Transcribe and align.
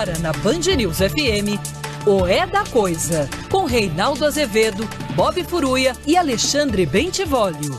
Agora 0.00 0.18
na 0.20 0.32
Band 0.32 0.74
News 0.78 0.96
FM, 0.96 1.60
o 2.06 2.26
É 2.26 2.46
da 2.46 2.64
Coisa, 2.64 3.28
com 3.50 3.66
Reinaldo 3.66 4.24
Azevedo, 4.24 4.88
Bob 5.14 5.44
Furuia 5.44 5.92
e 6.06 6.16
Alexandre 6.16 6.86
Bentivolio. 6.86 7.78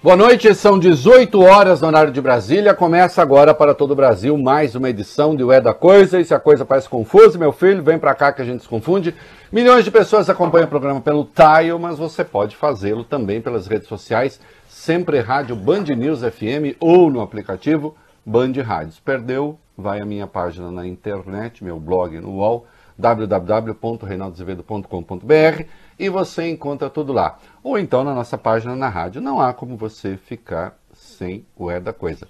Boa 0.00 0.14
noite, 0.14 0.54
são 0.54 0.78
18 0.78 1.40
horas 1.42 1.80
no 1.80 1.88
horário 1.88 2.12
de 2.12 2.20
Brasília. 2.20 2.72
Começa 2.74 3.20
agora 3.20 3.52
para 3.52 3.74
todo 3.74 3.90
o 3.90 3.96
Brasil 3.96 4.38
mais 4.38 4.76
uma 4.76 4.88
edição 4.88 5.34
de 5.34 5.42
O 5.42 5.50
É 5.50 5.60
da 5.60 5.74
Coisa. 5.74 6.20
E 6.20 6.24
se 6.24 6.32
a 6.32 6.38
coisa 6.38 6.64
parece 6.64 6.88
confusa, 6.88 7.36
meu 7.36 7.50
filho, 7.50 7.82
vem 7.82 7.98
para 7.98 8.14
cá 8.14 8.32
que 8.32 8.42
a 8.42 8.44
gente 8.44 8.62
se 8.62 8.68
confunde. 8.68 9.16
Milhões 9.50 9.84
de 9.84 9.90
pessoas 9.90 10.30
acompanham 10.30 10.66
o 10.66 10.70
programa 10.70 11.00
pelo 11.00 11.24
Tile, 11.24 11.76
mas 11.76 11.98
você 11.98 12.22
pode 12.22 12.54
fazê-lo 12.54 13.02
também 13.02 13.40
pelas 13.40 13.66
redes 13.66 13.88
sociais, 13.88 14.38
sempre 14.68 15.18
Rádio 15.18 15.56
Band 15.56 15.86
News 15.96 16.20
FM 16.20 16.78
ou 16.78 17.10
no 17.10 17.20
aplicativo 17.20 17.96
Band 18.24 18.52
Rádios. 18.62 19.00
Perdeu? 19.00 19.58
Vai 19.76 20.00
à 20.00 20.04
minha 20.04 20.26
página 20.26 20.70
na 20.70 20.86
internet, 20.86 21.64
meu 21.64 21.80
blog 21.80 22.20
no 22.20 22.36
UOL, 22.36 22.66
www.reinaldozevedo.com.br 22.96 25.64
e 25.98 26.08
você 26.08 26.48
encontra 26.48 26.88
tudo 26.88 27.12
lá. 27.12 27.38
Ou 27.62 27.78
então 27.78 28.04
na 28.04 28.14
nossa 28.14 28.38
página 28.38 28.76
na 28.76 28.88
rádio. 28.88 29.20
Não 29.20 29.40
há 29.40 29.52
como 29.52 29.76
você 29.76 30.16
ficar 30.16 30.78
sem 30.92 31.44
o 31.56 31.70
É 31.70 31.80
da 31.80 31.92
Coisa. 31.92 32.28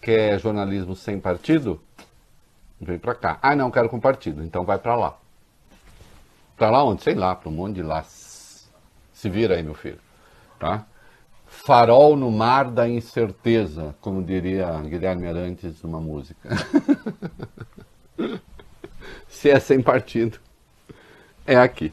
Quer 0.00 0.38
jornalismo 0.38 0.94
sem 0.94 1.18
partido? 1.18 1.80
Vem 2.80 2.98
para 2.98 3.14
cá. 3.14 3.38
Ah, 3.40 3.56
não, 3.56 3.70
quero 3.70 3.88
com 3.88 3.98
partido. 3.98 4.42
Então 4.42 4.64
vai 4.64 4.78
para 4.78 4.94
lá. 4.94 5.16
Para 6.56 6.70
lá 6.70 6.84
onde? 6.84 7.02
Sei 7.02 7.14
lá, 7.14 7.34
para 7.34 7.48
um 7.48 7.52
monte 7.52 7.76
de 7.76 7.82
lá. 7.82 8.04
Se 8.04 9.28
vira 9.28 9.56
aí, 9.56 9.62
meu 9.62 9.74
filho. 9.74 9.98
Tá? 10.58 10.86
Farol 11.64 12.14
no 12.14 12.30
mar 12.30 12.70
da 12.70 12.86
incerteza, 12.86 13.94
como 13.98 14.22
diria 14.22 14.70
Guilherme 14.82 15.26
Arantes 15.26 15.82
numa 15.82 15.98
música. 15.98 16.50
Se 19.26 19.48
é 19.48 19.58
sem 19.58 19.80
partido, 19.80 20.38
é 21.46 21.56
aqui. 21.56 21.90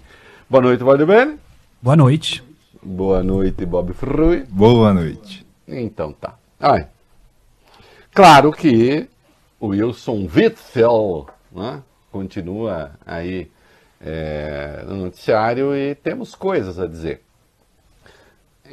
Boa 0.49 0.61
noite, 0.61 0.83
Valdemir. 0.83 1.37
Boa 1.81 1.95
noite. 1.95 2.43
Boa 2.83 3.23
noite, 3.23 3.65
Bob 3.65 3.93
Frui. 3.93 4.45
Boa 4.49 4.93
noite. 4.93 5.47
Então 5.65 6.11
tá. 6.11 6.37
Ai. 6.59 6.89
Claro 8.13 8.51
que 8.51 9.07
o 9.57 9.67
Wilson 9.67 10.27
Witzel 10.35 11.27
né, 11.49 11.81
continua 12.11 12.91
aí 13.05 13.49
é, 14.01 14.83
no 14.85 14.97
noticiário 14.97 15.73
e 15.73 15.95
temos 15.95 16.35
coisas 16.35 16.77
a 16.77 16.85
dizer. 16.85 17.23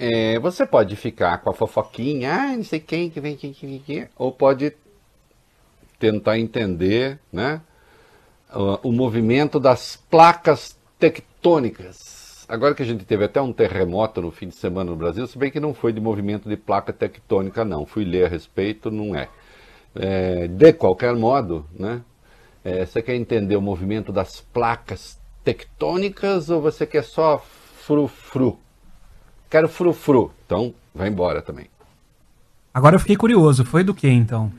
É, 0.00 0.38
você 0.38 0.64
pode 0.64 0.94
ficar 0.94 1.38
com 1.38 1.50
a 1.50 1.52
fofoquinha, 1.52 2.32
ah, 2.32 2.56
não 2.56 2.62
sei 2.62 2.78
quem 2.78 3.10
que 3.10 3.20
vem, 3.20 3.36
quem 3.36 3.52
que 3.52 3.66
vem, 3.66 3.80
quem, 3.80 4.08
ou 4.16 4.30
pode 4.30 4.72
tentar 5.98 6.38
entender 6.38 7.18
né, 7.32 7.60
o, 8.54 8.90
o 8.90 8.92
movimento 8.92 9.58
das 9.58 9.96
placas 10.08 10.78
tectônicas. 11.00 12.46
Agora 12.48 12.76
que 12.76 12.82
a 12.84 12.86
gente 12.86 13.04
teve 13.04 13.24
até 13.24 13.42
um 13.42 13.52
terremoto 13.52 14.22
no 14.22 14.30
fim 14.30 14.46
de 14.46 14.54
semana 14.54 14.92
no 14.92 14.96
Brasil, 14.96 15.26
se 15.26 15.36
bem 15.36 15.50
que 15.50 15.58
não 15.58 15.74
foi 15.74 15.92
de 15.92 16.00
movimento 16.00 16.48
de 16.48 16.56
placa 16.56 16.92
tectônica, 16.92 17.64
não. 17.64 17.84
Fui 17.84 18.04
ler 18.04 18.26
a 18.26 18.28
respeito, 18.28 18.92
não 18.92 19.16
é. 19.16 19.28
é 19.96 20.46
de 20.46 20.72
qualquer 20.74 21.14
modo, 21.16 21.66
né? 21.76 22.02
É, 22.64 22.86
você 22.86 23.02
quer 23.02 23.16
entender 23.16 23.56
o 23.56 23.60
movimento 23.60 24.12
das 24.12 24.40
placas 24.40 25.20
tectônicas 25.42 26.50
ou 26.50 26.60
você 26.60 26.86
quer 26.86 27.02
só 27.02 27.38
frufru? 27.38 28.58
Quero 29.50 29.68
frufru. 29.68 30.30
Então, 30.44 30.74
vai 30.94 31.08
embora 31.08 31.42
também. 31.42 31.66
Agora 32.72 32.96
eu 32.96 33.00
fiquei 33.00 33.16
curioso. 33.16 33.64
Foi 33.64 33.82
do 33.82 33.94
que 33.94 34.08
então? 34.08 34.52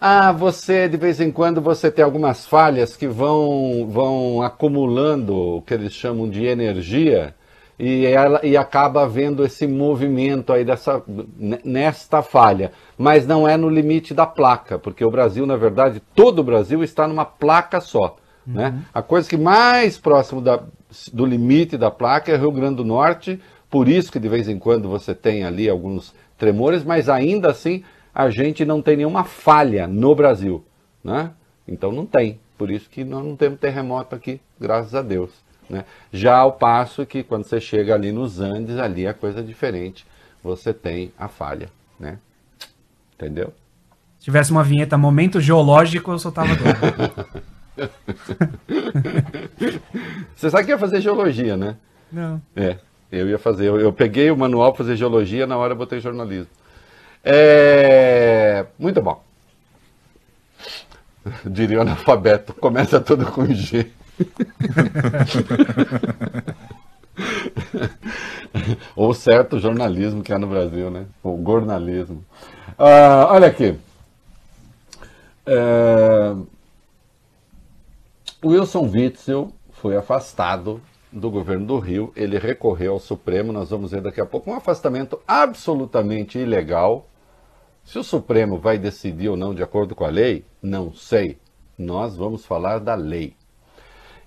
Ah, 0.00 0.32
você 0.32 0.88
de 0.88 0.96
vez 0.96 1.20
em 1.20 1.30
quando 1.30 1.60
você 1.60 1.90
tem 1.90 2.04
algumas 2.04 2.46
falhas 2.46 2.96
que 2.96 3.06
vão, 3.06 3.86
vão 3.90 4.42
acumulando 4.42 5.36
o 5.36 5.62
que 5.62 5.74
eles 5.74 5.92
chamam 5.92 6.28
de 6.28 6.46
energia 6.46 7.34
e, 7.78 8.06
ela, 8.06 8.40
e 8.44 8.56
acaba 8.56 9.02
havendo 9.02 9.44
esse 9.44 9.66
movimento 9.66 10.52
aí 10.52 10.64
dessa, 10.64 11.02
nesta 11.64 12.22
falha. 12.22 12.72
Mas 12.96 13.26
não 13.26 13.46
é 13.46 13.56
no 13.56 13.68
limite 13.68 14.12
da 14.14 14.26
placa, 14.26 14.78
porque 14.78 15.04
o 15.04 15.10
Brasil, 15.10 15.46
na 15.46 15.56
verdade, 15.56 16.02
todo 16.14 16.40
o 16.40 16.44
Brasil 16.44 16.82
está 16.82 17.06
numa 17.06 17.24
placa 17.24 17.80
só. 17.80 18.16
Uhum. 18.46 18.54
Né? 18.54 18.82
A 18.92 19.02
coisa 19.02 19.28
que 19.28 19.36
mais 19.36 19.98
próximo 19.98 20.40
da, 20.40 20.60
do 21.12 21.24
limite 21.24 21.78
da 21.78 21.90
placa 21.90 22.32
é 22.32 22.36
Rio 22.36 22.52
Grande 22.52 22.76
do 22.76 22.84
Norte, 22.84 23.40
por 23.70 23.88
isso 23.88 24.10
que 24.10 24.18
de 24.18 24.28
vez 24.28 24.48
em 24.48 24.58
quando 24.58 24.88
você 24.88 25.14
tem 25.14 25.44
ali 25.44 25.68
alguns 25.68 26.12
tremores, 26.36 26.82
mas 26.82 27.08
ainda 27.08 27.50
assim 27.50 27.84
a 28.12 28.28
gente 28.28 28.64
não 28.64 28.82
tem 28.82 28.96
nenhuma 28.96 29.24
falha 29.24 29.86
no 29.86 30.14
Brasil, 30.14 30.64
né? 31.02 31.30
Então 31.66 31.92
não 31.92 32.04
tem. 32.04 32.40
Por 32.58 32.70
isso 32.70 32.90
que 32.90 33.04
nós 33.04 33.24
não 33.24 33.36
temos 33.36 33.60
terremoto 33.60 34.14
aqui, 34.14 34.40
graças 34.60 34.94
a 34.94 35.00
Deus. 35.00 35.30
Né? 35.68 35.84
Já 36.12 36.36
ao 36.36 36.52
passo 36.52 37.06
que 37.06 37.22
quando 37.22 37.44
você 37.44 37.60
chega 37.60 37.94
ali 37.94 38.10
nos 38.10 38.40
Andes, 38.40 38.76
ali 38.76 39.06
a 39.06 39.14
coisa 39.14 39.38
é 39.38 39.42
diferente. 39.42 40.04
Você 40.42 40.74
tem 40.74 41.12
a 41.16 41.28
falha, 41.28 41.70
né? 41.98 42.18
Entendeu? 43.14 43.54
Se 44.18 44.24
tivesse 44.24 44.50
uma 44.50 44.64
vinheta 44.64 44.98
momento 44.98 45.40
geológico, 45.40 46.10
eu 46.10 46.18
soltava 46.18 46.48
doido. 46.56 47.40
Você 50.34 50.50
sabe 50.50 50.64
que 50.64 50.70
ia 50.70 50.78
fazer 50.78 51.00
geologia, 51.00 51.56
né? 51.56 51.76
Não. 52.12 52.42
É, 52.56 52.78
eu 53.10 53.28
ia 53.28 53.38
fazer. 53.38 53.66
Eu, 53.66 53.80
eu 53.80 53.92
peguei 53.92 54.30
o 54.30 54.36
manual 54.36 54.72
para 54.72 54.84
fazer 54.84 54.96
geologia, 54.96 55.46
na 55.46 55.56
hora 55.56 55.72
eu 55.72 55.76
botei 55.76 56.00
jornalismo. 56.00 56.50
É... 57.24 58.66
Muito 58.78 59.02
bom. 59.02 59.22
Diria 61.44 61.78
o 61.78 61.82
analfabeto, 61.82 62.54
começa 62.54 63.00
tudo 63.00 63.26
com 63.26 63.46
G. 63.46 63.90
Ou 68.96 69.12
certo 69.12 69.58
jornalismo 69.58 70.22
que 70.22 70.32
há 70.32 70.38
no 70.38 70.46
Brasil, 70.46 70.90
né? 70.90 71.06
O 71.22 71.42
jornalismo. 71.44 72.24
Ah, 72.78 73.28
olha 73.30 73.48
aqui. 73.48 73.76
É... 75.46 76.34
Wilson 78.42 78.88
Witzel 78.90 79.52
foi 79.72 79.96
afastado 79.96 80.80
do 81.12 81.30
governo 81.30 81.66
do 81.66 81.78
Rio. 81.78 82.12
Ele 82.16 82.38
recorreu 82.38 82.92
ao 82.92 82.98
Supremo. 82.98 83.52
Nós 83.52 83.70
vamos 83.70 83.90
ver 83.90 84.00
daqui 84.00 84.20
a 84.20 84.26
pouco 84.26 84.50
um 84.50 84.54
afastamento 84.54 85.20
absolutamente 85.26 86.38
ilegal 86.38 87.10
se 87.84 87.98
o 87.98 88.04
Supremo 88.04 88.58
vai 88.58 88.78
decidir 88.78 89.28
ou 89.28 89.36
não 89.36 89.54
de 89.54 89.62
acordo 89.62 89.94
com 89.94 90.04
a 90.04 90.08
lei, 90.08 90.44
não 90.62 90.92
sei. 90.92 91.38
Nós 91.76 92.16
vamos 92.16 92.44
falar 92.44 92.78
da 92.78 92.94
lei. 92.94 93.34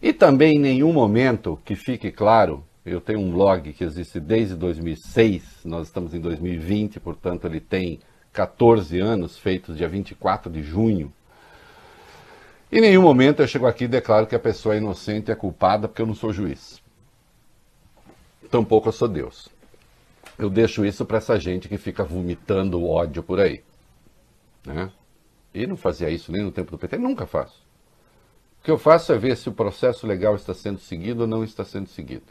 E 0.02 0.12
também 0.12 0.56
em 0.56 0.60
nenhum 0.60 0.92
momento, 0.92 1.58
que 1.64 1.76
fique 1.76 2.12
claro, 2.12 2.66
eu 2.86 3.00
tenho 3.00 3.20
um 3.20 3.32
blog 3.32 3.72
que 3.72 3.84
existe 3.84 4.20
desde 4.20 4.56
2006, 4.56 5.62
nós 5.64 5.88
estamos 5.88 6.14
em 6.14 6.20
2020, 6.20 7.00
portanto 7.00 7.46
ele 7.46 7.62
tem 7.62 8.00
14 8.34 9.00
anos, 9.00 9.38
feitos 9.38 9.78
dia 9.78 9.88
24 9.88 10.52
de 10.52 10.62
junho. 10.62 11.14
Em 12.74 12.82
nenhum 12.82 13.04
momento 13.04 13.40
eu 13.40 13.48
chego 13.48 13.68
aqui 13.68 13.84
e 13.84 13.88
declaro 13.88 14.26
que 14.26 14.34
a 14.34 14.40
pessoa 14.40 14.74
é 14.74 14.80
inocente 14.80 15.30
e 15.30 15.32
é 15.32 15.36
culpada 15.36 15.88
porque 15.88 16.02
eu 16.02 16.08
não 16.08 16.16
sou 16.16 16.34
juiz. 16.34 16.82
Tampouco 18.50 18.88
eu 18.88 18.92
sou 18.92 19.08
Deus. 19.08 19.48
Eu 20.40 20.50
deixo 20.50 20.84
isso 20.84 21.06
para 21.06 21.20
essa 21.20 21.40
gente 21.40 21.70
que 21.70 21.78
fica 21.78 22.04
vomitando 22.04 22.84
ódio 22.84 23.22
por 23.22 23.40
aí. 23.40 23.62
Né? 24.66 24.92
E 25.54 25.68
não 25.68 25.78
fazia 25.78 26.10
isso 26.10 26.32
nem 26.32 26.42
no 26.42 26.52
tempo 26.52 26.72
do 26.72 26.80
PT, 26.80 26.98
nunca 26.98 27.28
faço. 27.28 27.62
O 28.60 28.64
que 28.64 28.72
eu 28.72 28.80
faço 28.80 29.14
é 29.14 29.20
ver 29.20 29.38
se 29.38 29.48
o 29.48 29.54
processo 29.54 30.08
legal 30.08 30.36
está 30.36 30.56
sendo 30.56 30.80
seguido 30.80 31.22
ou 31.22 31.28
não 31.28 31.44
está 31.44 31.64
sendo 31.64 31.88
seguido. 31.88 32.26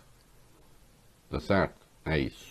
Tá 1.31 1.38
certo? 1.38 1.76
É 2.04 2.19
isso. 2.19 2.50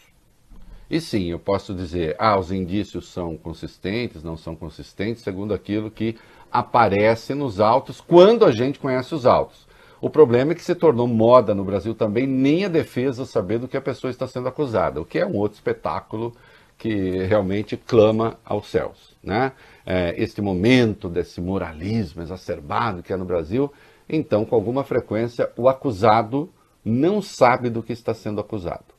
E 0.89 1.01
sim, 1.01 1.29
eu 1.29 1.39
posso 1.39 1.73
dizer, 1.73 2.15
ah, 2.17 2.39
os 2.39 2.53
indícios 2.53 3.09
são 3.09 3.35
consistentes, 3.35 4.23
não 4.23 4.37
são 4.37 4.55
consistentes, 4.55 5.23
segundo 5.23 5.53
aquilo 5.53 5.91
que 5.91 6.17
aparece 6.51 7.33
nos 7.33 7.59
autos, 7.59 8.01
quando 8.01 8.45
a 8.45 8.51
gente 8.51 8.79
conhece 8.79 9.15
os 9.15 9.25
autos. 9.25 9.67
O 10.01 10.09
problema 10.09 10.51
é 10.51 10.55
que 10.55 10.63
se 10.63 10.73
tornou 10.73 11.07
moda 11.07 11.53
no 11.53 11.63
Brasil 11.63 11.93
também 11.93 12.25
nem 12.25 12.65
a 12.65 12.67
defesa 12.67 13.25
saber 13.25 13.59
do 13.59 13.67
que 13.67 13.77
a 13.77 13.81
pessoa 13.81 14.09
está 14.09 14.27
sendo 14.27 14.47
acusada, 14.47 14.99
o 14.99 15.05
que 15.05 15.19
é 15.19 15.25
um 15.25 15.35
outro 15.35 15.55
espetáculo 15.55 16.35
que 16.77 17.23
realmente 17.25 17.77
clama 17.77 18.39
aos 18.43 18.67
céus. 18.67 19.15
Né? 19.23 19.51
É, 19.85 20.15
este 20.17 20.41
momento 20.41 21.07
desse 21.07 21.39
moralismo 21.39 22.23
exacerbado 22.23 23.03
que 23.03 23.13
é 23.13 23.15
no 23.15 23.25
Brasil, 23.25 23.71
então, 24.09 24.43
com 24.43 24.55
alguma 24.55 24.83
frequência, 24.83 25.49
o 25.55 25.69
acusado 25.69 26.51
não 26.83 27.21
sabe 27.21 27.69
do 27.69 27.83
que 27.83 27.93
está 27.93 28.13
sendo 28.13 28.41
acusado. 28.41 28.93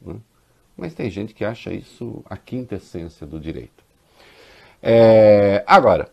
Né? 0.00 0.16
Mas 0.76 0.94
tem 0.94 1.10
gente 1.10 1.34
que 1.34 1.44
acha 1.44 1.72
isso 1.72 2.24
a 2.28 2.36
quinta 2.36 2.76
essência 2.76 3.26
do 3.26 3.38
direito. 3.38 3.84
É, 4.82 5.62
agora, 5.66 6.10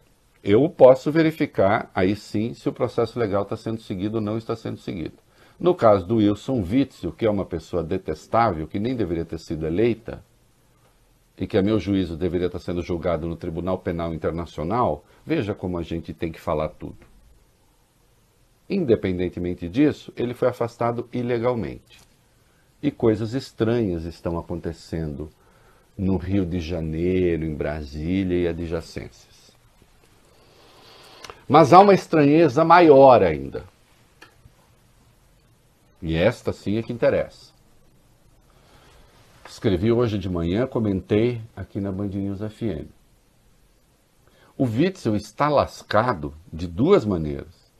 eu 0.47 0.69
posso 0.69 1.11
verificar, 1.11 1.91
aí 1.93 2.15
sim, 2.15 2.53
se 2.53 2.69
o 2.69 2.73
processo 2.73 3.19
legal 3.19 3.43
está 3.43 3.57
sendo 3.57 3.81
seguido 3.81 4.15
ou 4.15 4.21
não 4.21 4.37
está 4.37 4.55
sendo 4.55 4.77
seguido. 4.77 5.15
No 5.59 5.75
caso 5.75 6.07
do 6.07 6.15
Wilson 6.15 6.61
Witzel, 6.61 7.11
que 7.11 7.25
é 7.25 7.29
uma 7.29 7.43
pessoa 7.43 7.83
detestável, 7.83 8.65
que 8.65 8.79
nem 8.79 8.95
deveria 8.95 9.25
ter 9.25 9.39
sido 9.39 9.67
eleita, 9.67 10.23
e 11.37 11.45
que, 11.45 11.57
a 11.57 11.61
meu 11.61 11.77
juízo, 11.77 12.15
deveria 12.15 12.47
estar 12.47 12.59
sendo 12.59 12.81
julgado 12.81 13.27
no 13.27 13.35
Tribunal 13.35 13.77
Penal 13.77 14.13
Internacional, 14.13 15.03
veja 15.25 15.53
como 15.53 15.77
a 15.77 15.83
gente 15.83 16.13
tem 16.13 16.31
que 16.31 16.39
falar 16.39 16.69
tudo. 16.69 17.05
Independentemente 18.69 19.67
disso, 19.67 20.13
ele 20.15 20.33
foi 20.33 20.47
afastado 20.47 21.09
ilegalmente. 21.11 21.99
E 22.81 22.89
coisas 22.89 23.33
estranhas 23.33 24.05
estão 24.05 24.39
acontecendo 24.39 25.29
no 25.97 26.15
Rio 26.15 26.45
de 26.45 26.61
Janeiro, 26.61 27.43
em 27.43 27.53
Brasília 27.53 28.37
e 28.37 28.47
adjacências. 28.47 29.36
Mas 31.47 31.71
há 31.71 31.79
uma 31.79 31.93
estranheza 31.93 32.65
maior 32.65 33.23
ainda. 33.23 33.63
E 36.01 36.15
esta 36.15 36.51
sim 36.51 36.77
é 36.77 36.83
que 36.83 36.93
interessa. 36.93 37.53
Escrevi 39.47 39.91
hoje 39.91 40.17
de 40.17 40.29
manhã, 40.29 40.67
comentei 40.67 41.41
aqui 41.55 41.79
na 41.79 41.91
Band 41.91 42.09
News 42.09 42.39
FM. 42.39 42.91
O 44.57 44.65
Witzel 44.65 45.15
está 45.15 45.47
lascado 45.47 46.33
de 46.51 46.67
duas 46.67 47.05
maneiras. 47.05 47.71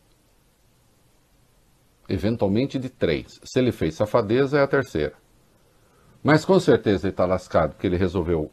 Eventualmente 2.07 2.79
de 2.79 2.89
três. 2.89 3.39
Se 3.43 3.59
ele 3.59 3.71
fez 3.71 3.95
safadeza, 3.95 4.59
é 4.59 4.63
a 4.63 4.67
terceira. 4.67 5.13
Mas 6.23 6.45
com 6.45 6.59
certeza 6.59 7.07
ele 7.07 7.13
está 7.13 7.25
lascado 7.25 7.71
porque 7.71 7.87
ele 7.87 7.97
resolveu 7.97 8.51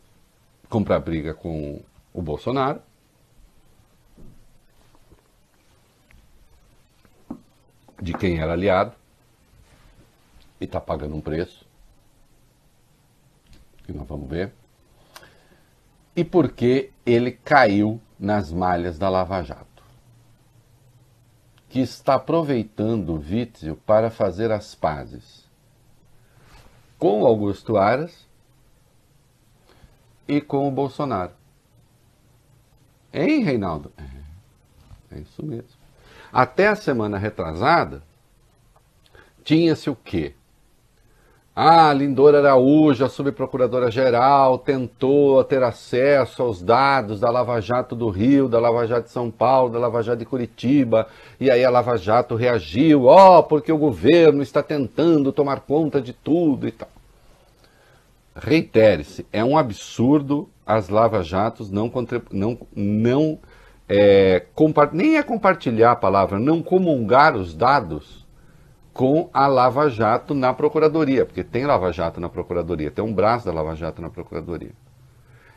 comprar 0.69 0.99
briga 0.99 1.35
com 1.35 1.83
o 2.13 2.23
Bolsonaro. 2.23 2.81
De 8.01 8.13
quem 8.13 8.39
era 8.39 8.53
aliado. 8.53 8.95
E 10.61 10.65
está 10.65 10.81
pagando 10.81 11.15
um 11.15 11.21
preço. 11.21 11.67
Que 13.85 13.93
nós 13.93 14.07
vamos 14.07 14.29
ver. 14.29 14.53
E 16.17 16.25
porque 16.25 16.91
ele 17.05 17.33
caiu 17.33 18.01
nas 18.19 18.53
malhas 18.53 18.99
da 18.99 19.09
Lava 19.09 19.43
Jato. 19.43 19.83
Que 21.69 21.81
está 21.81 22.15
aproveitando 22.15 23.11
o 23.11 23.19
Witzel 23.19 23.77
para 23.77 24.11
fazer 24.11 24.51
as 24.53 24.75
pazes 24.75 25.45
com 26.99 27.27
Augusto 27.27 27.77
Aras 27.77 28.27
e 30.27 30.41
com 30.41 30.67
o 30.67 30.71
Bolsonaro. 30.71 31.33
Hein, 33.13 33.45
Reinaldo? 33.45 33.93
É, 33.97 35.17
é 35.17 35.21
isso 35.21 35.45
mesmo. 35.45 35.74
Até 36.35 36.67
a 36.67 36.75
semana 36.75 37.17
retrasada, 37.17 38.03
tinha-se 39.45 39.89
o 39.89 39.95
quê? 39.95 40.35
Ah, 41.55 41.93
Lindor 41.93 42.35
Araújo, 42.35 43.05
a 43.05 43.09
subprocuradora-geral, 43.09 44.59
tentou 44.59 45.45
ter 45.45 45.63
acesso 45.63 46.43
aos 46.43 46.61
dados 46.61 47.21
da 47.21 47.31
Lava 47.31 47.61
Jato 47.61 47.95
do 47.95 48.09
Rio, 48.09 48.49
da 48.49 48.59
Lava 48.59 48.85
Jato 48.85 49.05
de 49.05 49.13
São 49.13 49.31
Paulo, 49.31 49.73
da 49.73 49.79
Lava 49.79 50.03
Jato 50.03 50.19
de 50.19 50.25
Curitiba, 50.25 51.07
e 51.39 51.49
aí 51.49 51.65
a 51.65 51.71
Lava 51.71 51.97
Jato 51.97 52.35
reagiu, 52.35 53.05
ó, 53.05 53.39
oh, 53.39 53.43
porque 53.45 53.71
o 53.71 53.79
governo 53.79 54.43
está 54.43 54.61
tentando 54.61 55.31
tomar 55.31 55.61
conta 55.61 56.03
de 56.03 56.13
tudo 56.13 56.67
e 56.67 56.73
tal. 56.73 56.89
Reitere-se, 58.35 59.25
é 59.33 59.45
um 59.45 59.57
absurdo 59.57 60.49
as 60.67 60.89
Lava 60.89 61.23
Jatos 61.23 61.71
não, 61.71 61.93
não, 62.33 62.59
não 62.75 63.39
é, 63.89 64.45
nem 64.93 65.17
é 65.17 65.23
compartilhar 65.23 65.93
a 65.93 65.97
palavra, 65.97 66.39
não 66.39 66.63
comungar 66.63 67.37
os 67.37 67.55
dados 67.55 68.25
com 68.93 69.29
a 69.33 69.47
Lava 69.47 69.89
Jato 69.91 70.35
na 70.35 70.55
Procuradoria, 70.55 71.27
porque 71.27 71.43
tem 71.43 71.67
Lava 71.67 71.93
Jato 71.93 72.21
na 72.21 72.29
Procuradoria, 72.29 72.91
tem 72.91 73.05
um 73.05 73.13
braço 73.13 73.45
da 73.45 73.53
Lava 73.53 73.75
Jato 73.75 74.01
na 74.01 74.09
Procuradoria. 74.09 74.73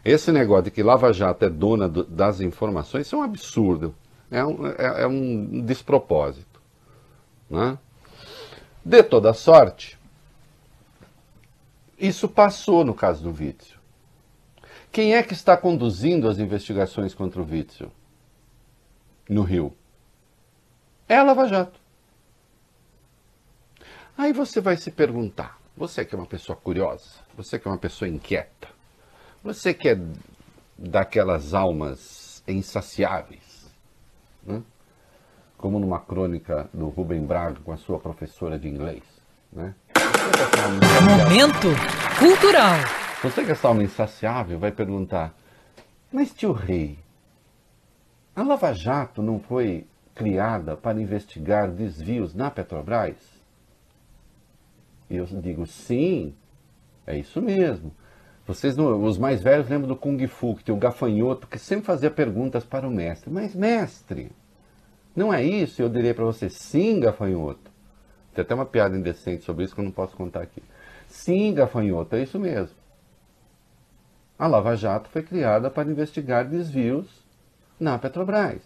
Esse 0.03 0.31
negócio 0.31 0.65
de 0.65 0.71
que 0.71 0.83
Lava 0.83 1.13
Jato 1.13 1.45
é 1.45 1.49
dona 1.49 1.87
do, 1.87 2.03
das 2.03 2.41
informações, 2.41 3.05
isso 3.05 3.15
é 3.15 3.19
um 3.19 3.23
absurdo, 3.23 3.93
é 4.31 4.43
um, 4.43 4.67
é, 4.67 5.03
é 5.03 5.07
um 5.07 5.61
despropósito. 5.61 6.59
Né? 7.49 7.77
De 8.83 9.03
toda 9.03 9.33
sorte, 9.33 9.97
isso 11.97 12.27
passou 12.27 12.83
no 12.83 12.93
caso 12.93 13.23
do 13.23 13.29
Witzel. 13.29 13.77
Quem 14.91 15.15
é 15.15 15.21
que 15.21 15.33
está 15.33 15.55
conduzindo 15.55 16.27
as 16.27 16.39
investigações 16.39 17.13
contra 17.13 17.41
o 17.41 17.45
Witzel 17.45 17.91
no 19.29 19.43
Rio? 19.43 19.75
É 21.07 21.17
a 21.17 21.23
Lava 21.23 21.47
Jato. 21.47 21.79
Aí 24.17 24.33
você 24.33 24.59
vai 24.59 24.75
se 24.77 24.89
perguntar, 24.89 25.59
você 25.75 26.03
que 26.03 26.15
é 26.15 26.17
uma 26.17 26.25
pessoa 26.25 26.55
curiosa, 26.55 27.19
você 27.35 27.59
que 27.59 27.67
é 27.67 27.71
uma 27.71 27.77
pessoa 27.77 28.09
inquieta, 28.09 28.67
você 29.43 29.73
que 29.73 29.89
é 29.89 29.97
daquelas 30.77 31.53
almas 31.53 32.43
insaciáveis, 32.47 33.71
né? 34.43 34.63
como 35.57 35.79
numa 35.79 35.99
crônica 35.99 36.69
do 36.73 36.89
Rubem 36.89 37.25
Braga 37.25 37.59
com 37.63 37.71
a 37.71 37.77
sua 37.77 37.99
professora 37.99 38.57
de 38.57 38.67
inglês. 38.67 39.03
Né? 39.51 39.73
Momento 41.03 41.67
cultural. 42.19 42.75
Você 43.23 43.43
que 43.43 43.49
é 43.49 43.53
essa 43.53 43.67
alma 43.67 43.83
insaciável 43.83 44.59
vai 44.59 44.71
perguntar, 44.71 45.33
mas 46.11 46.33
tio 46.33 46.51
Rei, 46.51 46.99
a 48.37 48.43
Lava 48.43 48.71
Jato 48.71 49.23
não 49.23 49.39
foi 49.39 49.87
criada 50.13 50.77
para 50.77 51.01
investigar 51.01 51.71
desvios 51.71 52.35
na 52.35 52.51
Petrobras? 52.51 53.15
Eu 55.09 55.25
digo, 55.25 55.65
sim, 55.65 56.35
é 57.07 57.17
isso 57.17 57.41
mesmo. 57.41 57.91
Vocês, 58.45 58.77
os 58.77 59.17
mais 59.17 59.41
velhos 59.41 59.67
lembram 59.67 59.87
do 59.87 59.95
Kung 59.95 60.23
Fu, 60.27 60.55
que 60.55 60.63
tem 60.63 60.75
o 60.75 60.77
gafanhoto, 60.77 61.47
que 61.47 61.57
sempre 61.57 61.87
fazia 61.87 62.11
perguntas 62.11 62.63
para 62.63 62.87
o 62.87 62.91
mestre. 62.91 63.31
Mas, 63.31 63.55
mestre, 63.55 64.31
não 65.15 65.33
é 65.33 65.43
isso? 65.43 65.81
Eu 65.81 65.89
diria 65.89 66.13
para 66.13 66.25
você, 66.25 66.47
sim, 66.47 66.99
gafanhoto. 66.99 67.71
Tem 68.35 68.43
até 68.43 68.53
uma 68.53 68.67
piada 68.67 68.95
indecente 68.95 69.45
sobre 69.45 69.65
isso 69.65 69.73
que 69.73 69.81
eu 69.81 69.85
não 69.85 69.91
posso 69.91 70.15
contar 70.15 70.43
aqui. 70.43 70.61
Sim, 71.07 71.55
gafanhoto, 71.55 72.15
é 72.15 72.21
isso 72.21 72.37
mesmo. 72.37 72.75
A 74.37 74.45
Lava 74.45 74.75
Jato 74.75 75.09
foi 75.09 75.23
criada 75.23 75.71
para 75.71 75.89
investigar 75.89 76.47
desvios 76.47 77.25
na 77.79 77.97
Petrobras. 77.97 78.61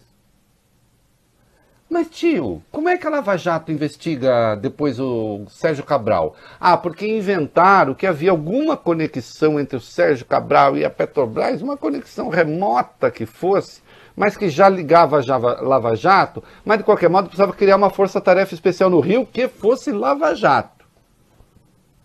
Mas, 1.92 2.08
tio, 2.08 2.62
como 2.70 2.88
é 2.88 2.96
que 2.96 3.06
a 3.06 3.10
Lava 3.10 3.36
Jato 3.36 3.70
investiga 3.70 4.54
depois 4.54 4.98
o 4.98 5.44
Sérgio 5.48 5.84
Cabral? 5.84 6.34
Ah, 6.58 6.74
porque 6.74 7.06
inventaram 7.06 7.94
que 7.94 8.06
havia 8.06 8.30
alguma 8.30 8.78
conexão 8.78 9.60
entre 9.60 9.76
o 9.76 9.80
Sérgio 9.80 10.24
Cabral 10.24 10.74
e 10.74 10.86
a 10.86 10.90
Petrobras, 10.90 11.60
uma 11.60 11.76
conexão 11.76 12.30
remota 12.30 13.10
que 13.10 13.26
fosse, 13.26 13.82
mas 14.16 14.38
que 14.38 14.48
já 14.48 14.70
ligava 14.70 15.20
a 15.20 15.36
Lava 15.60 15.94
Jato, 15.94 16.42
mas 16.64 16.78
de 16.78 16.84
qualquer 16.84 17.10
modo 17.10 17.26
precisava 17.26 17.52
criar 17.52 17.76
uma 17.76 17.90
força-tarefa 17.90 18.54
especial 18.54 18.88
no 18.88 19.00
Rio 19.00 19.26
que 19.26 19.46
fosse 19.46 19.92
Lava 19.92 20.34
Jato. 20.34 20.86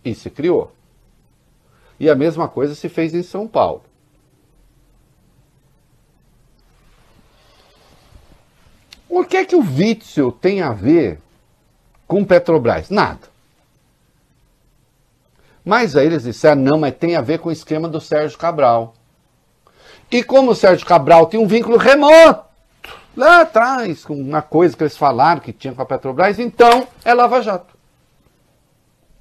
E 0.04 0.14
se 0.14 0.30
criou. 0.30 0.74
E 1.98 2.10
a 2.10 2.16
mesma 2.16 2.50
coisa 2.50 2.76
se 2.76 2.90
fez 2.90 3.14
em 3.14 3.24
São 3.24 3.48
Paulo. 3.48 3.84
O 9.10 9.24
que 9.24 9.38
é 9.38 9.46
que 9.46 9.56
o 9.56 9.62
Witzel 9.62 10.32
tem 10.32 10.62
a 10.62 10.72
ver 10.72 11.20
com 12.08 12.26
Petrobras? 12.26 12.90
Nada. 12.90 13.28
Mas 15.64 15.96
aí 15.96 16.06
eles 16.06 16.24
disseram, 16.24 16.62
não, 16.62 16.80
mas 16.80 16.96
tem 16.96 17.16
a 17.16 17.22
ver 17.22 17.40
com 17.40 17.50
o 17.50 17.52
esquema 17.52 17.90
do 17.90 18.00
Sérgio 18.00 18.38
Cabral. 18.38 18.94
E 20.10 20.24
como 20.24 20.52
o 20.52 20.56
Sérgio 20.56 20.86
Cabral 20.86 21.28
tem 21.28 21.40
um 21.40 21.48
vínculo 21.48 21.78
remoto 21.78 22.46
lá 23.16 23.42
atrás, 23.42 24.06
com 24.06 24.14
uma 24.14 24.42
coisa 24.42 24.78
que 24.78 24.84
eles 24.84 24.96
falaram 24.96 25.42
que 25.42 25.52
tinha 25.52 25.74
com 25.74 25.82
a 25.82 25.86
Petrobras, 25.86 26.40
então 26.40 26.88
é 27.04 27.14
Lava 27.14 27.42
Jato. 27.42 27.76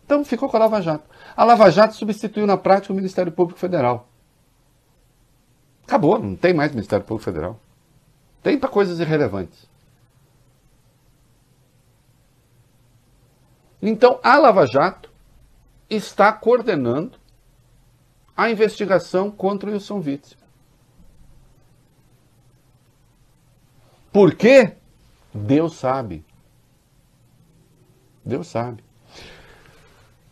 Então 0.04 0.24
ficou 0.24 0.48
com 0.48 0.56
a 0.56 0.60
Lava 0.60 0.80
Jato. 0.80 1.04
A 1.36 1.44
Lava 1.44 1.68
Jato 1.70 1.96
substituiu 1.96 2.46
na 2.46 2.56
prática 2.56 2.92
o 2.92 2.96
Ministério 2.96 3.32
Público 3.32 3.58
Federal. 3.58 4.06
Acabou, 5.84 6.18
não 6.18 6.36
tem 6.36 6.54
mais 6.54 6.70
Ministério 6.72 7.04
Público 7.04 7.24
Federal. 7.24 7.58
Tem 8.42 8.56
para 8.56 8.68
coisas 8.68 9.00
irrelevantes. 9.00 9.66
Então, 13.80 14.18
a 14.22 14.38
Lava 14.38 14.66
Jato 14.66 15.10
está 15.88 16.32
coordenando 16.32 17.18
a 18.36 18.50
investigação 18.50 19.30
contra 19.30 19.68
o 19.68 19.72
Wilson 19.72 19.98
Witzel. 19.98 20.38
Por 24.12 24.34
quê? 24.34 24.76
Deus 25.32 25.76
sabe. 25.76 26.24
Deus 28.24 28.46
sabe. 28.46 28.85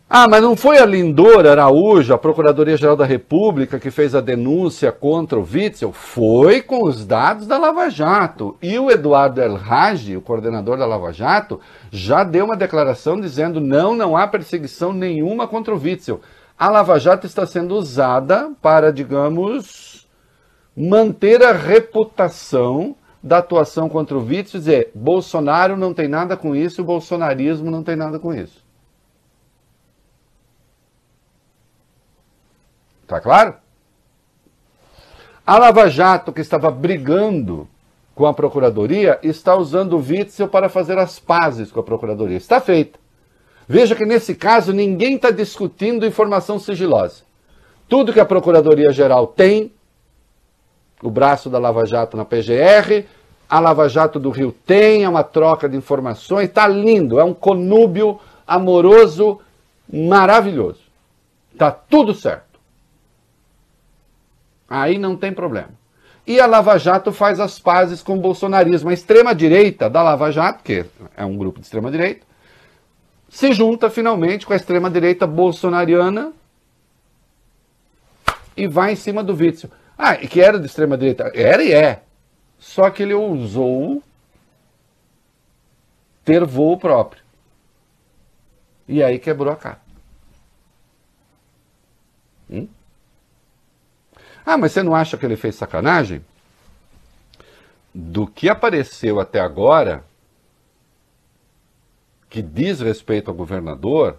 Ah, 0.07 0.27
mas 0.27 0.43
não 0.43 0.55
foi 0.55 0.77
a 0.77 0.85
Lindor 0.85 1.47
Araújo, 1.47 2.13
a 2.13 2.17
Procuradoria-Geral 2.17 2.95
da 2.95 3.05
República, 3.05 3.79
que 3.79 3.89
fez 3.89 4.13
a 4.13 4.21
denúncia 4.21 4.91
contra 4.91 5.39
o 5.39 5.41
Witzel? 5.43 5.91
Foi 5.91 6.61
com 6.61 6.83
os 6.83 7.03
dados 7.03 7.47
da 7.47 7.57
Lava 7.57 7.89
Jato. 7.89 8.55
E 8.61 8.77
o 8.77 8.91
Eduardo 8.91 9.41
El 9.41 9.55
Raj, 9.55 10.15
o 10.15 10.21
coordenador 10.21 10.77
da 10.77 10.85
Lava 10.85 11.11
Jato, 11.11 11.59
já 11.91 12.23
deu 12.23 12.45
uma 12.45 12.55
declaração 12.55 13.19
dizendo 13.19 13.59
não, 13.59 13.95
não 13.95 14.15
há 14.15 14.27
perseguição 14.27 14.93
nenhuma 14.93 15.47
contra 15.47 15.73
o 15.73 15.81
Witzel. 15.81 16.21
A 16.57 16.69
Lava 16.69 16.99
Jato 16.99 17.25
está 17.25 17.47
sendo 17.47 17.75
usada 17.75 18.51
para, 18.61 18.93
digamos, 18.93 20.07
manter 20.77 21.43
a 21.43 21.51
reputação 21.51 22.95
da 23.23 23.39
atuação 23.39 23.89
contra 23.89 24.15
o 24.15 24.21
Vítor 24.21 24.55
e 24.55 24.59
dizer 24.59 24.91
Bolsonaro 24.93 25.75
não 25.75 25.95
tem 25.95 26.07
nada 26.07 26.37
com 26.37 26.55
isso, 26.55 26.83
o 26.83 26.85
bolsonarismo 26.85 27.71
não 27.71 27.81
tem 27.81 27.95
nada 27.95 28.19
com 28.19 28.31
isso. 28.31 28.64
Tá 33.07 33.19
claro? 33.21 33.55
A 35.45 35.59
Lava 35.59 35.87
Jato, 35.89 36.33
que 36.33 36.41
estava 36.41 36.71
brigando 36.71 37.67
com 38.15 38.25
a 38.25 38.33
Procuradoria, 38.33 39.19
está 39.21 39.55
usando 39.55 39.93
o 39.93 39.99
Witzel 39.99 40.47
para 40.47 40.69
fazer 40.69 40.97
as 40.97 41.19
pazes 41.19 41.71
com 41.71 41.79
a 41.79 41.83
Procuradoria. 41.83 42.37
Está 42.37 42.59
feita. 42.59 42.97
Veja 43.67 43.95
que 43.95 44.05
nesse 44.05 44.33
caso 44.33 44.71
ninguém 44.71 45.15
está 45.15 45.31
discutindo 45.31 46.05
informação 46.05 46.57
sigilosa. 46.57 47.23
Tudo 47.87 48.13
que 48.13 48.19
a 48.19 48.25
Procuradoria-Geral 48.25 49.27
tem, 49.27 49.71
o 51.03 51.11
braço 51.11 51.49
da 51.49 51.59
Lava 51.59 51.85
Jato 51.85 52.17
na 52.17 52.25
PGR, 52.25 53.05
a 53.47 53.59
Lava 53.59 53.87
Jato 53.87 54.19
do 54.19 54.31
Rio 54.31 54.51
tem, 54.65 55.03
é 55.03 55.09
uma 55.09 55.23
troca 55.23 55.69
de 55.69 55.77
informações, 55.77 56.49
está 56.49 56.67
lindo, 56.67 57.19
é 57.19 57.23
um 57.23 57.33
conúbio 57.33 58.19
amoroso 58.47 59.39
maravilhoso. 59.91 60.81
Está 61.53 61.69
tudo 61.69 62.13
certo. 62.13 62.44
Aí 64.69 64.97
não 64.97 65.15
tem 65.15 65.31
problema. 65.31 65.69
E 66.27 66.39
a 66.39 66.47
Lava 66.47 66.77
Jato 66.79 67.11
faz 67.11 67.39
as 67.39 67.59
pazes 67.59 68.01
com 68.01 68.17
o 68.17 68.21
bolsonarismo. 68.21 68.89
A 68.89 68.93
extrema-direita 68.93 69.89
da 69.89 70.01
Lava 70.01 70.31
Jato, 70.31 70.63
que 70.63 70.85
é 71.15 71.23
um 71.23 71.37
grupo 71.37 71.59
de 71.59 71.65
extrema-direita, 71.65 72.25
se 73.29 73.53
junta 73.53 73.89
finalmente 73.89 74.45
com 74.45 74.53
a 74.53 74.55
extrema-direita 74.55 75.27
bolsonariana 75.27 76.33
e 78.57 78.67
vai 78.67 78.93
em 78.93 78.95
cima 78.95 79.23
do 79.23 79.35
Witzel. 79.35 79.69
Ah, 79.97 80.15
que 80.15 80.41
era 80.41 80.59
de 80.59 80.65
extrema-direita? 80.65 81.31
Era 81.35 81.63
e 81.63 81.71
é. 81.71 82.01
Só 82.57 82.89
que 82.89 83.03
ele 83.03 83.13
ousou 83.13 84.01
ter 86.23 86.43
voo 86.43 86.77
próprio. 86.77 87.21
E 88.87 89.03
aí 89.03 89.19
quebrou 89.19 89.53
a 89.53 89.55
cara. 89.55 89.84
Ah, 94.45 94.57
mas 94.57 94.71
você 94.71 94.83
não 94.83 94.95
acha 94.95 95.17
que 95.17 95.25
ele 95.25 95.35
fez 95.35 95.55
sacanagem? 95.55 96.23
Do 97.93 98.27
que 98.27 98.47
apareceu 98.47 99.19
até 99.19 99.39
agora, 99.39 100.03
que 102.29 102.41
diz 102.41 102.81
respeito 102.81 103.31
ao 103.31 103.35
governador, 103.35 104.17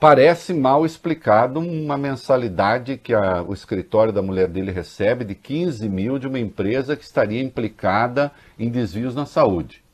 parece 0.00 0.52
mal 0.52 0.84
explicado 0.84 1.60
uma 1.60 1.96
mensalidade 1.96 2.96
que 2.96 3.14
a, 3.14 3.42
o 3.42 3.52
escritório 3.52 4.12
da 4.12 4.22
mulher 4.22 4.48
dele 4.48 4.72
recebe 4.72 5.24
de 5.24 5.34
15 5.34 5.88
mil 5.88 6.18
de 6.18 6.26
uma 6.26 6.38
empresa 6.38 6.96
que 6.96 7.04
estaria 7.04 7.42
implicada 7.42 8.32
em 8.58 8.68
desvios 8.68 9.14
na 9.14 9.26
saúde. 9.26 9.84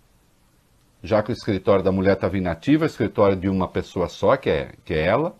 Já 1.02 1.23
que 1.23 1.30
o 1.30 1.32
escritório 1.32 1.85
da 1.85 1.92
mulher 1.92 2.14
estava 2.14 2.37
inativo, 2.37 2.85
é 2.85 2.87
o 2.87 2.90
escritório 2.90 3.37
de 3.37 3.49
uma 3.49 3.68
pessoa 3.68 4.09
só, 4.09 4.37
que 4.37 4.50
é, 4.50 4.73
que 4.85 4.94
é 4.94 5.06
ela, 5.06 5.35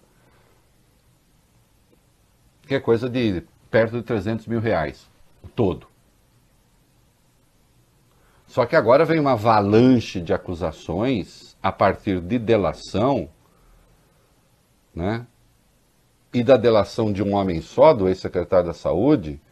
que 2.71 2.77
é 2.77 2.79
coisa 2.79 3.11
de 3.11 3.43
perto 3.69 3.97
de 3.97 4.03
300 4.05 4.47
mil 4.47 4.61
reais, 4.61 5.11
todo. 5.57 5.89
Só 8.47 8.65
que 8.65 8.77
agora 8.77 9.05
vem 9.05 9.19
uma 9.19 9.33
avalanche 9.33 10.21
de 10.21 10.33
acusações 10.33 11.57
a 11.61 11.73
partir 11.73 12.21
de 12.21 12.39
delação, 12.39 13.29
né? 14.95 15.27
E 16.33 16.45
da 16.45 16.57
delação 16.57 17.12
de 17.12 17.25
um 17.25 17.35
homem 17.35 17.61
só, 17.61 17.93
do 17.93 18.09
ex-secretário 18.09 18.69
da 18.69 18.73
Saúde, 18.73 19.43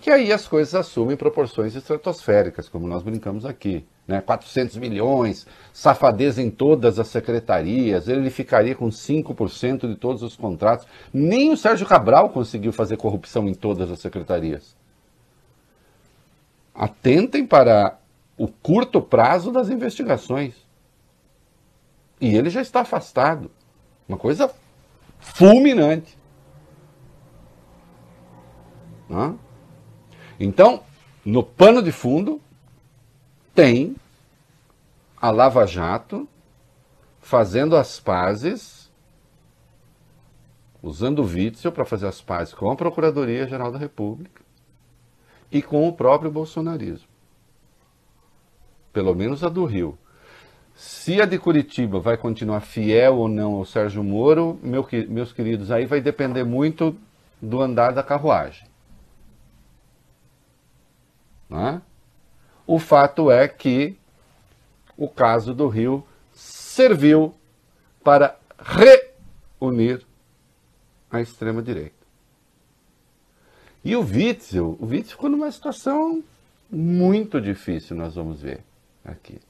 que 0.00 0.08
aí 0.08 0.32
as 0.32 0.46
coisas 0.46 0.72
assumem 0.76 1.16
proporções 1.16 1.74
estratosféricas, 1.74 2.68
como 2.68 2.86
nós 2.86 3.02
brincamos 3.02 3.44
aqui. 3.44 3.84
Né? 4.08 4.22
400 4.22 4.78
milhões, 4.78 5.46
safadeza 5.70 6.40
em 6.40 6.50
todas 6.50 6.98
as 6.98 7.08
secretarias, 7.08 8.08
ele 8.08 8.30
ficaria 8.30 8.74
com 8.74 8.88
5% 8.88 9.86
de 9.86 9.94
todos 9.96 10.22
os 10.22 10.34
contratos. 10.34 10.86
Nem 11.12 11.52
o 11.52 11.56
Sérgio 11.58 11.86
Cabral 11.86 12.30
conseguiu 12.30 12.72
fazer 12.72 12.96
corrupção 12.96 13.46
em 13.46 13.52
todas 13.52 13.90
as 13.90 14.00
secretarias. 14.00 14.74
Atentem 16.74 17.46
para 17.46 17.98
o 18.38 18.48
curto 18.48 19.02
prazo 19.02 19.52
das 19.52 19.68
investigações. 19.68 20.54
E 22.18 22.34
ele 22.34 22.48
já 22.48 22.62
está 22.62 22.80
afastado. 22.80 23.50
Uma 24.08 24.16
coisa 24.16 24.50
fulminante. 25.18 26.16
Então, 30.40 30.82
no 31.24 31.42
pano 31.42 31.82
de 31.82 31.92
fundo, 31.92 32.40
tem 33.58 33.96
a 35.20 35.32
Lava 35.32 35.66
Jato 35.66 36.28
fazendo 37.20 37.74
as 37.74 37.98
pazes, 37.98 38.88
usando 40.80 41.22
o 41.22 41.26
Witzel 41.26 41.72
para 41.72 41.84
fazer 41.84 42.06
as 42.06 42.20
pazes 42.20 42.54
com 42.54 42.70
a 42.70 42.76
Procuradoria-Geral 42.76 43.72
da 43.72 43.78
República 43.78 44.42
e 45.50 45.60
com 45.60 45.88
o 45.88 45.92
próprio 45.92 46.30
bolsonarismo. 46.30 47.08
Pelo 48.92 49.12
menos 49.12 49.42
a 49.42 49.48
do 49.48 49.64
Rio. 49.64 49.98
Se 50.76 51.20
a 51.20 51.24
de 51.24 51.36
Curitiba 51.36 51.98
vai 51.98 52.16
continuar 52.16 52.60
fiel 52.60 53.16
ou 53.16 53.26
não 53.26 53.54
ao 53.54 53.64
Sérgio 53.64 54.04
Moro, 54.04 54.56
meu, 54.62 54.86
meus 55.08 55.32
queridos, 55.32 55.72
aí 55.72 55.84
vai 55.84 56.00
depender 56.00 56.44
muito 56.44 56.96
do 57.42 57.60
andar 57.60 57.90
da 57.90 58.04
carruagem. 58.04 58.68
Né? 61.50 61.82
O 62.68 62.78
fato 62.78 63.30
é 63.30 63.48
que 63.48 63.96
o 64.94 65.08
caso 65.08 65.54
do 65.54 65.68
Rio 65.68 66.06
serviu 66.34 67.34
para 68.04 68.36
reunir 69.58 70.04
a 71.10 71.18
extrema-direita. 71.18 71.96
E 73.82 73.96
o 73.96 74.02
Witzel, 74.02 74.76
o 74.78 74.84
Witzel 74.84 75.12
ficou 75.12 75.30
numa 75.30 75.50
situação 75.50 76.22
muito 76.70 77.40
difícil, 77.40 77.96
nós 77.96 78.16
vamos 78.16 78.42
ver 78.42 78.62
aqui. 79.02 79.40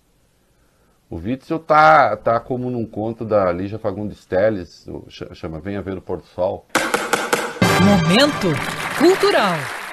O 1.11 1.17
Witzel 1.17 1.59
tá, 1.59 2.17
tá 2.17 2.39
como 2.39 2.71
num 2.71 2.87
conto 2.87 3.25
da 3.25 3.51
Lígia 3.51 3.81
Fagundes 3.81 4.25
Telles, 4.27 4.87
chama 5.35 5.59
Venha 5.59 5.83
Ver 5.83 5.99
o 5.99 6.03
Pôr 6.03 6.19
do 6.19 6.27
Sol. 6.27 6.69
Momento 7.83 8.47
Cultural. 8.97 9.88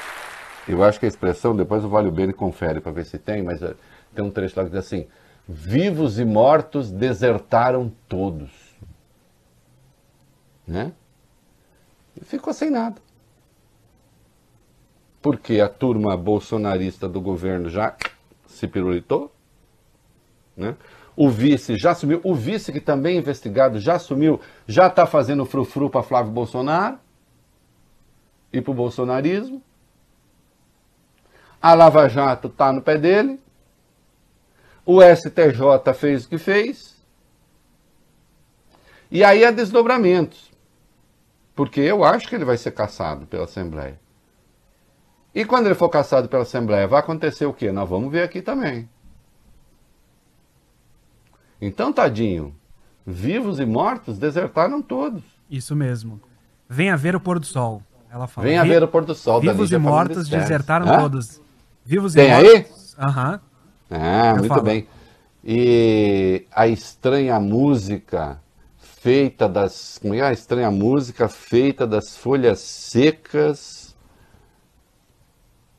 Eu 0.68 0.84
acho 0.84 1.00
que 1.00 1.06
a 1.06 1.10
expressão, 1.10 1.56
depois 1.56 1.84
o 1.84 1.90
Vale 1.90 2.08
o 2.08 2.12
Bene 2.12 2.34
confere 2.34 2.82
para 2.82 2.92
ver 2.92 3.06
se 3.06 3.20
tem, 3.20 3.44
mas 3.44 3.62
eh, 3.62 3.76
tem 4.14 4.26
um 4.26 4.32
trecho 4.32 4.58
lá 4.58 4.64
que 4.64 4.72
diz 4.72 4.80
assim: 4.80 5.08
Vivos 5.48 6.18
e 6.18 6.26
mortos 6.26 6.92
desertaram 6.92 7.92
todos. 8.10 8.52
Né? 10.68 10.92
E 12.20 12.26
ficou 12.26 12.52
sem 12.52 12.72
nada. 12.72 13.00
Porque 15.22 15.60
a 15.60 15.70
turma 15.70 16.18
bolsonarista 16.18 17.08
do 17.08 17.22
governo 17.22 17.70
já 17.70 17.96
se 18.48 18.68
pirulitou. 18.68 19.32
Né? 20.58 20.76
O 21.16 21.30
vice 21.30 21.78
já 21.78 21.92
assumiu. 21.92 22.20
O 22.24 22.34
vice, 22.34 22.72
que 22.72 22.80
também 22.80 23.16
é 23.16 23.20
investigado, 23.20 23.80
já 23.80 23.96
assumiu, 23.96 24.40
já 24.68 24.88
está 24.88 25.06
fazendo 25.06 25.46
frufru 25.46 25.90
para 25.90 26.04
Flávio 26.04 26.32
Bolsonaro 26.32 26.98
e 28.52 28.62
para 28.62 28.72
o 28.72 28.76
bolsonarismo. 28.76 29.62
A 31.66 31.74
Lava 31.74 32.08
Jato 32.08 32.48
está 32.48 32.72
no 32.72 32.80
pé 32.80 32.96
dele. 32.96 33.42
O 34.86 35.02
STJ 35.02 35.96
fez 35.96 36.24
o 36.24 36.30
que 36.30 36.38
fez. 36.38 36.96
E 39.10 39.24
aí 39.24 39.44
há 39.44 39.50
desdobramentos. 39.50 40.52
Porque 41.56 41.82
eu 41.82 42.04
acho 42.04 42.28
que 42.28 42.36
ele 42.36 42.46
vai 42.46 42.56
ser 42.56 42.70
caçado 42.70 43.26
pela 43.26 43.46
Assembleia. 43.46 44.00
E 45.34 45.44
quando 45.44 45.66
ele 45.66 45.74
for 45.74 45.90
caçado 45.90 46.30
pela 46.30 46.44
Assembleia, 46.44 46.88
vai 46.88 47.00
acontecer 47.00 47.48
o 47.48 47.54
quê? 47.54 47.72
Nós 47.72 47.90
vamos 47.90 48.12
ver 48.12 48.22
aqui 48.22 48.44
também. 48.44 48.88
Então, 51.60 51.92
tadinho, 51.92 52.56
vivos 53.04 53.60
e 53.60 53.66
mortos 53.66 54.20
desertaram 54.20 54.84
todos. 54.84 55.24
Isso 55.50 55.76
mesmo. 55.76 56.22
Venha 56.70 56.96
ver 56.96 57.16
o 57.16 57.20
pôr 57.20 57.40
do 57.40 57.46
sol. 57.48 57.82
Ela 58.08 58.28
fala. 58.28 58.46
Venha 58.46 58.64
ver 58.64 58.84
o 58.84 58.88
pôr 58.88 59.04
do 59.04 59.16
sol. 59.16 59.42
Vivos 59.42 59.72
e 59.72 59.78
mortos 59.80 60.30
desertaram 60.30 60.88
Hã? 60.88 61.00
todos. 61.00 61.44
Vivos 61.86 62.14
Tem 62.14 62.30
e 62.30 62.32
aí? 62.32 62.66
Aham. 62.98 63.34
Uhum. 63.34 63.40
Ah, 63.98 64.30
Eu 64.32 64.38
muito 64.38 64.48
falo. 64.48 64.64
bem. 64.64 64.88
E 65.44 66.48
a 66.52 66.68
estranha 66.68 67.40
música 67.40 68.42
feita 68.80 69.48
das. 69.48 70.00
Como 70.00 70.16
é 70.16 70.22
a 70.22 70.32
estranha 70.34 70.72
música 70.72 71.30
feita 71.30 71.86
das 71.86 72.18
folhas 72.18 72.60
secas 72.60 73.96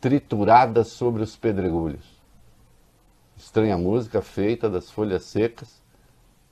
trituradas 0.00 0.86
sobre 0.88 1.24
os 1.24 1.34
pedregulhos. 1.34 2.06
Estranha 3.36 3.76
música 3.76 4.22
feita 4.22 4.70
das 4.70 4.88
folhas 4.88 5.24
secas 5.24 5.82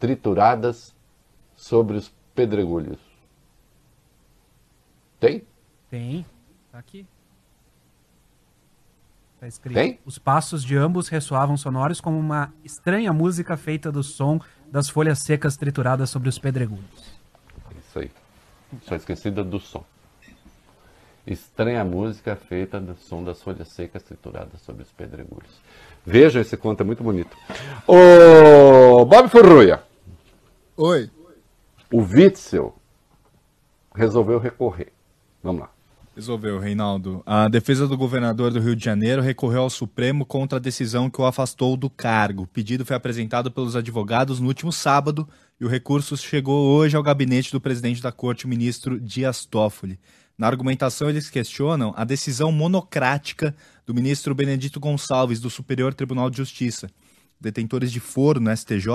trituradas 0.00 0.92
sobre 1.54 1.96
os 1.96 2.12
pedregulhos. 2.34 2.98
Tem? 5.20 5.46
Tem. 5.88 6.26
Tá 6.72 6.78
aqui. 6.78 7.06
Tá 9.44 9.48
escrito. 9.48 9.74
Tem? 9.74 9.98
Os 10.06 10.18
passos 10.18 10.64
de 10.64 10.74
ambos 10.74 11.08
ressoavam 11.08 11.54
sonoros 11.54 12.00
como 12.00 12.18
uma 12.18 12.50
estranha 12.64 13.12
música 13.12 13.58
feita 13.58 13.92
do 13.92 14.02
som 14.02 14.40
das 14.72 14.88
folhas 14.88 15.18
secas 15.18 15.54
trituradas 15.54 16.08
sobre 16.08 16.30
os 16.30 16.38
pedregulhos. 16.38 17.20
Isso 17.86 17.98
aí. 17.98 18.10
Só 18.84 18.96
esquecida 18.96 19.44
do 19.44 19.60
som. 19.60 19.84
Estranha 21.26 21.84
música 21.84 22.36
feita 22.36 22.80
do 22.80 22.96
som 22.96 23.22
das 23.22 23.42
folhas 23.42 23.68
secas 23.68 24.02
trituradas 24.02 24.62
sobre 24.62 24.82
os 24.82 24.90
pedregulhos. 24.92 25.60
Veja, 26.06 26.40
esse 26.40 26.56
conto 26.56 26.80
é 26.80 26.84
muito 26.84 27.02
bonito. 27.02 27.36
Ô, 27.86 29.04
Bob 29.04 29.28
Furruia, 29.28 29.82
Oi. 30.74 31.10
o 31.92 32.00
Witzel 32.00 32.74
resolveu 33.94 34.38
recorrer. 34.38 34.90
Vamos 35.42 35.60
lá. 35.60 35.73
Resolveu, 36.14 36.60
Reinaldo. 36.60 37.24
A 37.26 37.48
defesa 37.48 37.88
do 37.88 37.96
governador 37.96 38.52
do 38.52 38.60
Rio 38.60 38.76
de 38.76 38.84
Janeiro 38.84 39.20
recorreu 39.20 39.62
ao 39.62 39.70
Supremo 39.70 40.24
contra 40.24 40.58
a 40.58 40.62
decisão 40.62 41.10
que 41.10 41.20
o 41.20 41.26
afastou 41.26 41.76
do 41.76 41.90
cargo. 41.90 42.44
O 42.44 42.46
pedido 42.46 42.84
foi 42.86 42.94
apresentado 42.94 43.50
pelos 43.50 43.74
advogados 43.74 44.38
no 44.38 44.46
último 44.46 44.70
sábado 44.70 45.28
e 45.60 45.64
o 45.64 45.68
recurso 45.68 46.16
chegou 46.16 46.68
hoje 46.76 46.96
ao 46.96 47.02
gabinete 47.02 47.50
do 47.50 47.60
presidente 47.60 48.00
da 48.00 48.12
corte, 48.12 48.44
o 48.46 48.48
ministro 48.48 49.00
Dias 49.00 49.44
Toffoli. 49.44 49.98
Na 50.38 50.46
argumentação, 50.46 51.10
eles 51.10 51.28
questionam 51.28 51.92
a 51.96 52.04
decisão 52.04 52.52
monocrática 52.52 53.52
do 53.84 53.92
ministro 53.92 54.36
Benedito 54.36 54.78
Gonçalves, 54.78 55.40
do 55.40 55.50
Superior 55.50 55.94
Tribunal 55.94 56.30
de 56.30 56.36
Justiça. 56.36 56.88
Detentores 57.40 57.90
de 57.90 58.00
foro 58.00 58.40
no 58.40 58.56
STJ, 58.56 58.88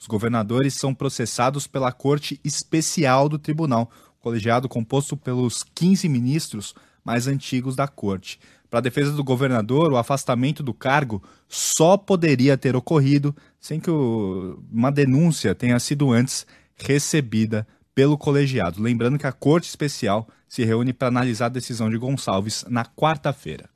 os 0.00 0.06
governadores 0.06 0.74
são 0.74 0.94
processados 0.94 1.66
pela 1.66 1.92
Corte 1.92 2.40
Especial 2.42 3.28
do 3.28 3.38
Tribunal, 3.38 3.90
colegiado 4.24 4.68
composto 4.68 5.16
pelos 5.16 5.62
15 5.74 6.08
ministros 6.08 6.74
mais 7.04 7.26
antigos 7.26 7.76
da 7.76 7.86
corte. 7.86 8.40
Para 8.70 8.78
a 8.78 8.82
defesa 8.82 9.12
do 9.12 9.22
governador, 9.22 9.92
o 9.92 9.96
afastamento 9.98 10.62
do 10.62 10.74
cargo 10.74 11.22
só 11.48 11.96
poderia 11.96 12.56
ter 12.56 12.74
ocorrido 12.74 13.36
sem 13.60 13.78
que 13.78 13.90
o- 13.90 14.58
uma 14.72 14.90
denúncia 14.90 15.54
tenha 15.54 15.78
sido 15.78 16.10
antes 16.10 16.46
recebida 16.76 17.66
pelo 17.94 18.18
colegiado. 18.18 18.82
Lembrando 18.82 19.18
que 19.18 19.26
a 19.26 19.32
Corte 19.32 19.68
Especial 19.68 20.26
se 20.48 20.64
reúne 20.64 20.92
para 20.92 21.08
analisar 21.08 21.46
a 21.46 21.50
decisão 21.50 21.90
de 21.90 21.98
Gonçalves 21.98 22.64
na 22.68 22.84
quarta-feira. 22.84 23.68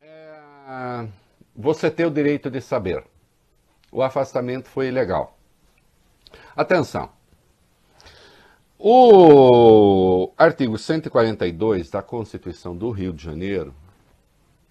É, 0.00 1.08
Você 1.56 1.90
tem 1.90 2.06
o 2.06 2.10
direito 2.10 2.50
de 2.50 2.60
saber. 2.60 3.04
O 3.92 4.02
afastamento 4.02 4.68
foi 4.68 4.88
ilegal. 4.88 5.38
Atenção. 6.56 7.10
O 8.86 10.30
artigo 10.36 10.76
142 10.76 11.88
da 11.88 12.02
Constituição 12.02 12.76
do 12.76 12.90
Rio 12.90 13.14
de 13.14 13.24
Janeiro, 13.24 13.74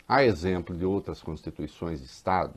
a 0.08 0.24
exemplo 0.24 0.78
de 0.78 0.86
outras 0.86 1.20
constituições 1.20 2.00
de 2.00 2.06
Estado, 2.06 2.54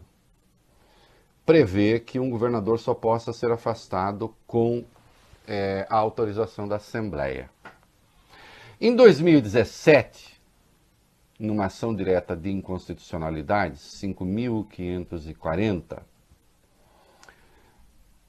prevê 1.46 1.98
que 1.98 2.20
um 2.20 2.28
governador 2.28 2.78
só 2.78 2.92
possa 2.92 3.32
ser 3.32 3.50
afastado 3.50 4.34
com 4.46 4.84
é, 5.48 5.86
a 5.88 5.96
autorização 5.96 6.68
da 6.68 6.76
Assembleia. 6.76 7.48
Em 8.78 8.94
2017, 8.94 10.38
numa 11.40 11.64
ação 11.64 11.96
direta 11.96 12.36
de 12.36 12.50
inconstitucionalidade, 12.50 13.78
5.540, 13.78 16.02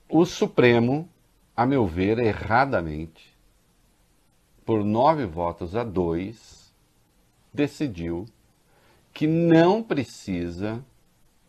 o 0.08 0.24
Supremo, 0.24 1.10
a 1.58 1.66
meu 1.66 1.88
ver, 1.88 2.20
erradamente, 2.20 3.36
por 4.64 4.84
nove 4.84 5.26
votos 5.26 5.76
a 5.76 5.84
dois, 5.84 6.72
decidiu 7.52 8.26
que 9.12 9.26
não 9.26 9.82
precisa 9.82 10.86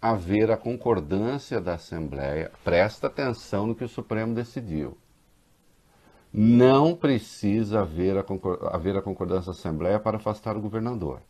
haver 0.01 0.51
a 0.51 0.57
concordância 0.57 1.61
da 1.61 1.75
Assembleia. 1.75 2.51
Presta 2.65 3.09
atenção 3.09 3.67
no 3.67 3.75
que 3.75 3.85
o 3.85 3.89
Supremo 3.89 4.35
decidiu. 4.35 4.97
Não 6.33 6.97
precisa 6.97 7.81
haver 7.81 8.17
a, 8.17 8.25
haver 8.75 8.97
a 8.97 9.03
concordância 9.03 9.53
da 9.53 9.59
Assembleia 9.59 10.01
para 10.01 10.17
afastar 10.17 10.57
o 10.57 10.61
governador. 10.63 11.21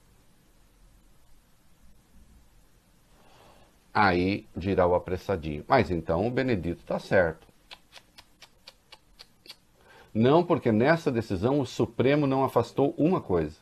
Aí 3.93 4.47
dirá 4.57 4.87
o 4.87 4.95
apressadinho. 4.95 5.65
Mas 5.67 5.91
então 5.91 6.25
o 6.25 6.31
Benedito 6.31 6.81
está 6.83 7.01
certo. 7.01 7.48
Não, 10.13 10.45
porque 10.45 10.73
nessa 10.73 11.11
decisão 11.11 11.61
o 11.61 11.67
Supremo 11.67 12.27
não 12.27 12.45
afastou 12.45 12.95
uma 12.97 13.21
coisa. 13.21 13.57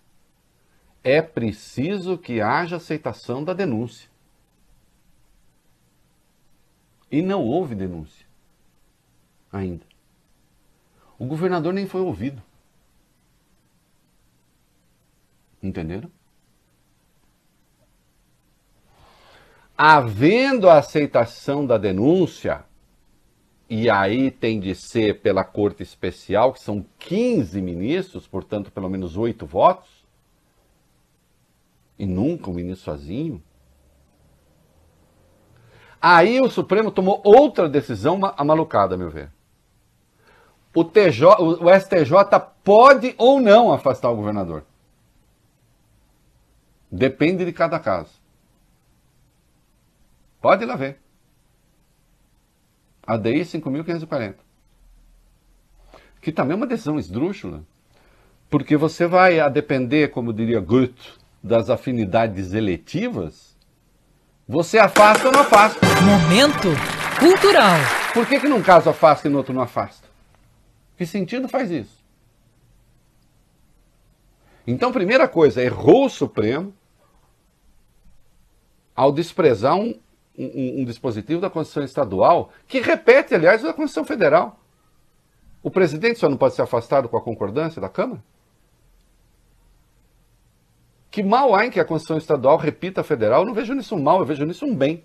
É 1.02 1.20
preciso 1.22 2.18
que 2.18 2.40
haja 2.40 2.76
aceitação 2.76 3.44
da 3.44 3.52
denúncia. 3.52 4.08
E 7.10 7.22
não 7.22 7.44
houve 7.44 7.74
denúncia. 7.74 8.26
Ainda. 9.52 9.84
O 11.18 11.24
governador 11.24 11.72
nem 11.72 11.86
foi 11.86 12.00
ouvido. 12.00 12.42
Entenderam? 15.62 16.10
Havendo 19.76 20.68
a 20.68 20.78
aceitação 20.78 21.66
da 21.66 21.76
denúncia, 21.76 22.64
e 23.68 23.90
aí 23.90 24.30
tem 24.30 24.60
de 24.60 24.74
ser 24.74 25.20
pela 25.20 25.42
Corte 25.42 25.82
Especial, 25.82 26.52
que 26.52 26.60
são 26.60 26.84
15 26.98 27.60
ministros, 27.60 28.26
portanto, 28.26 28.70
pelo 28.70 28.88
menos 28.88 29.16
oito 29.16 29.44
votos, 29.44 30.06
e 31.98 32.06
nunca 32.06 32.50
um 32.50 32.54
ministro 32.54 32.92
sozinho. 32.92 33.42
Aí 36.00 36.40
o 36.40 36.48
Supremo 36.48 36.90
tomou 36.90 37.20
outra 37.24 37.68
decisão 37.68 38.16
ma- 38.16 38.34
amalucada, 38.36 38.94
a 38.94 38.98
meu 38.98 39.10
ver. 39.10 39.32
O, 40.74 40.84
TJ, 40.84 41.24
o 41.40 41.80
STJ 41.80 42.38
pode 42.62 43.14
ou 43.18 43.40
não 43.40 43.72
afastar 43.72 44.10
o 44.10 44.16
governador. 44.16 44.64
Depende 46.92 47.44
de 47.44 47.52
cada 47.52 47.80
caso. 47.80 48.12
Pode 50.40 50.62
ir 50.62 50.66
lá 50.66 50.76
ver. 50.76 51.00
ADI 53.06 53.42
5.540. 53.42 54.34
Que 56.20 56.32
também 56.32 56.54
é 56.54 56.56
uma 56.56 56.66
decisão 56.66 56.98
esdrúxula. 56.98 57.62
Porque 58.50 58.76
você 58.76 59.06
vai, 59.06 59.40
a 59.40 59.48
depender, 59.48 60.08
como 60.08 60.32
diria 60.32 60.60
Goethe, 60.60 61.12
das 61.42 61.70
afinidades 61.70 62.52
eletivas, 62.52 63.56
você 64.48 64.78
afasta 64.78 65.26
ou 65.26 65.32
não 65.32 65.40
afasta. 65.40 65.80
Momento 66.02 66.68
cultural. 67.18 67.78
Por 68.12 68.26
que, 68.26 68.40
que 68.40 68.48
num 68.48 68.62
caso 68.62 68.88
afasta 68.88 69.28
e 69.28 69.30
no 69.30 69.38
outro 69.38 69.54
não 69.54 69.62
afasta? 69.62 70.08
Que 70.96 71.04
sentido 71.04 71.48
faz 71.48 71.70
isso? 71.70 72.04
Então, 74.66 74.90
primeira 74.90 75.28
coisa, 75.28 75.62
errou 75.62 76.06
o 76.06 76.10
Supremo 76.10 76.74
ao 78.94 79.12
desprezar 79.12 79.76
um, 79.76 79.94
um- 80.38 80.82
um 80.82 80.84
dispositivo 80.84 81.40
da 81.40 81.50
Constituição 81.50 81.84
Estadual 81.84 82.50
que 82.66 82.80
repete, 82.80 83.34
aliás, 83.34 83.62
o 83.62 83.66
da 83.66 83.72
Constituição 83.72 84.04
Federal. 84.04 84.58
O 85.62 85.70
presidente 85.70 86.18
só 86.18 86.28
não 86.28 86.36
pode 86.36 86.54
ser 86.54 86.62
afastado 86.62 87.08
com 87.08 87.16
a 87.16 87.22
concordância 87.22 87.80
da 87.80 87.88
Câmara? 87.88 88.22
Que 91.10 91.22
mal 91.22 91.54
há 91.54 91.66
em 91.66 91.70
que 91.70 91.80
a 91.80 91.84
Constituição 91.84 92.18
Estadual 92.18 92.56
repita 92.56 93.00
a 93.00 93.04
federal? 93.04 93.40
Eu 93.40 93.46
não 93.46 93.54
vejo 93.54 93.72
nisso 93.74 93.94
um 93.96 94.02
mal, 94.02 94.18
eu 94.20 94.26
vejo 94.26 94.44
nisso 94.44 94.66
um 94.66 94.74
bem. 94.74 95.02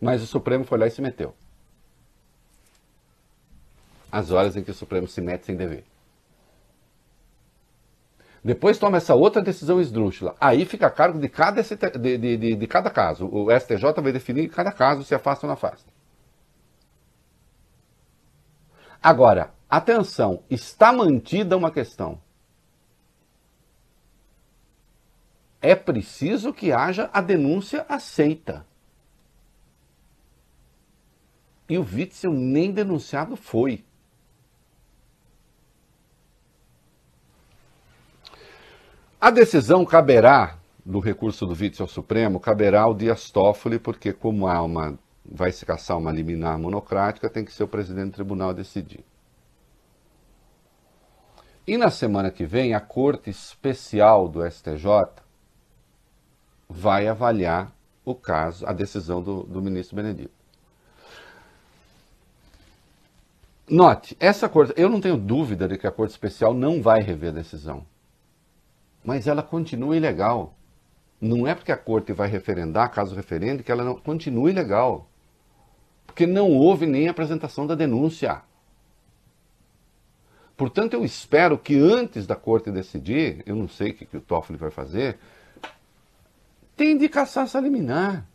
Mas 0.00 0.22
o 0.22 0.26
Supremo 0.26 0.64
foi 0.64 0.78
lá 0.78 0.86
e 0.86 0.90
se 0.90 1.02
meteu. 1.02 1.34
As 4.10 4.30
horas 4.30 4.56
em 4.56 4.62
que 4.62 4.70
o 4.70 4.74
Supremo 4.74 5.06
se 5.06 5.20
mete 5.20 5.44
sem 5.44 5.56
dever. 5.56 5.84
Depois 8.44 8.76
toma 8.76 8.98
essa 8.98 9.14
outra 9.14 9.40
decisão 9.40 9.80
esdrúxula. 9.80 10.36
Aí 10.38 10.66
fica 10.66 10.86
a 10.86 10.90
cargo 10.90 11.18
de 11.18 11.30
cada, 11.30 11.62
de, 11.62 12.18
de, 12.18 12.54
de 12.56 12.66
cada 12.66 12.90
caso. 12.90 13.26
O 13.26 13.48
STJ 13.50 14.02
vai 14.02 14.12
definir 14.12 14.50
cada 14.50 14.70
caso 14.70 15.02
se 15.02 15.14
afasta 15.14 15.46
ou 15.46 15.48
não 15.48 15.54
afasta. 15.54 15.90
Agora, 19.02 19.54
atenção, 19.68 20.42
está 20.50 20.92
mantida 20.92 21.56
uma 21.56 21.70
questão. 21.70 22.20
É 25.62 25.74
preciso 25.74 26.52
que 26.52 26.70
haja 26.70 27.08
a 27.14 27.22
denúncia 27.22 27.86
aceita. 27.88 28.66
E 31.66 31.78
o 31.78 31.82
Witzel 31.82 32.34
nem 32.34 32.70
denunciado 32.70 33.36
foi. 33.36 33.82
A 39.24 39.30
decisão 39.30 39.86
caberá, 39.86 40.58
do 40.84 41.00
recurso 41.00 41.46
do 41.46 41.54
Witzel 41.54 41.84
ao 41.84 41.88
Supremo, 41.88 42.38
caberá 42.38 42.82
ao 42.82 42.92
Dias 42.92 43.30
Toffoli, 43.30 43.78
porque 43.78 44.12
como 44.12 44.46
há 44.46 44.60
uma, 44.60 44.98
vai 45.24 45.50
se 45.50 45.64
caçar 45.64 45.96
uma 45.96 46.12
liminar 46.12 46.58
monocrática, 46.58 47.30
tem 47.30 47.42
que 47.42 47.50
ser 47.50 47.64
o 47.64 47.68
presidente 47.68 48.10
do 48.10 48.14
tribunal 48.16 48.50
a 48.50 48.52
decidir. 48.52 49.02
E 51.66 51.78
na 51.78 51.90
semana 51.90 52.30
que 52.30 52.44
vem, 52.44 52.74
a 52.74 52.80
Corte 52.80 53.30
Especial 53.30 54.28
do 54.28 54.46
STJ 54.46 55.06
vai 56.68 57.08
avaliar 57.08 57.72
o 58.04 58.14
caso, 58.14 58.66
a 58.66 58.74
decisão 58.74 59.22
do, 59.22 59.44
do 59.44 59.62
ministro 59.62 59.96
Benedito. 59.96 60.34
Note, 63.66 64.14
essa 64.20 64.50
corte, 64.50 64.74
eu 64.76 64.90
não 64.90 65.00
tenho 65.00 65.16
dúvida 65.16 65.66
de 65.66 65.78
que 65.78 65.86
a 65.86 65.90
Corte 65.90 66.10
Especial 66.10 66.52
não 66.52 66.82
vai 66.82 67.00
rever 67.00 67.30
a 67.30 67.36
decisão. 67.36 67.86
Mas 69.04 69.26
ela 69.26 69.42
continua 69.42 69.96
ilegal. 69.96 70.54
Não 71.20 71.46
é 71.46 71.54
porque 71.54 71.70
a 71.70 71.76
Corte 71.76 72.12
vai 72.12 72.28
referendar, 72.28 72.90
caso 72.90 73.14
referende, 73.14 73.62
que 73.62 73.70
ela 73.70 73.84
não 73.84 73.94
continua 73.96 74.50
ilegal. 74.50 75.08
Porque 76.06 76.26
não 76.26 76.50
houve 76.50 76.86
nem 76.86 77.08
apresentação 77.08 77.66
da 77.66 77.74
denúncia. 77.74 78.42
Portanto, 80.56 80.94
eu 80.94 81.04
espero 81.04 81.58
que 81.58 81.76
antes 81.76 82.26
da 82.26 82.36
Corte 82.36 82.70
decidir, 82.70 83.42
eu 83.44 83.56
não 83.56 83.68
sei 83.68 83.90
o 83.90 83.94
que, 83.94 84.06
que 84.06 84.16
o 84.16 84.20
Toffoli 84.20 84.58
vai 84.58 84.70
fazer, 84.70 85.18
tem 86.76 86.96
de 86.96 87.08
caçar 87.08 87.44
essa 87.44 87.60
liminar. 87.60 88.26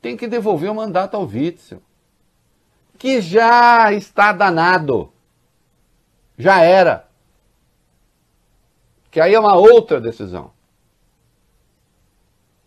Tem 0.00 0.16
que 0.16 0.26
devolver 0.26 0.70
o 0.70 0.74
mandato 0.74 1.16
ao 1.16 1.26
Witzel 1.26 1.82
que 2.96 3.20
já 3.20 3.92
está 3.92 4.32
danado. 4.32 5.12
Já 6.36 6.60
era. 6.62 7.08
Que 9.16 9.20
aí 9.22 9.32
é 9.32 9.40
uma 9.40 9.56
outra 9.56 9.98
decisão. 9.98 10.50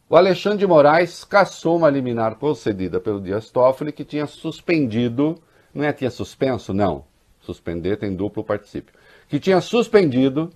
O 0.09 0.15
Alexandre 0.15 0.57
de 0.57 0.65
Moraes 0.65 1.23
caçou 1.23 1.77
uma 1.77 1.91
liminar 1.91 2.37
concedida 2.37 2.99
pelo 2.99 3.21
Dias 3.21 3.51
Toffoli 3.51 3.91
que 3.91 4.03
tinha 4.03 4.25
suspendido, 4.25 5.39
não 5.71 5.85
é 5.85 5.93
tinha 5.93 6.09
suspenso, 6.09 6.73
não. 6.73 7.05
Suspender 7.39 7.97
tem 7.97 8.15
duplo 8.15 8.43
particípio. 8.43 8.91
Que 9.27 9.39
tinha 9.39 9.61
suspendido 9.61 10.49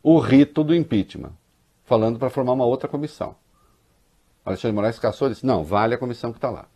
o 0.00 0.20
rito 0.20 0.62
do 0.62 0.72
impeachment, 0.72 1.32
falando 1.82 2.16
para 2.16 2.30
formar 2.30 2.52
uma 2.52 2.64
outra 2.64 2.88
comissão. 2.88 3.34
O 4.44 4.50
Alexandre 4.50 4.70
de 4.70 4.76
Moraes 4.76 5.00
caçou 5.00 5.26
e 5.26 5.32
disse: 5.32 5.44
não, 5.44 5.64
vale 5.64 5.96
a 5.96 5.98
comissão 5.98 6.30
que 6.30 6.38
está 6.38 6.50
lá. 6.50 6.68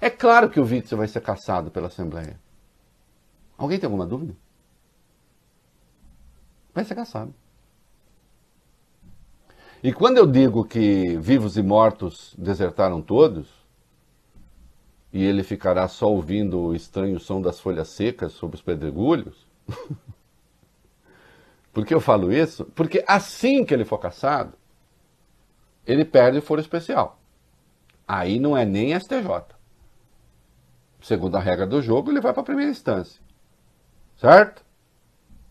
É 0.00 0.08
claro 0.08 0.50
que 0.50 0.60
o 0.60 0.64
Witzel 0.64 0.98
vai 0.98 1.08
ser 1.08 1.20
caçado 1.20 1.68
pela 1.68 1.88
Assembleia. 1.88 2.38
Alguém 3.58 3.76
tem 3.76 3.88
alguma 3.88 4.06
dúvida? 4.06 4.36
Vai 6.76 6.84
ser 6.84 6.94
caçado. 6.94 7.34
E 9.82 9.92
quando 9.92 10.18
eu 10.18 10.26
digo 10.26 10.64
que 10.64 11.16
vivos 11.16 11.56
e 11.56 11.62
mortos 11.62 12.34
desertaram 12.36 13.00
todos, 13.00 13.48
e 15.10 15.24
ele 15.24 15.42
ficará 15.42 15.88
só 15.88 16.06
ouvindo 16.06 16.60
o 16.60 16.74
estranho 16.74 17.18
som 17.18 17.40
das 17.40 17.58
folhas 17.58 17.88
secas 17.88 18.32
sobre 18.32 18.56
os 18.56 18.62
pedregulhos, 18.62 19.46
por 21.72 21.86
que 21.86 21.94
eu 21.94 22.00
falo 22.00 22.30
isso? 22.30 22.66
Porque 22.74 23.02
assim 23.08 23.64
que 23.64 23.72
ele 23.72 23.86
for 23.86 23.98
caçado, 23.98 24.52
ele 25.86 26.04
perde 26.04 26.38
o 26.38 26.42
foro 26.42 26.60
especial. 26.60 27.18
Aí 28.06 28.38
não 28.38 28.54
é 28.54 28.66
nem 28.66 28.94
STJ 28.94 29.56
segundo 31.00 31.36
a 31.36 31.40
regra 31.40 31.66
do 31.66 31.80
jogo, 31.80 32.10
ele 32.10 32.20
vai 32.20 32.32
para 32.32 32.42
a 32.42 32.44
primeira 32.44 32.70
instância. 32.70 33.20
Certo? 34.16 34.65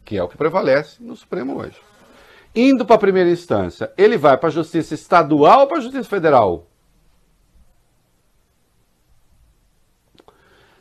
Que 0.05 0.17
é 0.17 0.23
o 0.23 0.27
que 0.29 0.37
prevalece 0.37 1.03
no 1.03 1.15
Supremo 1.15 1.57
hoje. 1.57 1.81
Indo 2.55 2.85
para 2.85 2.95
a 2.95 2.99
primeira 2.99 3.29
instância, 3.29 3.91
ele 3.97 4.17
vai 4.17 4.37
para 4.37 4.47
a 4.47 4.51
Justiça 4.51 4.93
Estadual 4.93 5.61
ou 5.61 5.67
para 5.67 5.79
a 5.79 5.81
Justiça 5.81 6.07
Federal? 6.07 6.67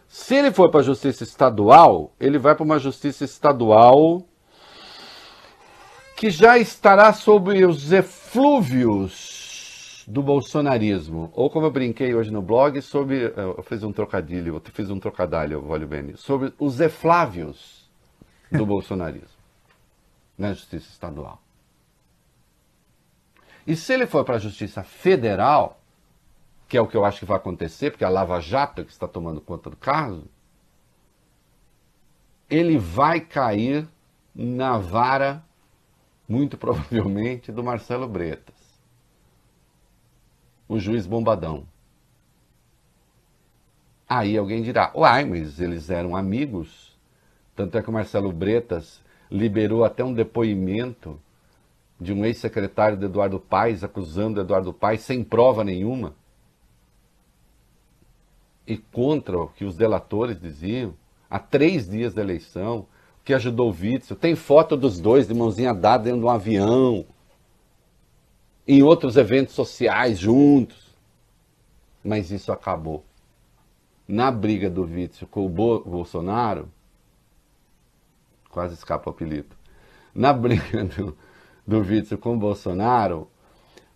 Se 0.07 0.37
ele 0.37 0.53
for 0.53 0.71
para 0.71 0.79
a 0.81 0.85
Justiça 0.85 1.25
Estadual, 1.25 2.13
ele 2.21 2.39
vai 2.39 2.55
para 2.55 2.63
uma 2.63 2.79
Justiça 2.79 3.25
Estadual 3.25 4.23
que 6.17 6.31
já 6.31 6.57
estará 6.57 7.13
sob 7.13 7.65
os 7.65 7.91
eflúvios 7.91 9.35
do 10.07 10.23
bolsonarismo, 10.23 11.33
ou 11.35 11.51
como 11.51 11.67
eu 11.67 11.71
brinquei 11.73 12.15
hoje 12.15 12.31
no 12.31 12.41
blog, 12.41 12.81
sobre. 12.81 13.33
Eu 13.37 13.65
fiz 13.65 13.83
um 13.83 13.93
trocadilho, 13.93 14.55
eu 14.55 14.63
fiz 14.73 14.91
um 14.91 15.01
trocadilho, 15.01 15.61
Vólio 15.63 15.89
Beni, 15.89 16.17
sobre 16.17 16.53
os 16.59 16.79
eflávios 16.79 17.84
do 18.51 18.65
bolsonarismo 18.65 19.29
na 20.37 20.53
Justiça 20.53 20.91
Estadual. 20.91 21.41
E 23.67 23.77
se 23.77 23.93
ele 23.93 24.07
for 24.07 24.25
para 24.25 24.37
a 24.37 24.41
Justiça 24.41 24.83
Federal, 24.83 25.81
que 26.69 26.77
é 26.77 26.81
o 26.81 26.87
que 26.87 26.97
eu 26.97 27.05
acho 27.05 27.21
que 27.21 27.25
vai 27.25 27.37
acontecer, 27.37 27.91
porque 27.91 28.05
a 28.05 28.09
Lava 28.09 28.41
Jato 28.41 28.83
é 28.83 28.85
que 28.85 28.91
está 28.91 29.09
tomando 29.09 29.41
conta 29.41 29.71
do 29.71 29.77
caso, 29.77 30.25
ele 32.51 32.77
vai 32.77 33.21
cair 33.21 33.89
na 34.35 34.77
vara, 34.77 35.43
muito 36.29 36.57
provavelmente, 36.59 37.51
do 37.51 37.63
Marcelo 37.63 38.07
Bretas 38.09 38.65
o 40.69 40.79
juiz 40.79 41.07
bombadão. 41.07 41.67
Aí 44.09 44.37
alguém 44.37 44.63
dirá, 44.63 44.93
uai, 44.95 45.25
mas 45.25 45.61
eles 45.61 45.91
eram 45.91 46.17
amigos. 46.17 46.94
Tanto 47.55 47.79
é 47.79 47.83
que 47.83 47.91
o 47.91 47.93
Marcelo 47.93 48.33
Bretas 48.33 49.01
liberou 49.31 49.85
até 49.85 50.05
um 50.05 50.13
depoimento 50.13 51.21
de 52.01 52.13
um 52.13 52.25
ex-secretário 52.25 52.97
de 52.97 53.05
Eduardo 53.05 53.39
Paes 53.39 53.85
acusando 53.85 54.41
Eduardo 54.41 54.73
Paes 54.73 55.03
sem 55.03 55.23
prova 55.23 55.63
nenhuma. 55.63 56.15
E 58.67 58.77
contra 58.77 59.39
o 59.39 59.49
que 59.49 59.65
os 59.65 59.77
delatores 59.77 60.41
diziam, 60.41 60.95
há 61.31 61.39
três 61.39 61.89
dias 61.89 62.15
da 62.15 62.23
eleição, 62.23 62.87
que 63.25 63.33
ajudou 63.33 63.71
o 63.71 63.75
Witzel. 63.75 64.17
Tem 64.17 64.35
foto 64.35 64.77
dos 64.77 65.01
dois 65.01 65.27
de 65.27 65.35
mãozinha 65.35 65.73
dada 65.73 66.05
dentro 66.05 66.21
de 66.21 66.27
um 66.27 66.31
avião 66.31 67.07
em 68.67 68.83
outros 68.83 69.17
eventos 69.17 69.55
sociais 69.55 70.19
juntos. 70.19 70.95
Mas 72.03 72.31
isso 72.31 72.53
acabou. 72.53 73.05
Na 74.07 74.31
briga 74.31 74.69
do 74.69 74.83
Witzel 74.83 75.29
com 75.29 75.47
o 75.47 75.49
Bolsonaro, 75.49 76.69
quase 78.55 78.75
escapa 78.75 79.11
o 79.11 79.13
apelido. 79.13 79.55
Na 80.15 80.33
briga 80.33 80.85
do, 80.97 81.17
do 81.67 81.79
Witzel 81.81 82.17
com 82.17 82.35
o 82.35 82.39
Bolsonaro, 82.39 83.29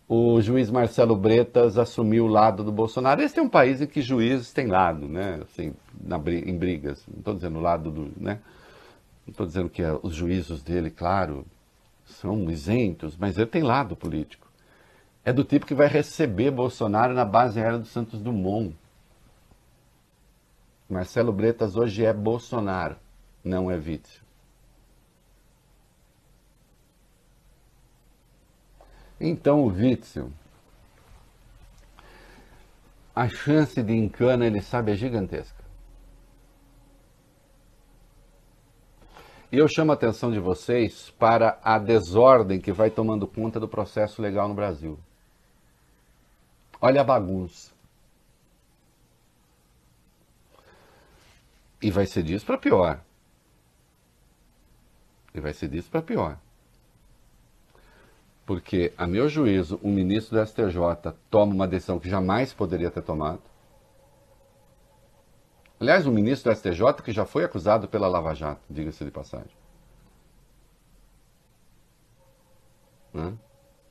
o 0.08 0.40
juiz 0.40 0.70
Marcelo 0.70 1.16
Bretas 1.16 1.78
assumiu 1.78 2.24
o 2.24 2.28
lado 2.28 2.64
do 2.64 2.72
Bolsonaro. 2.72 3.22
Esse 3.22 3.38
é 3.38 3.42
um 3.42 3.48
país 3.48 3.80
em 3.80 3.86
que 3.86 4.02
juízes 4.02 4.52
têm 4.52 4.66
lado, 4.66 5.08
né? 5.08 5.40
Assim, 5.42 5.72
na, 5.98 6.16
em 6.16 6.56
brigas. 6.56 7.06
Não 7.06 7.18
estou 7.18 7.34
dizendo 7.34 7.58
o 7.58 7.62
lado 7.62 7.90
do. 7.90 8.02
Né? 8.20 8.40
Não 9.26 9.30
estou 9.30 9.46
dizendo 9.46 9.68
que 9.68 9.82
os 10.02 10.14
juízos 10.14 10.62
dele, 10.62 10.90
claro, 10.90 11.46
são 12.04 12.50
isentos, 12.50 13.16
mas 13.16 13.38
ele 13.38 13.46
tem 13.46 13.62
lado 13.62 13.94
político 13.94 14.48
é 15.28 15.32
do 15.32 15.44
tipo 15.44 15.66
que 15.66 15.74
vai 15.74 15.88
receber 15.88 16.50
Bolsonaro 16.50 17.12
na 17.12 17.22
base 17.22 17.60
aérea 17.60 17.78
do 17.78 17.84
Santos 17.84 18.18
Dumont. 18.18 18.74
Marcelo 20.88 21.30
Bretas 21.30 21.76
hoje 21.76 22.02
é 22.02 22.14
Bolsonaro, 22.14 22.96
não 23.44 23.70
é 23.70 23.76
Witzel. 23.76 24.22
Então 29.20 29.62
o 29.62 29.68
Witzel, 29.68 30.30
a 33.14 33.28
chance 33.28 33.82
de 33.82 33.92
encana, 33.92 34.46
ele 34.46 34.60
sabe, 34.60 34.92
é 34.92 34.94
gigantesca. 34.94 35.64
E 39.50 39.56
eu 39.56 39.66
chamo 39.66 39.90
a 39.92 39.94
atenção 39.94 40.30
de 40.30 40.38
vocês 40.38 41.10
para 41.18 41.58
a 41.64 41.78
desordem 41.78 42.60
que 42.60 42.70
vai 42.70 42.90
tomando 42.90 43.26
conta 43.26 43.58
do 43.58 43.66
processo 43.66 44.20
legal 44.20 44.46
no 44.46 44.54
Brasil. 44.54 44.98
Olha 46.80 47.00
a 47.00 47.04
bagunça. 47.04 47.72
E 51.80 51.90
vai 51.90 52.06
ser 52.06 52.22
disso 52.22 52.44
para 52.44 52.58
pior. 52.58 53.00
E 55.34 55.40
vai 55.40 55.52
ser 55.54 55.68
disso 55.68 55.90
para 55.90 56.02
pior. 56.02 56.38
Porque, 58.48 58.94
a 58.96 59.06
meu 59.06 59.28
juízo, 59.28 59.78
o 59.82 59.88
ministro 59.88 60.38
do 60.38 60.46
STJ 60.46 61.12
toma 61.28 61.52
uma 61.52 61.68
decisão 61.68 62.00
que 62.00 62.08
jamais 62.08 62.50
poderia 62.50 62.90
ter 62.90 63.02
tomado. 63.02 63.42
Aliás, 65.78 66.06
o 66.06 66.10
ministro 66.10 66.50
do 66.50 66.56
STJ 66.56 67.02
que 67.04 67.12
já 67.12 67.26
foi 67.26 67.44
acusado 67.44 67.86
pela 67.86 68.08
Lava 68.08 68.32
Jato, 68.32 68.62
diga-se 68.70 69.04
de 69.04 69.10
passagem. 69.10 69.50
Né? 73.12 73.36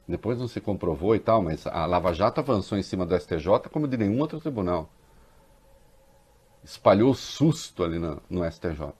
Depois 0.08 0.39
não 0.39 0.48
se 0.48 0.60
comprovou 0.60 1.15
e 1.15 1.20
tal, 1.20 1.43
mas 1.43 1.67
a 1.67 1.86
Lava 1.86 2.12
Jato 2.12 2.39
avançou 2.39 2.80
em 2.80 2.82
cima 2.82 3.06
do 3.06 3.15
STJ 3.15 3.70
como 3.72 3.88
de 3.88 3.96
nenhum 3.96 4.20
outro 4.20 4.39
tribunal. 4.39 4.89
Espalhou 6.63 7.13
susto 7.13 7.84
ali 7.84 8.00
no, 8.00 8.20
no 8.28 8.52
STJ. 8.52 8.91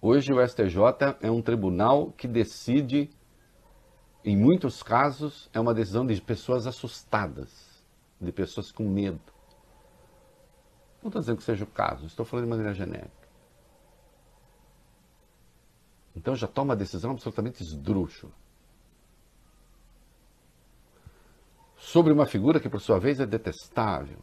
Hoje 0.00 0.32
o 0.32 0.48
STJ 0.48 1.18
é 1.20 1.30
um 1.30 1.42
tribunal 1.42 2.10
que 2.12 2.26
decide, 2.26 3.10
em 4.24 4.36
muitos 4.36 4.82
casos, 4.82 5.50
é 5.52 5.60
uma 5.60 5.74
decisão 5.74 6.06
de 6.06 6.18
pessoas 6.20 6.66
assustadas, 6.66 7.84
de 8.18 8.32
pessoas 8.32 8.72
com 8.72 8.88
medo. 8.88 9.20
Não 11.02 11.08
estou 11.08 11.20
dizendo 11.20 11.36
que 11.36 11.44
seja 11.44 11.64
o 11.64 11.66
caso, 11.66 12.06
estou 12.06 12.24
falando 12.24 12.46
de 12.46 12.50
maneira 12.50 12.72
genérica. 12.72 13.28
Então 16.16 16.34
já 16.34 16.46
toma 16.46 16.70
uma 16.70 16.76
decisão 16.76 17.10
absolutamente 17.10 17.62
esdrúxula. 17.62 18.32
Sobre 21.76 22.12
uma 22.12 22.24
figura 22.24 22.58
que, 22.58 22.70
por 22.70 22.80
sua 22.80 22.98
vez, 22.98 23.20
é 23.20 23.26
detestável, 23.26 24.18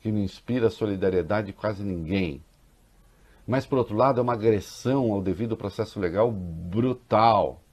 que 0.00 0.12
não 0.12 0.20
inspira 0.20 0.70
solidariedade 0.70 1.48
de 1.48 1.52
quase 1.52 1.82
ninguém. 1.82 2.44
Mas, 3.44 3.66
por 3.66 3.78
outro 3.78 3.96
lado, 3.96 4.20
é 4.20 4.22
uma 4.22 4.34
agressão 4.34 5.12
ao 5.12 5.20
devido 5.20 5.56
processo 5.56 5.98
legal 5.98 6.30
brutal. 6.30 7.63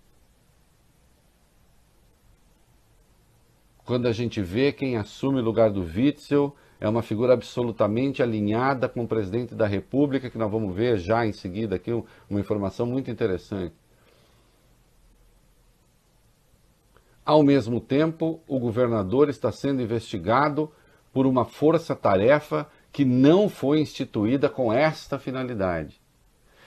Quando 3.86 4.08
a 4.08 4.12
gente 4.12 4.42
vê 4.42 4.72
quem 4.72 4.98
assume 4.98 5.40
o 5.40 5.44
lugar 5.44 5.72
do 5.72 5.82
Witzel 5.82 6.56
é 6.80 6.88
uma 6.88 7.02
figura 7.02 7.34
absolutamente 7.34 8.24
alinhada 8.24 8.90
com 8.90 9.04
o 9.04 9.08
presidente 9.08 9.54
da 9.54 9.68
República, 9.68 10.30
que 10.30 10.38
nós 10.38 10.52
vamos 10.52 10.76
ver 10.76 10.98
já 10.98 11.26
em 11.26 11.32
seguida 11.32 11.76
aqui 11.76 11.92
uma 12.30 12.40
informação 12.40 12.86
muito 12.86 13.12
interessante. 13.12 13.76
Ao 17.24 17.44
mesmo 17.44 17.80
tempo, 17.80 18.42
o 18.48 18.60
governador 18.60 19.30
está 19.30 19.52
sendo 19.52 19.82
investigado 19.82 20.72
por 21.14 21.28
uma 21.28 21.46
força-tarefa 21.46 22.68
que 22.92 23.06
não 23.06 23.48
foi 23.48 23.80
instituída 23.80 24.50
com 24.50 24.74
esta 24.74 25.20
finalidade 25.20 26.02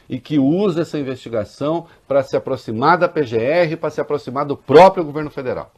e 0.09 0.21
que 0.21 0.39
usa 0.39 0.83
essa 0.83 0.99
investigação 0.99 1.87
para 2.07 2.23
se 2.23 2.37
aproximar 2.37 2.99
da 2.99 3.09
PGR, 3.09 3.77
para 3.81 3.91
se 3.91 4.01
aproximar 4.01 4.45
do 4.45 4.57
próprio 4.57 5.05
governo 5.05 5.31
federal. 5.31 5.73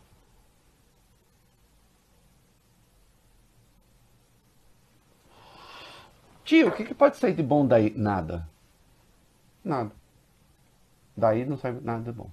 Tio, 6.47 6.69
o 6.69 6.73
que, 6.73 6.85
que 6.85 6.95
pode 6.95 7.17
sair 7.17 7.35
de 7.35 7.43
bom 7.43 7.67
daí? 7.67 7.93
Nada. 7.97 8.49
Nada. 9.65 9.91
Daí 11.17 11.45
não 11.45 11.57
sai 11.59 11.73
nada 11.83 12.05
de 12.05 12.13
bom. 12.13 12.31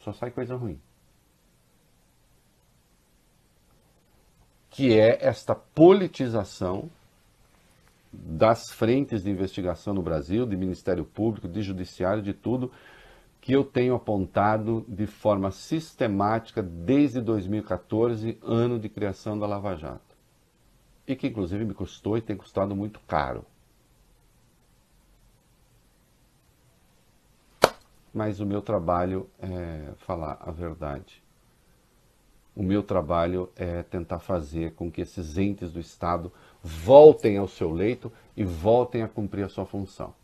Só 0.00 0.10
sai 0.14 0.30
coisa 0.30 0.56
ruim. 0.56 0.80
Que 4.70 4.98
é 4.98 5.22
esta 5.22 5.54
politização 5.54 6.90
das 8.10 8.70
frentes 8.70 9.22
de 9.22 9.30
investigação 9.30 9.92
no 9.92 10.02
Brasil, 10.02 10.46
de 10.46 10.56
Ministério 10.56 11.04
Público, 11.04 11.46
de 11.46 11.60
Judiciário, 11.60 12.22
de 12.22 12.32
tudo, 12.32 12.72
que 13.38 13.52
eu 13.52 13.64
tenho 13.64 13.94
apontado 13.94 14.82
de 14.88 15.06
forma 15.06 15.50
sistemática 15.50 16.62
desde 16.62 17.20
2014, 17.20 18.38
ano 18.42 18.78
de 18.78 18.88
criação 18.88 19.38
da 19.38 19.46
Lava 19.46 19.76
Jato 19.76 20.13
e 21.06 21.14
que 21.14 21.26
inclusive 21.26 21.64
me 21.64 21.74
custou 21.74 22.16
e 22.16 22.22
tem 22.22 22.36
custado 22.36 22.74
muito 22.74 23.00
caro. 23.00 23.44
Mas 28.12 28.38
o 28.40 28.46
meu 28.46 28.62
trabalho 28.62 29.28
é 29.40 29.92
falar 29.98 30.38
a 30.40 30.50
verdade. 30.50 31.22
O 32.54 32.62
meu 32.62 32.82
trabalho 32.82 33.50
é 33.56 33.82
tentar 33.82 34.20
fazer 34.20 34.74
com 34.74 34.90
que 34.90 35.00
esses 35.00 35.36
entes 35.36 35.72
do 35.72 35.80
Estado 35.80 36.32
voltem 36.62 37.36
ao 37.36 37.48
seu 37.48 37.72
leito 37.72 38.12
e 38.36 38.44
voltem 38.44 39.02
a 39.02 39.08
cumprir 39.08 39.44
a 39.44 39.48
sua 39.48 39.66
função. 39.66 40.14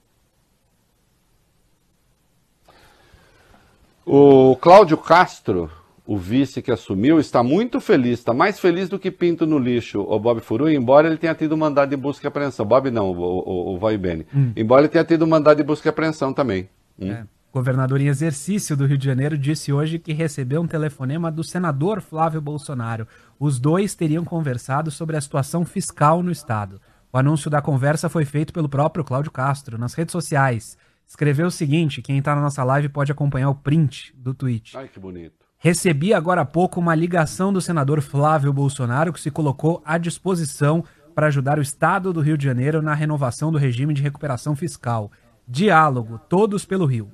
O 4.07 4.57
Cláudio 4.57 4.97
Castro 4.97 5.71
o 6.11 6.17
vice 6.17 6.61
que 6.61 6.73
assumiu 6.73 7.21
está 7.21 7.41
muito 7.41 7.81
feliz, 7.81 8.19
está 8.19 8.35
mais 8.35 8.59
feliz 8.59 8.89
do 8.89 8.99
que 8.99 9.13
Pinto 9.13 9.47
no 9.47 9.61
lixo, 9.61 10.01
o 10.01 10.19
Bob 10.19 10.41
Furu, 10.41 10.69
embora 10.69 11.07
ele 11.07 11.17
tenha 11.17 11.33
tido 11.37 11.57
mandado 11.57 11.91
de 11.91 11.97
busca 11.97 12.27
e 12.27 12.29
apreensão. 12.29 12.67
Bob 12.67 12.91
não, 12.91 13.13
o, 13.13 13.15
o, 13.15 13.75
o 13.75 13.79
Vai 13.79 13.97
Bene. 13.97 14.27
Hum. 14.35 14.53
Embora 14.57 14.81
ele 14.81 14.89
tenha 14.89 15.05
tido 15.05 15.25
mandado 15.25 15.59
de 15.59 15.63
busca 15.63 15.87
e 15.87 15.91
apreensão 15.91 16.33
também. 16.33 16.69
Hum. 16.99 17.13
É. 17.13 17.25
Governador 17.53 18.01
em 18.01 18.09
exercício 18.09 18.77
do 18.77 18.87
Rio 18.87 18.99
de 18.99 19.05
Janeiro 19.05 19.39
disse 19.39 19.73
hoje 19.73 20.01
que 20.01 20.13
recebeu 20.13 20.61
um 20.61 20.67
telefonema 20.67 21.31
do 21.31 21.45
senador 21.45 22.01
Flávio 22.01 22.41
Bolsonaro. 22.41 23.07
Os 23.39 23.61
dois 23.61 23.95
teriam 23.95 24.25
conversado 24.25 24.91
sobre 24.91 25.17
a 25.17 25.21
situação 25.21 25.65
fiscal 25.65 26.25
no 26.25 26.33
estado. 26.33 26.81
O 27.13 27.19
anúncio 27.19 27.49
da 27.49 27.63
conversa 27.63 28.09
foi 28.09 28.25
feito 28.25 28.53
pelo 28.53 28.69
próprio 28.69 29.05
Cláudio 29.05 29.31
Castro 29.31 29.79
nas 29.79 29.95
redes 29.95 30.11
sociais. 30.11 30.77
Escreveu 31.07 31.47
o 31.47 31.53
seguinte: 31.53 32.03
quem 32.03 32.19
está 32.19 32.35
na 32.35 32.43
nossa 32.43 32.65
live 32.65 32.89
pode 32.89 33.13
acompanhar 33.13 33.49
o 33.49 33.55
print 33.55 34.13
do 34.17 34.35
tweet. 34.35 34.77
Ai, 34.77 34.89
que 34.89 34.99
bonito. 34.99 35.40
Recebi 35.63 36.15
agora 36.15 36.41
há 36.41 36.45
pouco 36.47 36.81
uma 36.81 36.95
ligação 36.95 37.53
do 37.53 37.61
senador 37.61 38.01
Flávio 38.01 38.51
Bolsonaro 38.51 39.13
que 39.13 39.21
se 39.21 39.31
colocou 39.31 39.83
à 39.85 39.99
disposição 39.99 40.83
para 41.15 41.27
ajudar 41.27 41.59
o 41.59 41.63
Estado 41.63 42.15
do 42.15 42.23
Rio 42.23 42.39
de 42.39 42.47
Janeiro 42.47 42.81
na 42.81 42.95
renovação 42.95 43.53
do 43.53 43.59
regime 43.59 43.93
de 43.93 44.01
recuperação 44.01 44.57
fiscal. 44.57 45.13
Diálogo, 45.47 46.19
todos 46.31 46.65
pelo 46.65 46.87
Rio. 46.87 47.11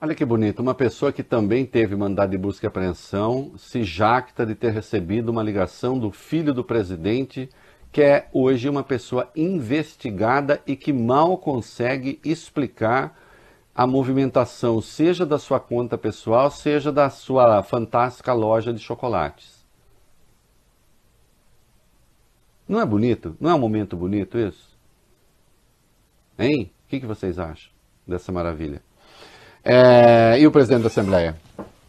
Olha 0.00 0.14
que 0.14 0.24
bonito, 0.24 0.62
uma 0.62 0.72
pessoa 0.72 1.10
que 1.10 1.24
também 1.24 1.66
teve 1.66 1.96
mandado 1.96 2.30
de 2.30 2.38
busca 2.38 2.64
e 2.64 2.68
apreensão 2.68 3.54
se 3.58 3.82
jacta 3.82 4.46
de 4.46 4.54
ter 4.54 4.70
recebido 4.70 5.30
uma 5.30 5.42
ligação 5.42 5.98
do 5.98 6.12
filho 6.12 6.54
do 6.54 6.62
presidente, 6.62 7.48
que 7.90 8.02
é 8.02 8.28
hoje 8.32 8.68
uma 8.68 8.84
pessoa 8.84 9.28
investigada 9.34 10.62
e 10.64 10.76
que 10.76 10.92
mal 10.92 11.36
consegue 11.38 12.20
explicar 12.24 13.18
a 13.76 13.86
movimentação, 13.86 14.80
seja 14.80 15.26
da 15.26 15.38
sua 15.38 15.60
conta 15.60 15.98
pessoal, 15.98 16.50
seja 16.50 16.90
da 16.90 17.10
sua 17.10 17.62
fantástica 17.62 18.32
loja 18.32 18.72
de 18.72 18.78
chocolates. 18.78 19.54
Não 22.66 22.80
é 22.80 22.86
bonito? 22.86 23.36
Não 23.38 23.50
é 23.50 23.54
um 23.54 23.58
momento 23.58 23.94
bonito 23.94 24.38
isso? 24.38 24.74
Hein? 26.38 26.72
O 26.86 26.88
que, 26.88 27.00
que 27.00 27.06
vocês 27.06 27.38
acham 27.38 27.70
dessa 28.08 28.32
maravilha? 28.32 28.82
É... 29.62 30.40
E 30.40 30.46
o 30.46 30.50
presidente 30.50 30.80
da 30.80 30.86
Assembleia? 30.86 31.36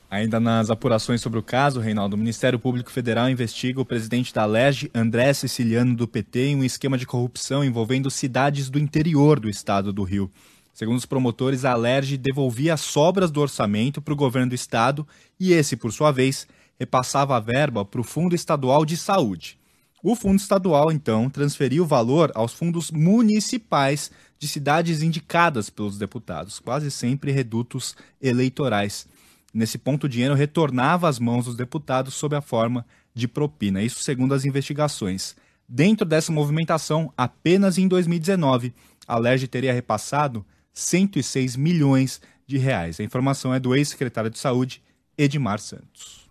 Ainda 0.09 0.41
nas 0.41 0.69
apurações 0.69 1.21
sobre 1.21 1.39
o 1.39 1.43
caso, 1.43 1.79
Reinaldo, 1.79 2.15
o 2.15 2.19
Ministério 2.19 2.59
Público 2.59 2.91
Federal 2.91 3.29
investiga 3.29 3.79
o 3.79 3.85
presidente 3.85 4.33
da 4.33 4.45
LERJ, 4.45 4.91
André 4.93 5.33
Siciliano 5.33 5.95
do 5.95 6.07
PT, 6.07 6.47
em 6.47 6.55
um 6.57 6.63
esquema 6.65 6.97
de 6.97 7.05
corrupção 7.05 7.63
envolvendo 7.63 8.11
cidades 8.11 8.69
do 8.69 8.77
interior 8.77 9.39
do 9.39 9.49
estado 9.49 9.93
do 9.93 10.03
Rio. 10.03 10.29
Segundo 10.77 10.99
os 10.99 11.07
promotores, 11.07 11.65
a 11.65 11.71
Alerj 11.71 12.17
devolvia 12.17 12.75
as 12.75 12.81
sobras 12.81 13.31
do 13.31 13.41
orçamento 13.41 13.99
para 13.99 14.13
o 14.13 14.15
governo 14.15 14.49
do 14.49 14.53
estado 14.53 15.07
e 15.39 15.51
esse, 15.51 15.75
por 15.75 15.91
sua 15.91 16.11
vez, 16.11 16.47
repassava 16.79 17.35
a 17.35 17.39
verba 17.39 17.83
para 17.83 17.99
o 17.99 18.03
Fundo 18.03 18.35
Estadual 18.35 18.85
de 18.85 18.95
Saúde. 18.95 19.57
O 20.03 20.15
Fundo 20.15 20.39
Estadual, 20.39 20.91
então, 20.91 21.31
transferia 21.31 21.81
o 21.81 21.87
valor 21.87 22.31
aos 22.35 22.53
fundos 22.53 22.91
municipais 22.91 24.11
de 24.37 24.47
cidades 24.47 25.01
indicadas 25.01 25.67
pelos 25.67 25.97
deputados, 25.97 26.59
quase 26.59 26.91
sempre 26.91 27.31
redutos 27.31 27.95
eleitorais. 28.21 29.07
Nesse 29.51 29.79
ponto, 29.79 30.03
o 30.03 30.09
dinheiro 30.09 30.35
retornava 30.35 31.09
às 31.09 31.17
mãos 31.17 31.45
dos 31.45 31.55
deputados 31.55 32.13
sob 32.13 32.35
a 32.35 32.41
forma 32.41 32.85
de 33.15 33.27
propina, 33.27 33.81
isso 33.81 34.03
segundo 34.03 34.35
as 34.35 34.45
investigações. 34.45 35.35
Dentro 35.67 36.05
dessa 36.05 36.31
movimentação, 36.31 37.11
apenas 37.17 37.79
em 37.79 37.87
2019, 37.87 38.75
a 39.07 39.17
LERJ 39.17 39.47
teria 39.47 39.73
repassado 39.73 40.45
106 40.77 41.55
milhões 41.55 42.21
de 42.45 42.59
reais. 42.59 42.99
A 42.99 43.03
informação 43.03 43.51
é 43.51 43.59
do 43.59 43.75
ex-secretário 43.75 44.29
de 44.29 44.37
Saúde, 44.37 44.83
Edmar 45.17 45.59
Santos. 45.59 46.29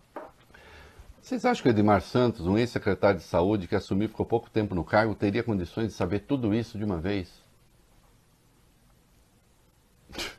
Vocês 1.21 1.45
acham 1.45 1.65
que 1.65 1.69
o 1.69 1.71
Edmar 1.71 2.01
Santos, 2.01 2.47
um 2.47 2.57
ex-secretário 2.57 3.19
de 3.19 3.27
Saúde 3.27 3.67
que 3.67 3.75
assumiu 3.75 4.09
ficou 4.09 4.25
pouco 4.25 4.49
tempo 4.49 4.73
no 4.73 4.85
cargo, 4.85 5.17
teria 5.17 5.43
condições 5.43 5.89
de 5.89 5.95
saber 5.95 6.21
tudo 6.21 6.55
isso 6.55 6.79
de 6.79 6.85
uma 6.85 6.99
vez? 6.99 7.29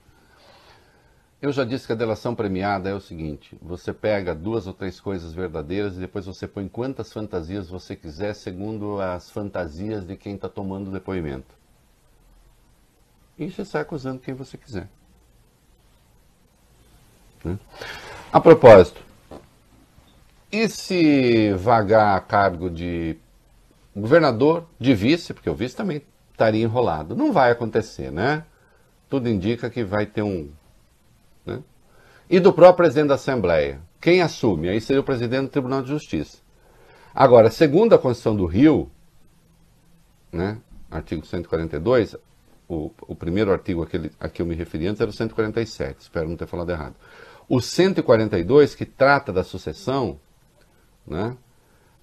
Eu 1.41 1.52
já 1.52 1.65
disse 1.65 1.86
que 1.86 1.91
a 1.91 1.96
delação 1.96 2.34
premiada 2.34 2.89
é 2.89 2.93
o 2.93 3.02
seguinte: 3.02 3.58
você 3.62 3.91
pega 3.91 4.34
duas 4.34 4.65
ou 4.65 4.74
três 4.74 5.02
coisas 5.02 5.34
verdadeiras 5.34 5.98
e 5.98 6.00
depois 6.00 6.26
você 6.26 6.48
põe 6.48 6.70
quantas 6.70 7.12
fantasias 7.12 7.67
você 7.67 7.93
quiser, 7.93 8.34
segundo 8.34 9.02
as 9.02 9.30
fantasias 9.30 10.08
de 10.08 10.15
quem 10.15 10.36
está 10.36 10.48
tomando 10.48 10.88
o 10.88 10.93
depoimento. 10.93 11.58
E 13.38 13.50
você 13.50 13.63
sai 13.63 13.82
acusando 13.82 14.19
quem 14.19 14.34
você 14.34 14.58
quiser. 14.58 14.88
Né? 17.43 17.58
A 18.32 18.39
propósito, 18.39 19.02
e 20.52 20.67
se 20.69 21.54
vagar 21.54 22.15
a 22.15 22.21
cargo 22.21 22.69
de 22.69 23.17
governador, 23.95 24.65
de 24.80 24.93
vice, 24.93 25.34
porque 25.34 25.50
o 25.50 25.56
vice 25.56 25.76
também 25.76 26.02
estaria 26.32 26.63
enrolado? 26.63 27.15
Não 27.15 27.34
vai 27.34 27.52
acontecer, 27.52 28.12
né? 28.12 28.45
Tudo 29.10 29.30
indica 29.30 29.69
que 29.69 29.84
vai 29.84 30.06
ter 30.06 30.21
um. 30.21 30.50
Né? 31.45 31.62
E 32.30 32.39
do 32.39 32.54
próprio 32.54 32.78
presidente 32.78 33.10
da 33.10 33.15
Assembleia. 33.15 33.82
Quem 34.00 34.21
assume? 34.21 34.69
Aí 34.69 34.80
seria 34.80 35.02
o 35.02 35.04
presidente 35.04 35.43
do 35.43 35.50
Tribunal 35.50 35.82
de 35.82 35.89
Justiça. 35.89 36.38
Agora, 37.13 37.50
segundo 37.50 37.95
a 37.95 37.97
Constituição 37.97 38.36
do 38.36 38.45
Rio, 38.45 38.91
né, 40.32 40.58
artigo 40.91 41.26
142, 41.26 42.15
o, 42.68 42.92
o 43.02 43.16
primeiro 43.16 43.52
artigo 43.52 43.84
aquele, 43.84 44.12
a 44.20 44.28
que 44.28 44.42
eu 44.42 44.46
me 44.46 44.56
referi 44.56 44.88
antes 44.88 45.02
era 45.02 45.10
o 45.10 45.14
147, 45.14 46.02
espero 46.02 46.30
não 46.30 46.36
ter 46.36 46.48
falado 46.48 46.70
errado. 46.70 46.96
O 47.48 47.62
142, 47.62 48.76
que 48.76 48.86
trata 48.86 49.32
da 49.32 49.44
sucessão, 49.44 50.20
né, 51.06 51.38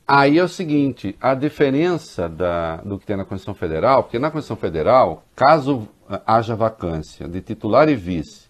Aí 0.06 0.38
é 0.38 0.44
o 0.44 0.48
seguinte, 0.48 1.16
a 1.18 1.34
diferença 1.34 2.28
da, 2.28 2.76
do 2.78 2.98
que 2.98 3.06
tem 3.06 3.16
na 3.16 3.24
Constituição 3.24 3.54
Federal, 3.54 4.02
porque 4.02 4.18
na 4.18 4.30
Constituição 4.30 4.56
Federal, 4.56 5.24
caso 5.34 5.88
haja 6.26 6.54
vacância 6.54 7.26
de 7.26 7.40
titular 7.40 7.88
e 7.88 7.96
vice, 7.96 8.44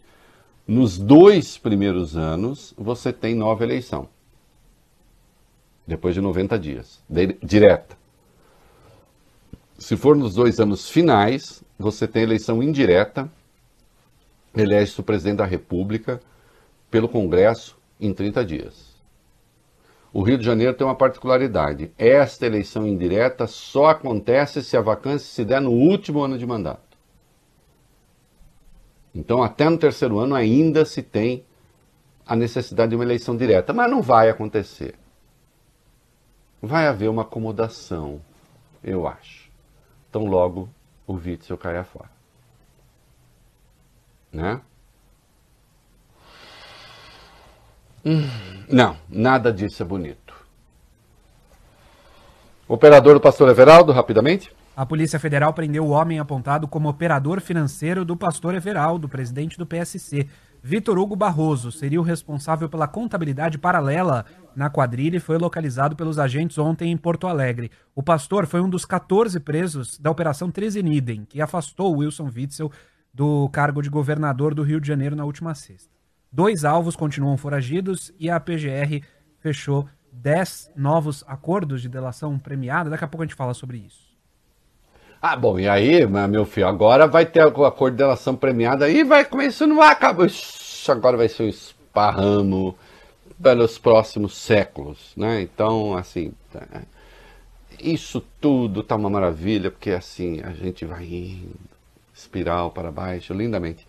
nos 0.67 0.99
dois 0.99 1.57
primeiros 1.57 2.17
anos, 2.17 2.75
você 2.77 3.13
tem 3.13 3.37
nova 3.37 3.63
eleição. 3.63 4.09
Depois 5.87 6.15
de 6.15 6.21
90 6.21 6.59
dias, 6.59 7.01
direta. 7.41 7.97
Se 9.79 9.97
for 9.97 10.17
nos 10.17 10.35
dois 10.35 10.59
anos 10.59 10.89
finais, 10.89 11.63
você 11.79 12.07
tem 12.07 12.23
eleição 12.23 12.63
indireta, 12.63 13.31
elege-se 14.57 15.01
o 15.01 15.05
presidente 15.05 15.39
da 15.39 15.45
República 15.45 16.21
pelo 16.91 17.09
Congresso 17.09 17.77
em 18.01 18.13
30 18.13 18.45
dias. 18.45 18.95
O 20.13 20.23
Rio 20.23 20.39
de 20.39 20.45
Janeiro 20.45 20.75
tem 20.75 20.87
uma 20.87 20.95
particularidade. 20.95 21.91
Esta 21.99 22.47
eleição 22.47 22.87
indireta 22.87 23.49
só 23.49 23.87
acontece 23.87 24.63
se 24.63 24.77
a 24.77 24.81
vacância 24.81 25.27
se 25.27 25.45
der 25.45 25.61
no 25.61 25.73
último 25.73 26.23
ano 26.23 26.39
de 26.39 26.47
mandato. 26.47 26.97
Então, 29.13 29.43
até 29.43 29.69
no 29.69 29.77
terceiro 29.77 30.19
ano 30.21 30.37
ainda 30.37 30.85
se 30.85 31.03
tem 31.03 31.45
a 32.25 32.37
necessidade 32.37 32.91
de 32.91 32.97
uma 32.97 33.05
eleição 33.05 33.37
direta, 33.37 33.73
mas 33.73 33.91
não 33.91 34.01
vai 34.01 34.31
acontecer. 34.31 34.95
Vai 36.63 36.87
haver 36.87 37.11
uma 37.11 37.23
acomodação, 37.23 38.21
eu 38.83 39.07
acho. 39.07 39.51
Então, 40.09 40.25
logo 40.27 40.69
o 41.07 41.15
Witzel 41.15 41.59
caia 41.59 41.85
fora. 41.85 42.11
Né? 44.33 44.61
Hum, 48.05 48.29
não, 48.69 48.97
nada 49.09 49.53
disso 49.53 49.83
é 49.83 49.87
bonito. 49.87 50.35
Operador 52.67 53.15
do 53.15 53.21
pastor 53.21 53.49
Everaldo, 53.49 53.93
rapidamente. 53.93 54.53
A 54.77 54.85
Polícia 54.85 55.21
Federal 55.21 55.53
prendeu 55.53 55.85
o 55.85 55.91
homem 55.91 56.19
apontado 56.19 56.67
como 56.67 56.89
operador 56.89 57.41
financeiro 57.41 58.05
do 58.05 58.17
pastor 58.17 58.55
Everaldo, 58.55 59.09
presidente 59.09 59.57
do 59.57 59.67
PSC. 59.67 60.29
Vitor 60.67 60.97
Hugo 60.99 61.15
Barroso 61.15 61.71
seria 61.71 62.01
o 62.01 62.03
responsável 62.03 62.71
pela 62.71 62.89
contabilidade 62.89 63.59
paralela 63.59 64.25
na 64.57 64.71
quadrilha 64.71 65.19
e 65.19 65.21
foi 65.21 65.37
localizado 65.37 65.95
pelos 65.95 66.19
agentes 66.19 66.57
ontem 66.57 66.91
em 66.91 66.97
Porto 66.97 67.27
Alegre. 67.27 67.71
O 67.95 68.03
pastor 68.03 68.47
foi 68.47 68.63
um 68.63 68.71
dos 68.71 68.87
14 68.87 69.39
presos 69.41 69.99
da 69.99 70.11
Operação 70.11 70.51
Trezenidem, 70.51 71.27
que 71.29 71.43
afastou 71.43 71.99
Wilson 71.99 72.31
Witzel 72.35 72.73
do 73.13 73.47
cargo 73.51 73.83
de 73.83 73.91
governador 73.91 74.55
do 74.55 74.63
Rio 74.63 74.81
de 74.81 74.89
Janeiro 74.89 75.15
na 75.15 75.27
última 75.27 75.55
sexta. 75.55 75.93
Dois 76.33 76.65
alvos 76.65 76.97
continuam 76.97 77.37
foragidos 77.37 78.11
e 78.19 78.31
a 78.31 78.41
PGR 78.41 79.05
fechou 79.41 79.87
10 80.11 80.73
novos 80.75 81.23
acordos 81.27 81.83
de 81.83 81.91
delação 81.91 82.39
premiada. 82.39 82.89
Daqui 82.89 83.05
a 83.05 83.09
pouco 83.09 83.23
a 83.23 83.27
gente 83.27 83.37
fala 83.37 83.53
sobre 83.53 83.77
isso. 83.77 84.04
Ah, 85.27 85.37
bom, 85.37 85.59
e 85.59 85.67
aí, 85.67 86.07
meu 86.07 86.45
filho, 86.45 86.67
agora 86.69 87.07
vai 87.07 87.25
ter 87.25 87.47
o 87.47 87.65
acordo 87.65 87.95
de 87.95 88.03
delação 88.03 88.37
premiada 88.37 88.91
e 88.91 89.03
vai 89.03 89.25
começar, 89.25 89.67
não 89.67 89.77
vai 89.77 89.89
acabar. 89.89 90.29
Agora 90.87 91.17
vai 91.17 91.31
ser 91.31 91.45
um 91.45 91.49
esparramo 91.49 92.77
pelos 93.43 93.79
próximos 93.79 94.37
séculos, 94.37 95.15
né? 95.17 95.41
Então, 95.41 95.97
assim, 95.97 96.31
tá, 96.53 96.61
isso 97.81 98.23
tudo 98.39 98.83
tá 98.83 98.97
uma 98.97 99.09
maravilha, 99.09 99.71
porque 99.71 99.93
assim, 99.93 100.43
a 100.43 100.51
gente 100.51 100.85
vai 100.85 101.05
indo, 101.07 101.57
espiral 102.13 102.71
para 102.71 102.93
baixo, 102.93 103.33
lindamente. 103.33 103.87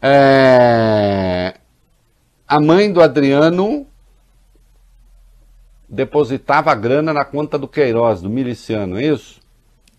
É... 0.00 1.56
A 2.48 2.58
mãe 2.58 2.90
do 2.90 3.02
Adriano 3.02 3.86
depositava 5.86 6.72
a 6.72 6.74
grana 6.74 7.12
na 7.12 7.26
conta 7.26 7.58
do 7.58 7.68
Queiroz, 7.68 8.22
do 8.22 8.30
miliciano, 8.30 8.98
é 8.98 9.04
isso? 9.04 9.39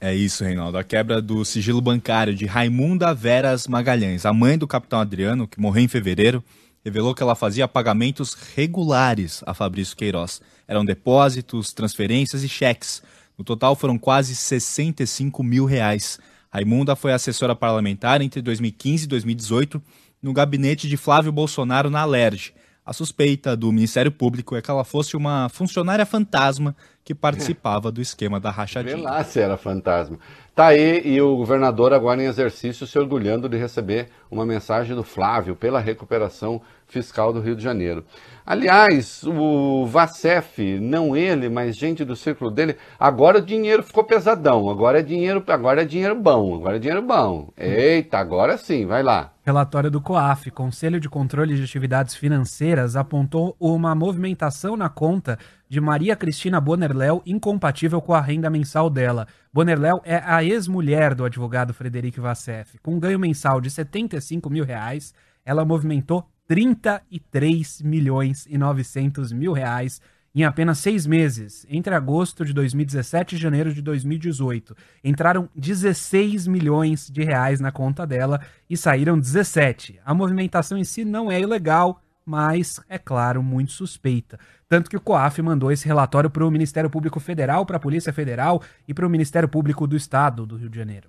É 0.04 0.16
isso, 0.16 0.44
Reinaldo. 0.44 0.80
A 0.80 0.84
quebra 0.84 1.22
do 1.22 1.46
sigilo 1.46 1.80
bancário 1.80 2.34
de 2.34 2.48
Raimunda 2.48 3.14
Veras 3.14 3.68
Magalhães, 3.68 4.26
a 4.26 4.34
mãe 4.34 4.58
do 4.58 4.68
capitão 4.68 5.00
Adriano, 5.00 5.48
que 5.48 5.60
morreu 5.60 5.84
em 5.84 5.88
fevereiro, 5.88 6.44
revelou 6.84 7.14
que 7.14 7.22
ela 7.22 7.36
fazia 7.36 7.68
pagamentos 7.68 8.34
regulares 8.56 9.44
a 9.46 9.54
Fabrício 9.54 9.96
Queiroz. 9.96 10.42
Eram 10.68 10.84
depósitos, 10.84 11.72
transferências 11.72 12.42
e 12.44 12.50
cheques. 12.50 13.04
No 13.38 13.44
total 13.44 13.76
foram 13.76 13.96
quase 13.96 14.36
65 14.36 15.44
mil 15.44 15.66
reais. 15.66 16.18
Raimunda 16.52 16.96
foi 16.96 17.14
assessora 17.14 17.56
parlamentar 17.56 18.24
entre 18.24 18.42
2015 18.42 19.04
e 19.06 19.08
2018 19.08 19.80
no 20.20 20.34
gabinete 20.34 20.90
de 20.90 20.98
Flávio 20.98 21.32
Bolsonaro 21.32 21.92
na 21.92 22.02
Alerj. 22.02 22.56
A 22.84 22.94
suspeita 22.94 23.56
do 23.56 23.72
Ministério 23.72 24.12
Público 24.12 24.56
é 24.56 24.62
que 24.62 24.72
ela 24.72 24.84
fosse 24.84 25.16
uma 25.16 25.48
funcionária 25.50 26.06
fantasma 26.06 26.76
que 27.04 27.14
participava 27.14 27.92
do 27.92 28.02
esquema 28.02 28.40
da 28.40 28.50
rachadinha. 28.50 28.96
Vê 28.96 29.02
lá 29.02 29.24
se 29.24 29.40
era 29.40 29.56
fantasma. 29.56 30.18
Tá 30.56 30.68
aí 30.68 31.02
e 31.06 31.22
o 31.22 31.38
governador 31.38 31.94
agora 31.94 32.22
em 32.22 32.26
exercício 32.26 32.88
se 32.88 32.98
orgulhando 32.98 33.48
de 33.48 33.56
receber 33.56 34.10
uma 34.30 34.46
mensagem 34.46 34.96
do 34.96 35.04
Flávio 35.04 35.56
pela 35.56 35.80
recuperação 35.80 36.62
fiscal 36.88 37.32
do 37.32 37.40
Rio 37.40 37.56
de 37.56 37.64
Janeiro. 37.64 38.04
Aliás, 38.52 39.24
o 39.24 39.86
Vacef, 39.86 40.78
não 40.78 41.16
ele, 41.16 41.48
mas 41.48 41.74
gente 41.74 42.04
do 42.04 42.18
círculo 42.18 42.52
dele, 42.52 42.76
agora 43.00 43.38
o 43.38 43.42
dinheiro 43.42 43.82
ficou 43.82 44.04
pesadão. 44.04 44.70
Agora 44.70 45.00
é 45.00 45.02
dinheiro, 45.02 45.42
agora 45.48 45.84
é 45.84 45.86
dinheiro 45.86 46.20
bom, 46.20 46.56
agora 46.56 46.76
é 46.76 46.80
dinheiro 46.80 47.02
bom. 47.02 47.48
Eita, 47.56 48.18
agora 48.18 48.58
sim, 48.58 48.86
vai 48.86 49.04
lá. 49.04 49.32
Relatório 49.42 49.90
do 49.90 50.02
COAF, 50.02 50.52
Conselho 50.52 51.00
de 51.00 51.08
Controle 51.08 51.56
de 51.56 51.64
Atividades 51.64 52.14
Financeiras, 52.14 52.98
apontou 52.98 53.56
uma 53.58 53.96
movimentação 53.96 54.76
na 54.76 54.90
conta 54.90 55.40
de 55.70 55.80
Maria 55.80 56.18
Cristina 56.18 56.60
Bonerléu 56.60 57.22
incompatível 57.26 58.02
com 58.02 58.14
a 58.14 58.20
renda 58.20 58.50
mensal 58.50 58.90
dela. 58.90 59.28
Bonerléu 59.54 60.02
é 60.04 60.22
a 60.26 60.44
ex-mulher 60.44 61.16
do 61.16 61.24
advogado 61.24 61.74
Frederico 61.74 62.22
Vassef. 62.22 62.78
Com 62.80 62.96
um 62.96 63.00
ganho 63.00 63.18
mensal 63.18 63.62
de 63.62 63.70
75 63.70 64.50
mil 64.50 64.66
reais, 64.66 65.14
ela 65.46 65.64
movimentou 65.64 66.28
33 66.52 67.82
milhões 67.82 68.46
e 68.46 68.58
900 68.58 69.32
mil 69.32 69.54
reais 69.54 70.02
em 70.36 70.44
apenas 70.44 70.80
seis 70.80 71.08
meses, 71.08 71.66
entre 71.70 71.96
agosto 71.96 72.44
de 72.44 72.52
2017 72.52 73.36
e 73.36 73.38
janeiro 73.38 73.74
de 73.74 73.82
2018. 73.82 74.76
Entraram 75.02 75.48
16 75.56 76.48
milhões 76.48 77.10
de 77.10 77.24
reais 77.24 77.62
na 77.62 77.72
conta 77.72 78.06
dela 78.06 78.42
e 78.70 78.76
saíram 78.76 79.18
17. 79.18 80.02
A 80.04 80.14
movimentação 80.14 80.78
em 80.78 80.84
si 80.84 81.06
não 81.06 81.32
é 81.32 81.40
ilegal, 81.40 82.04
mas, 82.26 82.82
é 82.90 82.98
claro, 82.98 83.42
muito 83.42 83.72
suspeita. 83.72 84.38
Tanto 84.68 84.90
que 84.90 84.98
o 84.98 85.02
COAF 85.02 85.42
mandou 85.42 85.72
esse 85.72 85.88
relatório 85.88 86.30
para 86.30 86.46
o 86.46 86.52
Ministério 86.52 86.90
Público 86.90 87.22
Federal, 87.22 87.66
para 87.66 87.78
a 87.78 87.80
Polícia 87.80 88.12
Federal 88.12 88.62
e 88.86 88.94
para 88.94 89.08
o 89.08 89.10
Ministério 89.10 89.48
Público 89.48 89.88
do 89.88 89.96
Estado 89.96 90.46
do 90.46 90.58
Rio 90.58 90.70
de 90.70 90.78
Janeiro. 90.78 91.08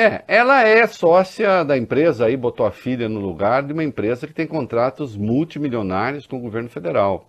É, 0.00 0.22
ela 0.28 0.62
é 0.62 0.86
sócia 0.86 1.64
da 1.64 1.76
empresa 1.76 2.26
aí, 2.26 2.36
botou 2.36 2.64
a 2.64 2.70
filha 2.70 3.08
no 3.08 3.18
lugar 3.18 3.64
de 3.64 3.72
uma 3.72 3.82
empresa 3.82 4.28
que 4.28 4.32
tem 4.32 4.46
contratos 4.46 5.16
multimilionários 5.16 6.24
com 6.24 6.36
o 6.36 6.40
governo 6.40 6.68
federal. 6.68 7.28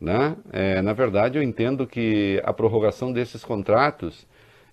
Né? 0.00 0.34
É, 0.52 0.82
na 0.82 0.92
verdade, 0.92 1.38
eu 1.38 1.44
entendo 1.44 1.86
que 1.86 2.42
a 2.44 2.52
prorrogação 2.52 3.12
desses 3.12 3.44
contratos 3.44 4.26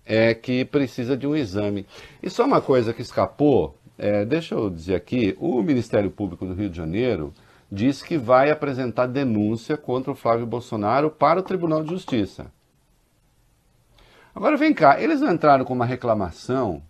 é 0.03 0.33
que 0.33 0.65
precisa 0.65 1.15
de 1.15 1.27
um 1.27 1.35
exame. 1.35 1.85
E 2.23 2.31
só 2.31 2.45
uma 2.45 2.61
coisa 2.61 2.95
que 2.95 3.03
escapou, 3.03 3.77
é, 3.95 4.25
deixa 4.25 4.55
eu 4.55 4.67
dizer 4.67 4.95
aqui, 4.95 5.37
o 5.39 5.61
Ministério 5.61 6.09
Público 6.09 6.47
do 6.47 6.55
Rio 6.55 6.67
de 6.67 6.77
Janeiro 6.77 7.31
disse 7.71 8.03
que 8.03 8.17
vai 8.17 8.49
apresentar 8.49 9.05
denúncia 9.05 9.77
contra 9.77 10.11
o 10.11 10.15
Flávio 10.15 10.47
Bolsonaro 10.47 11.11
para 11.11 11.41
o 11.41 11.43
Tribunal 11.43 11.83
de 11.83 11.91
Justiça. 11.91 12.51
Agora 14.33 14.57
vem 14.57 14.73
cá, 14.73 14.99
eles 14.99 15.21
não 15.21 15.31
entraram 15.31 15.63
com 15.63 15.75
uma 15.75 15.85
reclamação. 15.85 16.88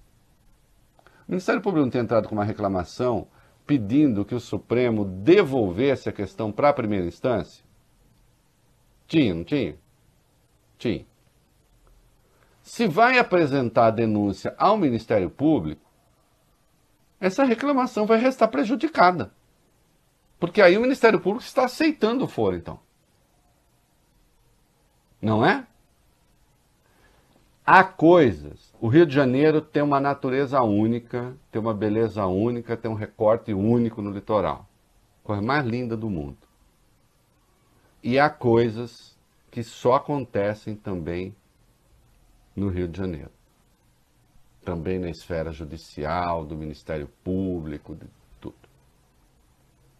O 1.29 1.31
Ministério 1.31 1.61
Público 1.61 1.85
não 1.85 1.91
tem 1.91 2.01
entrado 2.01 2.27
com 2.27 2.33
uma 2.33 2.43
reclamação 2.43 3.27
pedindo 3.63 4.25
que 4.25 4.33
o 4.33 4.39
Supremo 4.39 5.05
devolvesse 5.05 6.09
a 6.09 6.11
questão 6.11 6.51
para 6.51 6.69
a 6.69 6.73
primeira 6.73 7.05
instância? 7.05 7.63
Tinha, 9.07 9.35
não 9.35 9.43
tinha? 9.43 9.77
Tinha. 10.79 11.05
Se 12.63 12.87
vai 12.87 13.19
apresentar 13.19 13.85
a 13.85 13.91
denúncia 13.91 14.55
ao 14.57 14.75
Ministério 14.75 15.29
Público, 15.29 15.87
essa 17.19 17.43
reclamação 17.43 18.07
vai 18.07 18.17
restar 18.17 18.49
prejudicada. 18.49 19.31
Porque 20.39 20.63
aí 20.63 20.79
o 20.79 20.81
Ministério 20.81 21.19
Público 21.19 21.45
está 21.45 21.65
aceitando 21.65 22.25
o 22.25 22.27
foro, 22.27 22.55
então. 22.55 22.79
Não 25.21 25.45
é? 25.45 25.67
Há 27.71 27.83
coisas. 27.83 28.73
O 28.81 28.87
Rio 28.87 29.05
de 29.05 29.13
Janeiro 29.13 29.61
tem 29.61 29.83
uma 29.83 29.99
natureza 29.99 30.59
única, 30.59 31.37
tem 31.51 31.61
uma 31.61 31.71
beleza 31.71 32.25
única, 32.25 32.75
tem 32.75 32.89
um 32.89 32.95
recorte 32.95 33.53
único 33.53 34.01
no 34.01 34.09
litoral. 34.09 34.67
Coisa 35.23 35.39
mais 35.39 35.63
linda 35.63 35.95
do 35.95 36.09
mundo. 36.09 36.39
E 38.01 38.17
há 38.17 38.27
coisas 38.27 39.15
que 39.51 39.61
só 39.61 39.93
acontecem 39.93 40.75
também 40.75 41.35
no 42.55 42.69
Rio 42.69 42.87
de 42.87 42.97
Janeiro. 42.97 43.29
Também 44.65 44.97
na 44.97 45.11
esfera 45.11 45.51
judicial, 45.51 46.47
do 46.47 46.55
Ministério 46.55 47.07
Público, 47.23 47.93
de 47.93 48.07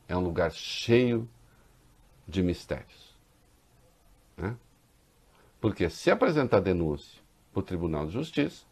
é 0.07 0.17
um 0.17 0.21
lugar 0.21 0.51
cheio 0.51 1.29
de 2.27 2.41
mistérios. 2.41 3.15
Né? 4.35 4.57
Porque 5.61 5.87
se 5.87 6.09
apresentar 6.09 6.61
denúncia 6.61 7.18
para 7.51 7.59
o 7.59 7.63
Tribunal 7.63 8.05
de 8.07 8.13
Justiça, 8.13 8.65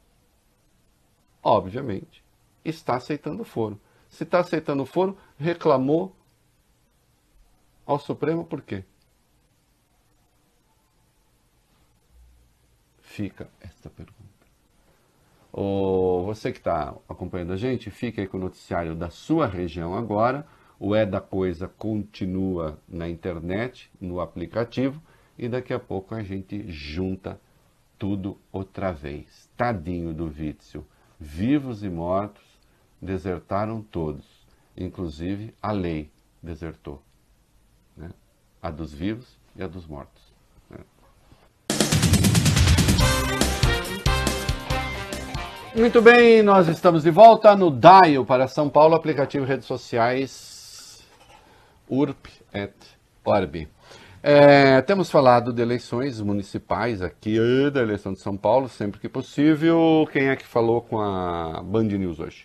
obviamente, 1.43 2.23
está 2.63 2.95
aceitando 2.95 3.43
foro. 3.43 3.80
Se 4.09 4.23
está 4.23 4.39
aceitando 4.39 4.86
foro, 4.86 5.17
reclamou 5.38 6.15
ao 7.86 7.99
Supremo 7.99 8.45
por 8.45 8.61
quê? 8.61 8.84
Fica 12.99 13.49
esta 13.61 13.89
pergunta. 13.89 14.17
Ou 15.51 16.25
você 16.25 16.51
que 16.51 16.59
está 16.59 16.95
acompanhando 17.09 17.53
a 17.53 17.57
gente, 17.57 17.89
fica 17.89 18.21
aí 18.21 18.28
com 18.28 18.38
o 18.38 18.41
noticiário 18.41 18.93
da 18.93 19.09
sua 19.09 19.47
região 19.47 19.95
agora. 19.95 20.45
O 20.80 20.93
É 20.93 21.03
da 21.03 21.19
Coisa 21.19 21.67
continua 21.67 22.80
na 22.88 23.09
internet, 23.09 23.89
no 23.99 24.19
aplicativo, 24.19 25.01
e 25.36 25.49
daqui 25.49 25.73
a 25.73 25.80
pouco 25.80 26.13
a 26.13 26.21
gente 26.21 26.71
junta 26.71 27.41
tudo 27.98 28.38
outra 28.52 28.91
vez. 28.91 29.50
Tadinho 29.56 30.14
do 30.14 30.30
Vício. 30.30 30.86
Vivos 31.20 31.84
e 31.84 31.89
mortos 31.89 32.43
desertaram 33.02 33.82
todos, 33.82 34.26
inclusive 34.76 35.54
a 35.62 35.72
lei 35.72 36.12
desertou. 36.41 37.02
Né? 37.95 38.10
A 38.62 38.70
dos 38.70 38.93
vivos 38.93 39.38
e 39.56 39.64
a 39.64 39.68
dos 39.68 39.88
mortos. 39.88 40.22
Né? 40.70 40.78
Muito 45.76 46.02
bem, 46.02 46.43
nós 46.43 46.68
estamos 46.68 47.04
de 47.04 47.12
volta 47.12 47.56
no 47.56 47.72
Dial 47.72 48.26
para 48.26 48.48
São 48.48 48.70
Paulo, 48.70 48.95
aplicativo 48.95 49.45
redes 49.45 49.66
sociais 49.66 51.04
URP 51.89 52.28
et. 52.54 52.98
É, 54.30 54.82
temos 54.82 55.09
falado 55.09 55.53
de 55.53 55.61
eleições 55.61 56.19
municipais 56.19 57.01
aqui, 57.01 57.39
da 57.71 57.82
eleição 57.82 58.11
de 58.11 58.19
São 58.19 58.36
Paulo, 58.36 58.67
sempre 58.67 58.99
que 58.99 59.07
possível. 59.07 60.05
Quem 60.11 60.28
é 60.28 60.36
que 60.36 60.45
falou 60.45 60.82
com 60.82 60.99
a 60.99 61.63
Band 61.63 61.86
News 61.86 62.19
hoje? 62.19 62.43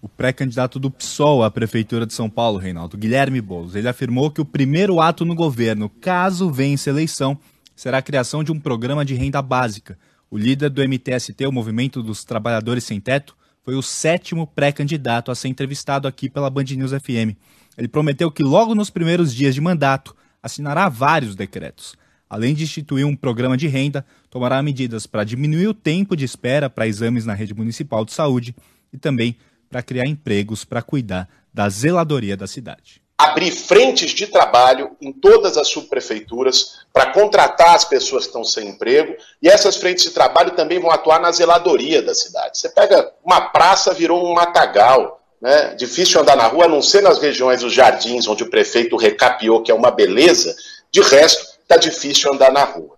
O 0.00 0.08
pré-candidato 0.08 0.78
do 0.78 0.92
PSOL 0.92 1.42
à 1.42 1.50
Prefeitura 1.50 2.06
de 2.06 2.14
São 2.14 2.30
Paulo, 2.30 2.56
Reinaldo, 2.56 2.96
Guilherme 2.96 3.40
Boulos, 3.40 3.74
ele 3.74 3.88
afirmou 3.88 4.30
que 4.30 4.40
o 4.40 4.44
primeiro 4.44 5.00
ato 5.00 5.24
no 5.24 5.34
governo, 5.34 5.88
caso 5.88 6.52
vença 6.52 6.88
a 6.88 6.92
eleição, 6.92 7.36
será 7.74 7.98
a 7.98 8.02
criação 8.02 8.44
de 8.44 8.52
um 8.52 8.60
programa 8.60 9.04
de 9.04 9.14
renda 9.14 9.42
básica. 9.42 9.98
O 10.30 10.38
líder 10.38 10.70
do 10.70 10.88
MTST, 10.88 11.44
o 11.48 11.50
Movimento 11.50 12.00
dos 12.00 12.22
Trabalhadores 12.22 12.84
Sem 12.84 13.00
Teto, 13.00 13.36
foi 13.64 13.74
o 13.74 13.82
sétimo 13.82 14.46
pré-candidato 14.46 15.32
a 15.32 15.34
ser 15.34 15.48
entrevistado 15.48 16.06
aqui 16.06 16.30
pela 16.30 16.48
Band 16.48 16.66
News 16.76 16.92
FM. 16.92 17.34
Ele 17.76 17.88
prometeu 17.88 18.30
que 18.30 18.44
logo 18.44 18.72
nos 18.72 18.88
primeiros 18.88 19.34
dias 19.34 19.52
de 19.52 19.60
mandato 19.60 20.14
assinará 20.44 20.90
vários 20.90 21.34
decretos. 21.34 21.96
Além 22.28 22.54
de 22.54 22.64
instituir 22.64 23.06
um 23.06 23.16
programa 23.16 23.56
de 23.56 23.66
renda, 23.66 24.04
tomará 24.28 24.62
medidas 24.62 25.06
para 25.06 25.24
diminuir 25.24 25.68
o 25.68 25.74
tempo 25.74 26.14
de 26.14 26.24
espera 26.24 26.68
para 26.68 26.86
exames 26.86 27.24
na 27.24 27.32
rede 27.32 27.54
municipal 27.54 28.04
de 28.04 28.12
saúde 28.12 28.54
e 28.92 28.98
também 28.98 29.38
para 29.70 29.82
criar 29.82 30.06
empregos 30.06 30.62
para 30.62 30.82
cuidar 30.82 31.28
da 31.52 31.68
zeladoria 31.70 32.36
da 32.36 32.46
cidade. 32.46 33.02
Abrir 33.16 33.52
frentes 33.52 34.10
de 34.10 34.26
trabalho 34.26 34.90
em 35.00 35.12
todas 35.12 35.56
as 35.56 35.68
subprefeituras 35.68 36.80
para 36.92 37.12
contratar 37.12 37.74
as 37.74 37.84
pessoas 37.84 38.24
que 38.24 38.28
estão 38.28 38.44
sem 38.44 38.68
emprego 38.68 39.16
e 39.40 39.48
essas 39.48 39.76
frentes 39.76 40.04
de 40.04 40.10
trabalho 40.10 40.50
também 40.50 40.78
vão 40.78 40.90
atuar 40.90 41.20
na 41.20 41.32
zeladoria 41.32 42.02
da 42.02 42.14
cidade. 42.14 42.58
Você 42.58 42.68
pega 42.68 43.12
uma 43.24 43.40
praça, 43.40 43.94
virou 43.94 44.28
um 44.28 44.34
matagal 44.34 45.23
né? 45.44 45.74
Difícil 45.74 46.22
andar 46.22 46.36
na 46.36 46.46
rua, 46.46 46.64
a 46.64 46.68
não 46.68 46.80
ser 46.80 47.02
nas 47.02 47.18
regiões 47.18 47.60
dos 47.60 47.70
jardins, 47.70 48.26
onde 48.26 48.42
o 48.42 48.48
prefeito 48.48 48.96
recapiou, 48.96 49.62
que 49.62 49.70
é 49.70 49.74
uma 49.74 49.90
beleza. 49.90 50.56
De 50.90 51.02
resto, 51.02 51.58
está 51.60 51.76
difícil 51.76 52.32
andar 52.32 52.50
na 52.50 52.64
rua. 52.64 52.96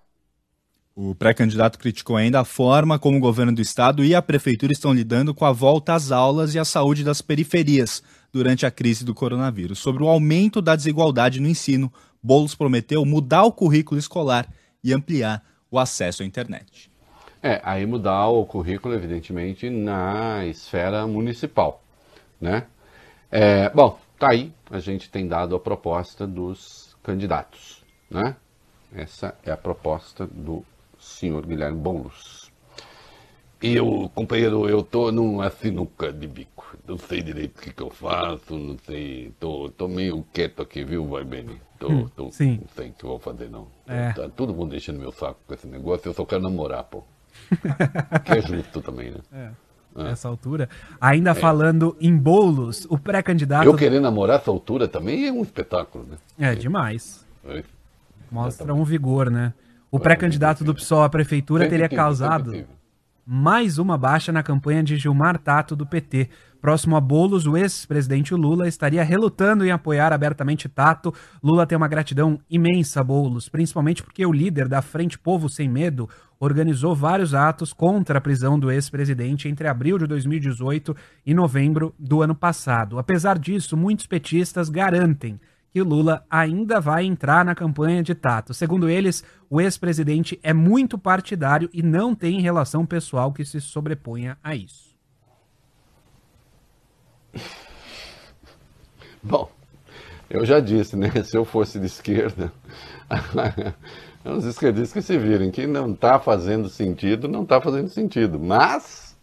O 0.95 1.13
pré-candidato 1.13 1.77
criticou 1.77 2.17
ainda 2.17 2.39
a 2.39 2.45
forma 2.45 3.01
como 3.01 3.19
o 3.19 3.21
governo 3.21 3.53
do 3.53 3.61
estado 3.61 4.05
e 4.05 4.15
a 4.15 4.23
prefeitura 4.23 4.73
estão 4.73 4.95
lidando 4.95 5.35
com 5.35 5.45
a 5.45 5.51
volta 5.51 5.93
às 5.93 6.13
aulas 6.13 6.55
e 6.55 6.59
a 6.59 6.65
saúde 6.65 7.03
das 7.03 7.21
periferias 7.21 8.01
durante 8.33 8.65
a 8.65 8.71
crise 8.71 9.05
do 9.05 9.13
coronavírus. 9.13 9.81
Sobre 9.81 10.05
o 10.05 10.09
aumento 10.09 10.63
da 10.63 10.77
desigualdade 10.77 11.41
no 11.41 11.49
ensino, 11.49 11.93
Boulos 12.23 12.55
prometeu 12.55 13.05
mudar 13.05 13.43
o 13.43 13.53
currículo 13.53 13.99
escolar 13.99 14.47
e 14.85 14.95
ampliar 14.95 15.43
o 15.69 15.81
acesso 15.81 16.23
à 16.23 16.27
internet. 16.27 16.93
É, 17.43 17.61
aí 17.65 17.85
mudar 17.85 18.29
o 18.29 18.47
currículo, 18.47 18.95
evidentemente, 18.95 19.69
na 19.69 20.47
esfera 20.47 21.07
municipal 21.09 21.83
né? 22.41 22.67
É, 23.31 23.69
bom, 23.71 23.99
tá 24.19 24.31
aí, 24.31 24.53
a 24.71 24.79
gente 24.79 25.11
tem 25.11 25.27
dado 25.27 25.55
a 25.55 25.61
proposta 25.61 26.27
dos 26.27 26.97
candidatos, 27.03 27.85
né? 28.11 28.37
Essa 28.95 29.37
é 29.45 29.51
a 29.51 29.57
proposta 29.57 30.27
do 30.27 30.65
senhor 30.99 31.45
Guilherme 31.45 31.79
Boulos. 31.79 32.51
E 33.63 33.75
eu, 33.75 34.11
companheiro, 34.15 34.69
eu 34.69 34.83
tô 34.83 35.11
num 35.11 35.39
sinuca 35.51 36.13
de 36.13 36.27
bico. 36.27 36.77
Não 36.87 36.99
sei 36.99 37.23
direito 37.23 37.59
o 37.59 37.63
que, 37.63 37.73
que 37.73 37.83
eu 37.83 37.91
faço, 37.91 38.57
não 38.57 38.77
sei. 38.79 39.33
Tô, 39.41 39.71
tô 39.71 39.89
meio 39.89 40.25
quieto 40.33 40.63
aqui, 40.63 40.85
viu, 40.85 41.07
vai 41.07 41.25
bem. 41.25 41.61
Tô, 41.79 41.89
hum, 41.89 42.09
tô, 42.15 42.31
sim. 42.31 42.59
Não 42.61 42.69
sei 42.75 42.91
o 42.91 42.93
que 42.93 43.05
eu 43.05 43.11
vou 43.11 43.19
fazer, 43.19 43.51
não. 43.51 43.67
É. 43.87 44.13
Tá 44.13 44.29
todo 44.29 44.55
mundo 44.55 44.71
deixando 44.71 45.01
meu 45.01 45.11
saco 45.11 45.41
com 45.47 45.55
esse 45.55 45.67
negócio, 45.67 46.09
eu 46.09 46.15
só 46.15 46.25
quero 46.25 46.43
namorar, 46.43 46.85
pô. 46.85 47.03
que 48.25 48.33
é 48.33 48.43
justo 48.43 48.81
também, 48.81 49.11
né? 49.11 49.21
É 49.33 49.66
nessa 50.05 50.29
altura. 50.29 50.69
Ainda 51.01 51.31
é. 51.31 51.35
falando 51.35 51.97
em 52.01 52.17
bolos, 52.17 52.87
o 52.91 52.99
pré-candidato. 52.99 53.65
Eu 53.65 53.75
querer 53.75 54.01
namorar 54.01 54.41
essa 54.41 54.51
altura 54.51 54.87
também 54.89 55.29
é 55.29 55.33
um 55.33 55.43
espetáculo, 55.43 56.07
né? 56.11 56.17
É, 56.39 56.55
demais. 56.55 57.25
É. 57.45 57.63
Mostra 58.31 58.75
um 58.75 58.85
vigor, 58.85 59.31
né? 59.31 59.53
O 59.91 59.99
pré-candidato 59.99 60.65
do 60.65 60.75
PSOL 60.75 61.03
à 61.03 61.09
prefeitura 61.09 61.69
teria 61.69 61.89
causado 61.89 62.67
mais 63.29 63.77
uma 63.77 63.99
baixa 63.99 64.31
na 64.31 64.41
campanha 64.41 64.85
de 64.85 64.97
Gilmar 64.97 65.37
Tato 65.37 65.75
do 65.75 65.85
PT. 65.85 66.29
Próximo 66.61 66.95
a 66.95 67.01
Bolos, 67.01 67.45
o 67.45 67.57
ex-presidente 67.57 68.33
Lula 68.33 68.69
estaria 68.69 69.03
relutando 69.03 69.65
em 69.67 69.73
apoiar 69.73 70.13
abertamente 70.13 70.69
Tato. 70.69 71.13
Lula 71.43 71.67
tem 71.67 71.77
uma 71.77 71.89
gratidão 71.89 72.39
imensa 72.49 73.01
a 73.01 73.05
Bolos, 73.05 73.49
principalmente 73.49 74.01
porque 74.01 74.25
o 74.25 74.33
líder 74.33 74.69
da 74.69 74.81
Frente 74.81 75.19
Povo 75.19 75.49
Sem 75.49 75.69
Medo 75.69 76.09
organizou 76.39 76.95
vários 76.95 77.35
atos 77.35 77.73
contra 77.73 78.19
a 78.19 78.21
prisão 78.21 78.59
do 78.59 78.71
ex-presidente 78.71 79.49
entre 79.49 79.69
abril 79.69 79.99
de 79.99 80.07
2018 80.07 80.95
e 81.25 81.35
novembro 81.35 81.95
do 81.99 82.23
ano 82.23 82.35
passado. 82.35 82.99
Apesar 82.99 83.39
disso, 83.39 83.77
muitos 83.77 84.07
petistas 84.07 84.69
garantem 84.69 85.41
que 85.71 85.83
Lula 85.83 86.25
ainda 86.31 86.81
vai 86.81 87.05
entrar 87.05 87.45
na 87.45 87.55
campanha 87.55 88.03
de 88.03 88.15
Tato. 88.15 88.55
Segundo 88.55 88.89
eles, 88.89 89.23
o 89.51 89.61
ex-presidente 89.61 90.41
é 90.43 90.55
muito 90.55 90.97
partidário 90.97 91.69
e 91.73 91.83
não 91.83 92.15
tem 92.15 92.41
relação 92.41 92.87
pessoal 92.87 93.33
que 93.33 93.45
se 93.45 93.61
sobreponha 93.61 94.39
a 94.43 94.55
isso. 94.55 94.97
Bom, 99.23 99.51
eu 100.31 100.47
já 100.47 100.61
disse, 100.61 100.97
né? 100.97 101.11
Se 101.23 101.37
eu 101.37 101.45
fosse 101.45 101.79
de 101.79 101.87
esquerda, 101.87 102.53
os 104.33 104.45
esquerdistas 104.45 104.93
que 104.93 105.03
se 105.03 105.19
virem 105.19 105.51
que 105.51 105.67
não 105.67 105.93
está 105.93 106.19
fazendo 106.19 106.69
sentido, 106.69 107.29
não 107.29 107.43
está 107.43 107.61
fazendo 107.61 107.89
sentido. 107.89 108.39
Mas, 108.39 109.17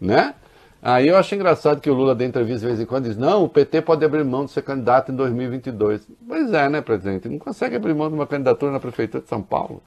né? 0.00 0.34
Aí 0.82 1.08
eu 1.08 1.16
acho 1.16 1.34
engraçado 1.34 1.80
que 1.80 1.90
o 1.90 1.94
Lula 1.94 2.14
dê 2.14 2.24
entrevista 2.24 2.60
de 2.60 2.66
vez 2.66 2.80
em 2.80 2.86
quando 2.86 3.04
diz: 3.04 3.16
não, 3.16 3.44
o 3.44 3.48
PT 3.48 3.82
pode 3.82 4.04
abrir 4.04 4.24
mão 4.24 4.46
de 4.46 4.50
ser 4.50 4.62
candidato 4.62 5.12
em 5.12 5.16
2022. 5.16 6.08
Pois 6.26 6.52
é, 6.52 6.68
né, 6.68 6.80
presidente? 6.80 7.28
Não 7.28 7.38
consegue 7.38 7.76
abrir 7.76 7.94
mão 7.94 8.08
de 8.08 8.14
uma 8.14 8.26
candidatura 8.26 8.72
na 8.72 8.80
Prefeitura 8.80 9.22
de 9.22 9.28
São 9.28 9.42
Paulo. 9.42 9.82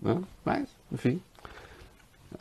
Né? 0.00 0.18
Mas, 0.44 0.68
enfim. 0.90 1.20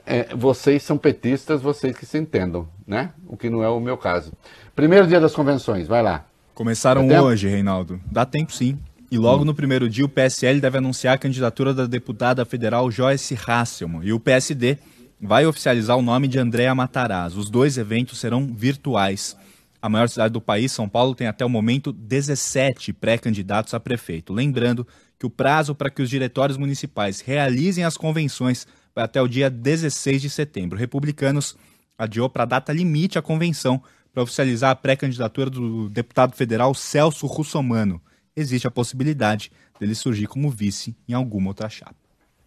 É, 0.05 0.33
vocês 0.35 0.83
são 0.83 0.97
petistas, 0.97 1.61
vocês 1.61 1.97
que 1.97 2.05
se 2.05 2.17
entendam, 2.17 2.67
né? 2.87 3.11
O 3.27 3.35
que 3.35 3.49
não 3.49 3.63
é 3.63 3.69
o 3.69 3.79
meu 3.79 3.97
caso. 3.97 4.31
Primeiro 4.75 5.07
dia 5.07 5.19
das 5.19 5.35
convenções, 5.35 5.87
vai 5.87 6.01
lá. 6.01 6.25
Começaram 6.55 7.07
hoje, 7.07 7.47
Reinaldo. 7.47 7.99
Dá 8.09 8.25
tempo 8.25 8.53
sim. 8.53 8.77
E 9.11 9.17
logo 9.17 9.41
hum. 9.41 9.45
no 9.45 9.55
primeiro 9.55 9.89
dia, 9.89 10.05
o 10.05 10.09
PSL 10.09 10.61
deve 10.61 10.77
anunciar 10.77 11.15
a 11.15 11.17
candidatura 11.17 11.73
da 11.73 11.87
deputada 11.87 12.45
federal 12.45 12.91
Joyce 12.91 13.37
Hasselman. 13.47 14.01
E 14.03 14.13
o 14.13 14.19
PSD 14.19 14.77
vai 15.19 15.45
oficializar 15.45 15.97
o 15.97 16.01
nome 16.01 16.27
de 16.27 16.37
Andréa 16.37 16.75
Matarazzo. 16.75 17.39
Os 17.39 17.49
dois 17.49 17.77
eventos 17.77 18.19
serão 18.19 18.53
virtuais. 18.53 19.35
A 19.81 19.89
maior 19.89 20.07
cidade 20.07 20.33
do 20.33 20.41
país, 20.41 20.71
São 20.71 20.87
Paulo, 20.87 21.15
tem 21.15 21.25
até 21.25 21.43
o 21.43 21.49
momento 21.49 21.91
17 21.91 22.93
pré-candidatos 22.93 23.73
a 23.73 23.79
prefeito. 23.79 24.33
Lembrando 24.33 24.85
que 25.17 25.25
o 25.25 25.29
prazo 25.29 25.73
para 25.73 25.89
que 25.89 26.01
os 26.01 26.09
diretórios 26.09 26.57
municipais 26.57 27.19
realizem 27.19 27.83
as 27.83 27.97
convenções 27.97 28.67
vai 28.93 29.03
até 29.03 29.21
o 29.21 29.27
dia 29.27 29.49
16 29.49 30.21
de 30.21 30.29
setembro. 30.29 30.77
Republicanos 30.77 31.55
adiou 31.97 32.29
para 32.29 32.43
a 32.43 32.45
data 32.45 32.71
limite 32.71 33.17
a 33.17 33.21
convenção 33.21 33.81
para 34.13 34.23
oficializar 34.23 34.71
a 34.71 34.75
pré-candidatura 34.75 35.49
do 35.49 35.89
deputado 35.89 36.35
federal 36.35 36.73
Celso 36.73 37.25
Russomano 37.25 38.01
existe 38.35 38.67
a 38.67 38.71
possibilidade 38.71 39.51
dele 39.79 39.95
surgir 39.95 40.27
como 40.27 40.49
vice 40.49 40.95
em 41.07 41.13
alguma 41.13 41.49
outra 41.49 41.69
chapa. 41.69 41.95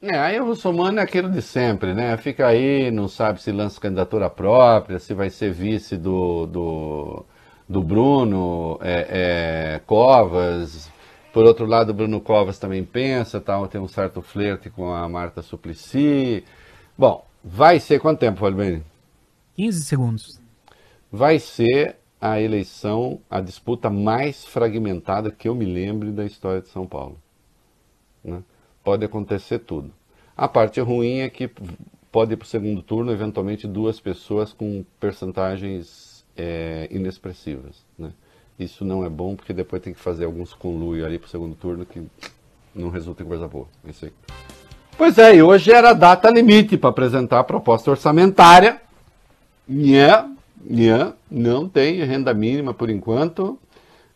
É, 0.02 0.18
aí 0.18 0.40
o 0.40 0.46
Russomano 0.46 0.98
é 0.98 1.02
aquilo 1.02 1.30
de 1.30 1.40
sempre, 1.40 1.94
né? 1.94 2.16
Fica 2.16 2.48
aí, 2.48 2.90
não 2.90 3.06
sabe 3.06 3.40
se 3.40 3.52
lança 3.52 3.80
candidatura 3.80 4.28
própria, 4.28 4.98
se 4.98 5.14
vai 5.14 5.30
ser 5.30 5.52
vice 5.52 5.96
do, 5.96 6.44
do, 6.46 7.24
do 7.68 7.80
Bruno 7.80 8.80
é, 8.82 9.76
é, 9.76 9.80
Covas. 9.86 10.90
Por 11.32 11.44
outro 11.44 11.66
lado, 11.66 11.94
Bruno 11.94 12.20
Covas 12.20 12.58
também 12.58 12.84
pensa, 12.84 13.40
tal, 13.40 13.68
tem 13.68 13.80
um 13.80 13.86
certo 13.86 14.20
flerte 14.20 14.68
com 14.68 14.92
a 14.92 15.08
Marta 15.08 15.40
Suplicy. 15.40 16.44
Bom, 16.98 17.24
vai 17.42 17.78
ser 17.78 18.00
quanto 18.00 18.18
tempo, 18.18 18.40
Falbini? 18.40 18.82
15 19.54 19.84
segundos. 19.84 20.40
Vai 21.12 21.38
ser 21.38 21.96
a 22.22 22.40
eleição, 22.40 23.18
a 23.28 23.40
disputa 23.40 23.90
mais 23.90 24.44
fragmentada 24.44 25.32
que 25.32 25.48
eu 25.48 25.56
me 25.56 25.64
lembre 25.64 26.12
da 26.12 26.24
história 26.24 26.60
de 26.60 26.68
São 26.68 26.86
Paulo. 26.86 27.18
Né? 28.22 28.44
Pode 28.84 29.04
acontecer 29.04 29.58
tudo. 29.58 29.92
A 30.36 30.46
parte 30.46 30.80
ruim 30.80 31.18
é 31.18 31.28
que 31.28 31.50
pode 32.12 32.34
ir 32.34 32.36
para 32.36 32.44
o 32.44 32.48
segundo 32.48 32.80
turno, 32.80 33.10
eventualmente, 33.10 33.66
duas 33.66 33.98
pessoas 33.98 34.52
com 34.52 34.84
percentagens 35.00 36.24
é, 36.36 36.86
inexpressivas. 36.92 37.84
Né? 37.98 38.12
Isso 38.56 38.84
não 38.84 39.04
é 39.04 39.08
bom, 39.08 39.34
porque 39.34 39.52
depois 39.52 39.82
tem 39.82 39.92
que 39.92 39.98
fazer 39.98 40.24
alguns 40.24 40.54
conluios 40.54 41.04
ali 41.04 41.18
para 41.18 41.26
o 41.26 41.30
segundo 41.30 41.56
turno 41.56 41.84
que 41.84 42.06
não 42.72 42.88
resulta 42.88 43.24
em 43.24 43.26
coisa 43.26 43.48
boa. 43.48 43.66
Isso 43.84 44.04
aí. 44.04 44.12
Pois 44.96 45.18
é, 45.18 45.34
e 45.34 45.42
hoje 45.42 45.72
era 45.72 45.90
a 45.90 45.94
data 45.94 46.30
limite 46.30 46.76
para 46.76 46.90
apresentar 46.90 47.40
a 47.40 47.44
proposta 47.44 47.90
orçamentária. 47.90 48.80
Yeah, 49.68 50.31
yeah, 50.70 51.14
não 51.30 51.68
tem 51.68 52.04
renda 52.04 52.32
mínima 52.34 52.74
por 52.74 52.90
enquanto. 52.90 53.58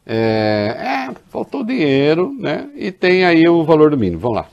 É, 0.04 1.08
é, 1.10 1.14
faltou 1.28 1.64
dinheiro, 1.64 2.32
né? 2.38 2.70
E 2.76 2.92
tem 2.92 3.24
aí 3.24 3.48
o 3.48 3.64
valor 3.64 3.90
do 3.90 3.98
mínimo. 3.98 4.20
Vamos 4.20 4.36
lá. 4.36 4.48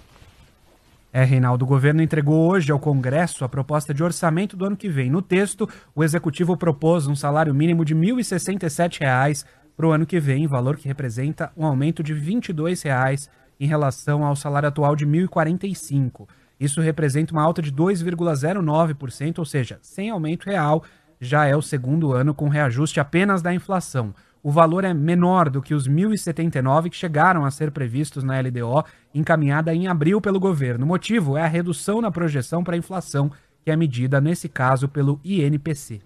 É, 1.16 1.24
Reinaldo, 1.24 1.64
o 1.64 1.68
governo 1.68 2.02
entregou 2.02 2.50
hoje 2.50 2.72
ao 2.72 2.80
Congresso 2.80 3.46
a 3.46 3.50
proposta 3.50 3.94
de 3.94 4.04
orçamento 4.04 4.58
do 4.58 4.66
ano 4.66 4.76
que 4.76 4.90
vem. 4.90 5.12
No 5.12 5.22
texto, 5.22 5.70
o 5.94 6.04
executivo 6.04 6.58
propôs 6.58 7.06
um 7.06 7.16
salário 7.16 7.54
mínimo 7.54 7.86
de 7.86 7.94
R$ 7.94 8.00
1.067 8.00 9.46
para 9.78 9.88
o 9.88 9.92
ano 9.92 10.08
que 10.08 10.20
vem, 10.20 10.48
valor 10.48 10.76
que 10.76 10.88
representa 10.88 11.52
um 11.56 11.68
aumento 11.68 12.02
de 12.02 12.14
R$ 12.14 12.20
22,00 12.20 13.30
em 13.60 13.68
relação 13.68 14.26
ao 14.26 14.36
salário 14.36 14.70
atual 14.70 14.96
de 14.96 15.06
R$ 15.06 15.28
1.045. 15.28 16.28
Isso 16.60 16.82
representa 16.82 17.32
uma 17.32 17.44
alta 17.44 17.62
de 17.62 17.72
2,09%, 17.72 19.38
ou 19.38 19.46
seja, 19.46 19.78
sem 19.84 20.10
aumento 20.10 20.46
real, 20.46 20.84
já 21.20 21.46
é 21.46 21.56
o 21.56 21.62
segundo 21.62 22.14
ano 22.14 22.34
com 22.34 22.50
reajuste 22.50 23.00
apenas 23.00 23.42
da 23.42 23.54
inflação 23.54 24.14
o 24.44 24.52
valor 24.52 24.84
é 24.84 24.94
menor 24.94 25.50
do 25.50 25.62
que 25.62 25.74
os 25.74 25.88
1.079 25.88 26.90
que 26.90 26.98
chegaram 26.98 27.46
a 27.46 27.50
ser 27.50 27.72
previstos 27.72 28.26
na 28.26 28.38
LDO, 28.42 28.84
encaminhada 29.16 29.74
em 29.74 29.88
abril 29.88 30.20
pelo 30.20 30.38
governo. 30.38 30.84
O 30.84 30.88
motivo 30.88 31.38
é 31.38 31.42
a 31.42 31.48
redução 31.48 32.02
na 32.02 32.12
projeção 32.12 32.62
para 32.62 32.76
a 32.76 32.78
inflação, 32.78 33.32
que 33.64 33.72
é 33.72 33.76
medida, 33.78 34.20
nesse 34.20 34.50
caso, 34.50 34.90
pelo 34.90 35.18
INPC. 35.24 36.02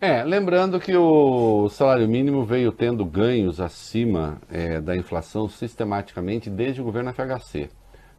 É, 0.00 0.22
lembrando 0.22 0.78
que 0.78 0.96
o 0.96 1.68
salário 1.68 2.08
mínimo 2.08 2.44
veio 2.44 2.70
tendo 2.70 3.04
ganhos 3.04 3.60
acima 3.60 4.40
é, 4.48 4.80
da 4.80 4.96
inflação 4.96 5.48
sistematicamente 5.48 6.48
desde 6.48 6.80
o 6.80 6.84
governo 6.84 7.12
FHC. 7.12 7.68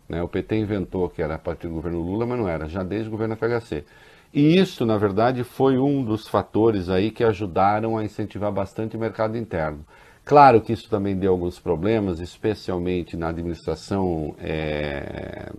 Né? 0.09 0.21
O 0.21 0.27
PT 0.27 0.57
inventou 0.57 1.09
que 1.09 1.21
era 1.21 1.35
a 1.35 1.39
partir 1.39 1.69
do 1.69 1.73
governo 1.73 2.01
Lula, 2.01 2.25
mas 2.25 2.37
não 2.37 2.49
era, 2.49 2.67
já 2.67 2.83
desde 2.83 3.07
o 3.07 3.11
governo 3.11 3.37
FHC. 3.37 3.85
E 4.33 4.57
isso, 4.57 4.85
na 4.85 4.97
verdade, 4.97 5.43
foi 5.43 5.77
um 5.77 6.03
dos 6.03 6.27
fatores 6.27 6.89
aí 6.89 7.11
que 7.11 7.23
ajudaram 7.23 7.97
a 7.97 8.03
incentivar 8.03 8.51
bastante 8.51 8.95
o 8.95 8.99
mercado 8.99 9.37
interno. 9.37 9.85
Claro 10.23 10.61
que 10.61 10.71
isso 10.71 10.89
também 10.89 11.17
deu 11.17 11.31
alguns 11.31 11.59
problemas, 11.59 12.19
especialmente 12.19 13.17
na 13.17 13.29
administração 13.29 14.35
é, 14.39 15.51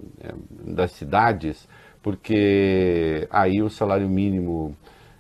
das 0.64 0.92
cidades, 0.92 1.68
porque 2.02 3.28
aí 3.30 3.60
o 3.60 3.68
salário 3.68 4.08
mínimo 4.08 4.74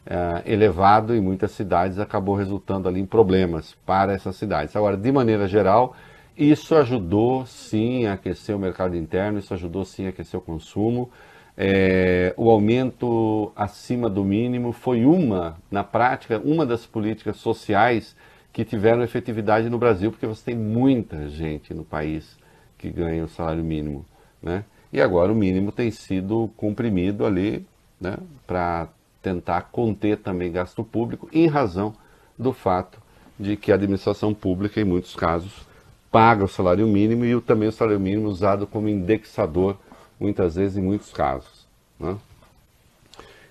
é, 0.06 0.50
elevado 0.50 1.14
em 1.14 1.20
muitas 1.20 1.50
cidades 1.52 1.98
acabou 1.98 2.34
resultando 2.34 2.88
ali 2.88 3.00
em 3.00 3.06
problemas 3.06 3.76
para 3.84 4.12
essas 4.14 4.36
cidades. 4.36 4.74
Agora, 4.74 4.96
de 4.96 5.12
maneira 5.12 5.46
geral, 5.46 5.94
isso 6.36 6.74
ajudou 6.74 7.44
sim 7.44 8.06
a 8.06 8.14
aquecer 8.14 8.56
o 8.56 8.58
mercado 8.58 8.96
interno, 8.96 9.38
isso 9.38 9.52
ajudou 9.52 9.84
sim 9.84 10.06
a 10.06 10.08
aquecer 10.08 10.38
o 10.40 10.42
consumo. 10.42 11.10
É, 11.56 12.32
o 12.36 12.50
aumento 12.50 13.52
acima 13.54 14.08
do 14.08 14.24
mínimo 14.24 14.72
foi 14.72 15.04
uma, 15.04 15.58
na 15.70 15.84
prática, 15.84 16.40
uma 16.42 16.64
das 16.64 16.86
políticas 16.86 17.36
sociais 17.36 18.16
que 18.52 18.64
tiveram 18.64 19.02
efetividade 19.02 19.68
no 19.68 19.78
Brasil, 19.78 20.10
porque 20.10 20.26
você 20.26 20.44
tem 20.46 20.56
muita 20.56 21.28
gente 21.28 21.72
no 21.72 21.84
país 21.84 22.36
que 22.78 22.90
ganha 22.90 23.24
o 23.24 23.28
salário 23.28 23.64
mínimo. 23.64 24.04
Né? 24.42 24.64
E 24.92 25.00
agora 25.00 25.32
o 25.32 25.36
mínimo 25.36 25.72
tem 25.72 25.90
sido 25.90 26.50
comprimido 26.56 27.24
ali 27.24 27.66
né, 28.00 28.16
para 28.46 28.88
tentar 29.22 29.62
conter 29.70 30.18
também 30.18 30.50
gasto 30.50 30.82
público, 30.82 31.28
em 31.32 31.46
razão 31.46 31.94
do 32.38 32.52
fato 32.52 33.00
de 33.38 33.56
que 33.56 33.72
a 33.72 33.76
administração 33.76 34.34
pública, 34.34 34.80
em 34.80 34.84
muitos 34.84 35.14
casos, 35.14 35.66
paga 36.10 36.44
o 36.44 36.48
salário 36.48 36.86
mínimo 36.86 37.24
e 37.24 37.40
também 37.40 37.68
o 37.68 37.72
salário 37.72 38.00
mínimo 38.00 38.28
usado 38.28 38.66
como 38.66 38.88
indexador 38.88 39.78
muitas 40.22 40.54
vezes 40.54 40.76
em 40.76 40.82
muitos 40.82 41.12
casos. 41.12 41.66
Né? 41.98 42.16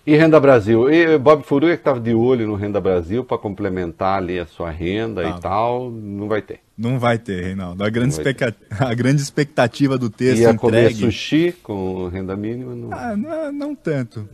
E 0.05 0.15
Renda 0.15 0.39
Brasil? 0.39 0.91
E 0.91 1.17
Bob 1.19 1.43
Furuia 1.43 1.75
que 1.75 1.81
estava 1.81 1.99
de 1.99 2.13
olho 2.13 2.47
no 2.47 2.55
Renda 2.55 2.81
Brasil 2.81 3.23
para 3.23 3.37
complementar 3.37 4.17
ali 4.17 4.39
a 4.39 4.47
sua 4.47 4.71
renda 4.71 5.21
ah, 5.21 5.29
e 5.29 5.39
tal, 5.39 5.91
não 5.91 6.27
vai 6.27 6.41
ter. 6.41 6.59
Não 6.75 6.97
vai 6.97 7.19
ter, 7.19 7.43
Reinaldo. 7.43 7.83
A 7.83 7.89
grande, 7.89 8.13
especa... 8.13 8.55
a 8.79 8.93
grande 8.95 9.21
expectativa 9.21 9.99
do 9.99 10.09
texto 10.09 10.41
Ia 10.41 10.49
entregue... 10.49 10.95
comer 10.95 10.95
sushi 10.95 11.51
com 11.61 12.07
renda 12.07 12.35
mínima? 12.35 12.73
Não, 12.73 12.91
ah, 12.91 13.15
não, 13.15 13.51
não 13.51 13.75
tanto. 13.75 14.27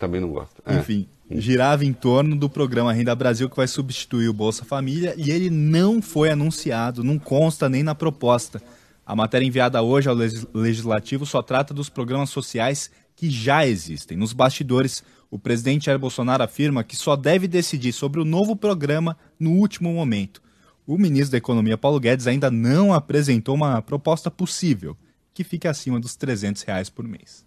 Também 0.00 0.20
não 0.20 0.30
gosto. 0.30 0.60
É. 0.66 0.74
Enfim, 0.74 1.06
é. 1.30 1.40
girava 1.40 1.84
em 1.84 1.92
torno 1.92 2.34
do 2.34 2.50
programa 2.50 2.92
Renda 2.92 3.14
Brasil 3.14 3.48
que 3.48 3.56
vai 3.56 3.68
substituir 3.68 4.28
o 4.28 4.32
Bolsa 4.32 4.64
Família 4.64 5.14
e 5.16 5.30
ele 5.30 5.48
não 5.48 6.02
foi 6.02 6.28
anunciado, 6.30 7.04
não 7.04 7.20
consta 7.20 7.68
nem 7.68 7.84
na 7.84 7.94
proposta. 7.94 8.60
A 9.06 9.14
matéria 9.14 9.46
enviada 9.46 9.80
hoje 9.80 10.08
ao 10.08 10.16
Legislativo 10.52 11.24
só 11.24 11.40
trata 11.40 11.72
dos 11.72 11.88
programas 11.88 12.28
sociais 12.28 12.90
que 13.14 13.30
já 13.30 13.64
existem. 13.64 14.16
Nos 14.16 14.32
bastidores, 14.32 15.04
o 15.30 15.38
presidente 15.38 15.86
Jair 15.86 15.98
Bolsonaro 15.98 16.42
afirma 16.42 16.82
que 16.82 16.96
só 16.96 17.14
deve 17.14 17.46
decidir 17.46 17.92
sobre 17.92 18.20
o 18.20 18.24
novo 18.24 18.56
programa 18.56 19.16
no 19.38 19.52
último 19.52 19.92
momento. 19.92 20.42
O 20.84 20.98
ministro 20.98 21.30
da 21.32 21.38
Economia, 21.38 21.78
Paulo 21.78 22.00
Guedes, 22.00 22.26
ainda 22.26 22.50
não 22.50 22.92
apresentou 22.92 23.54
uma 23.54 23.80
proposta 23.80 24.28
possível, 24.28 24.96
que 25.32 25.44
fique 25.44 25.68
acima 25.68 26.00
dos 26.00 26.16
300 26.16 26.62
reais 26.62 26.90
por 26.90 27.06
mês. 27.06 27.46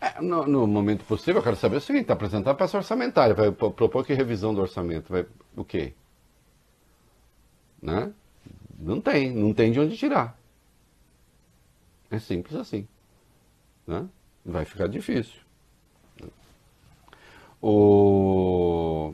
É, 0.00 0.20
no, 0.20 0.44
no, 0.46 0.66
momento 0.66 1.04
possível, 1.04 1.36
eu 1.36 1.42
quero 1.42 1.56
saber 1.56 1.76
o 1.76 1.80
seguinte: 1.80 2.10
apresentar 2.10 2.52
a 2.52 2.54
peça 2.54 2.76
orçamentária, 2.76 3.34
vai 3.34 3.52
propor 3.52 4.04
que 4.04 4.14
revisão 4.14 4.54
do 4.54 4.60
orçamento? 4.60 5.12
Vai, 5.12 5.26
o 5.54 5.64
quê? 5.64 5.92
Né? 7.80 8.10
Não 8.78 9.00
tem, 9.00 9.30
não 9.32 9.52
tem 9.52 9.70
de 9.70 9.78
onde 9.78 9.96
tirar. 9.96 10.39
É 12.10 12.18
simples 12.18 12.56
assim. 12.56 12.86
Né? 13.86 14.04
Vai 14.44 14.64
ficar 14.64 14.88
difícil. 14.88 15.40
O... 17.62 19.12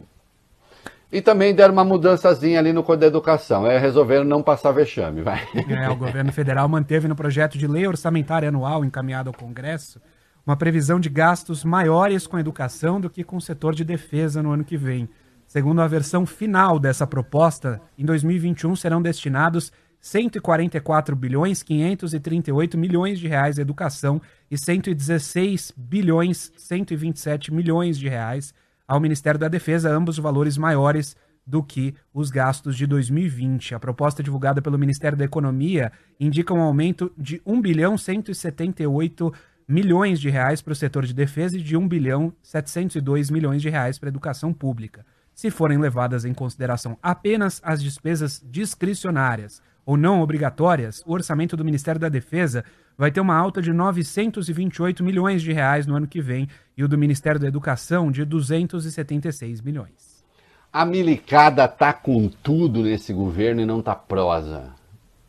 E 1.10 1.20
também 1.20 1.54
deram 1.54 1.72
uma 1.72 1.84
mudançazinha 1.84 2.58
ali 2.58 2.72
no 2.72 2.82
Código 2.82 3.00
da 3.00 3.06
Educação. 3.06 3.66
É, 3.66 3.78
resolveram 3.78 4.24
não 4.24 4.42
passar 4.42 4.72
vexame, 4.72 5.22
vai. 5.22 5.46
É, 5.68 5.88
o 5.88 5.96
governo 5.96 6.32
federal 6.32 6.68
manteve 6.68 7.08
no 7.08 7.16
projeto 7.16 7.58
de 7.58 7.66
lei 7.66 7.86
orçamentária 7.86 8.48
anual 8.48 8.84
encaminhado 8.84 9.30
ao 9.30 9.34
Congresso 9.34 10.00
uma 10.46 10.56
previsão 10.56 11.00
de 11.00 11.08
gastos 11.08 11.64
maiores 11.64 12.26
com 12.26 12.38
educação 12.38 13.00
do 13.00 13.10
que 13.10 13.24
com 13.24 13.36
o 13.36 13.40
setor 13.40 13.74
de 13.74 13.84
defesa 13.84 14.40
no 14.40 14.52
ano 14.52 14.64
que 14.64 14.76
vem. 14.76 15.08
Segundo 15.44 15.82
a 15.82 15.88
versão 15.88 16.24
final 16.24 16.78
dessa 16.78 17.04
proposta, 17.04 17.80
em 17.98 18.04
2021 18.04 18.76
serão 18.76 19.02
destinados 19.02 19.72
144 20.06 21.16
bilhões 21.16 21.64
538 21.64 22.78
milhões 22.78 23.18
de 23.18 23.26
reais 23.26 23.58
educação 23.58 24.22
e 24.48 24.56
116 24.56 25.72
bilhões 25.76 26.52
127 26.56 27.52
milhões 27.52 27.98
de 27.98 28.08
reais 28.08 28.54
ao 28.86 29.00
Ministério 29.00 29.40
da 29.40 29.48
Defesa, 29.48 29.90
ambos 29.90 30.16
valores 30.16 30.56
maiores 30.56 31.16
do 31.44 31.60
que 31.60 31.92
os 32.14 32.30
gastos 32.30 32.76
de 32.76 32.86
2020. 32.86 33.74
A 33.74 33.80
proposta 33.80 34.22
divulgada 34.22 34.62
pelo 34.62 34.78
Ministério 34.78 35.18
da 35.18 35.24
Economia 35.24 35.90
indica 36.20 36.54
um 36.54 36.60
aumento 36.60 37.10
de 37.18 37.42
1 37.44 37.60
bilhão 37.60 37.98
178 37.98 39.34
milhões 39.66 40.20
de 40.20 40.30
reais 40.30 40.62
para 40.62 40.72
o 40.72 40.76
setor 40.76 41.04
de 41.04 41.12
defesa 41.12 41.58
e 41.58 41.60
de 41.60 41.76
1 41.76 41.88
bilhão 41.88 42.32
702 42.44 43.28
milhões 43.28 43.60
de 43.60 43.68
reais 43.68 43.98
para 43.98 44.08
a 44.08 44.10
educação 44.10 44.52
pública. 44.52 45.04
Se 45.34 45.50
forem 45.50 45.78
levadas 45.78 46.24
em 46.24 46.32
consideração 46.32 46.96
apenas 47.02 47.60
as 47.64 47.82
despesas 47.82 48.40
discricionárias 48.48 49.60
ou 49.86 49.96
não 49.96 50.20
obrigatórias, 50.20 51.00
o 51.06 51.12
orçamento 51.12 51.56
do 51.56 51.64
Ministério 51.64 52.00
da 52.00 52.08
Defesa 52.08 52.64
vai 52.98 53.12
ter 53.12 53.20
uma 53.20 53.36
alta 53.36 53.62
de 53.62 53.72
928 53.72 55.04
milhões 55.04 55.40
de 55.40 55.52
reais 55.52 55.86
no 55.86 55.94
ano 55.94 56.08
que 56.08 56.20
vem 56.20 56.48
e 56.76 56.82
o 56.82 56.88
do 56.88 56.98
Ministério 56.98 57.40
da 57.40 57.46
Educação 57.46 58.10
de 58.10 58.24
276 58.24 59.60
milhões. 59.60 60.24
A 60.72 60.84
milicada 60.84 61.68
tá 61.68 61.92
com 61.92 62.28
tudo 62.28 62.82
nesse 62.82 63.12
governo 63.12 63.60
e 63.60 63.64
não 63.64 63.80
tá 63.80 63.94
prosa. 63.94 64.74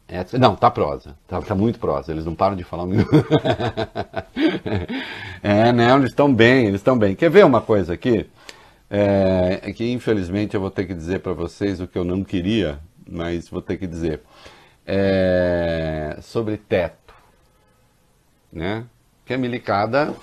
É, 0.08 0.26
não, 0.38 0.56
tá 0.56 0.72
prosa. 0.72 1.16
Tá, 1.28 1.42
tá, 1.42 1.54
muito 1.54 1.80
prosa. 1.80 2.12
Eles 2.12 2.26
não 2.26 2.34
param 2.34 2.56
de 2.56 2.64
falar 2.64 2.84
um 2.84 2.88
minuto. 2.88 3.12
é, 5.44 5.72
não, 5.72 5.98
eles 5.98 6.10
estão 6.10 6.34
bem, 6.34 6.66
eles 6.66 6.80
estão 6.80 6.98
bem. 6.98 7.16
Quer 7.16 7.30
ver 7.30 7.46
uma 7.46 7.62
coisa 7.62 7.94
aqui? 7.94 8.26
É, 8.90 9.60
é 9.64 9.74
que 9.74 9.92
infelizmente 9.92 10.56
eu 10.56 10.62
vou 10.62 10.72
ter 10.72 10.86
que 10.86 10.94
dizer 10.94 11.20
para 11.20 11.34
vocês 11.34 11.82
o 11.82 11.88
que 11.88 11.98
eu 11.98 12.06
não 12.06 12.24
queria, 12.24 12.80
mas 13.10 13.50
vou 13.50 13.62
ter 13.62 13.78
que 13.78 13.88
dizer. 13.88 14.22
é, 14.88 16.18
sobre 16.22 16.56
teto, 16.56 17.14
né? 18.52 18.86
Que 19.26 19.34
a 19.34 19.38
milicada, 19.38 20.16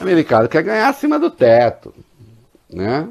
a 0.00 0.04
milicada 0.04 0.48
quer 0.48 0.64
ganhar 0.64 0.88
acima 0.88 1.18
do 1.20 1.30
teto, 1.30 1.94
né? 2.68 3.08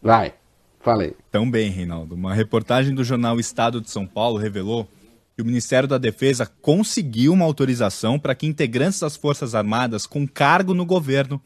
Vai, 0.00 0.32
falei. 0.80 1.14
Também, 1.30 1.70
Reinaldo. 1.70 2.14
Uma 2.14 2.32
reportagem 2.32 2.94
do 2.94 3.04
jornal 3.04 3.38
Estado 3.38 3.80
de 3.80 3.90
São 3.90 4.06
Paulo 4.06 4.38
revelou 4.38 4.88
que 5.36 5.42
o 5.42 5.44
Ministério 5.44 5.88
da 5.88 5.98
Defesa 5.98 6.50
conseguiu 6.62 7.34
uma 7.34 7.44
autorização 7.44 8.18
para 8.18 8.34
que 8.34 8.46
integrantes 8.46 9.00
das 9.00 9.16
Forças 9.16 9.54
Armadas 9.54 10.06
com 10.06 10.26
cargo 10.26 10.72
no 10.72 10.86
governo 10.86 11.40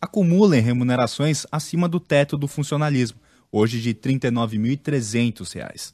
acumulem 0.00 0.60
remunerações 0.60 1.46
acima 1.50 1.88
do 1.88 2.00
teto 2.00 2.36
do 2.36 2.48
funcionalismo, 2.48 3.20
hoje 3.52 3.80
de 3.80 3.90
R$ 3.90 4.18
39.300. 4.18 5.92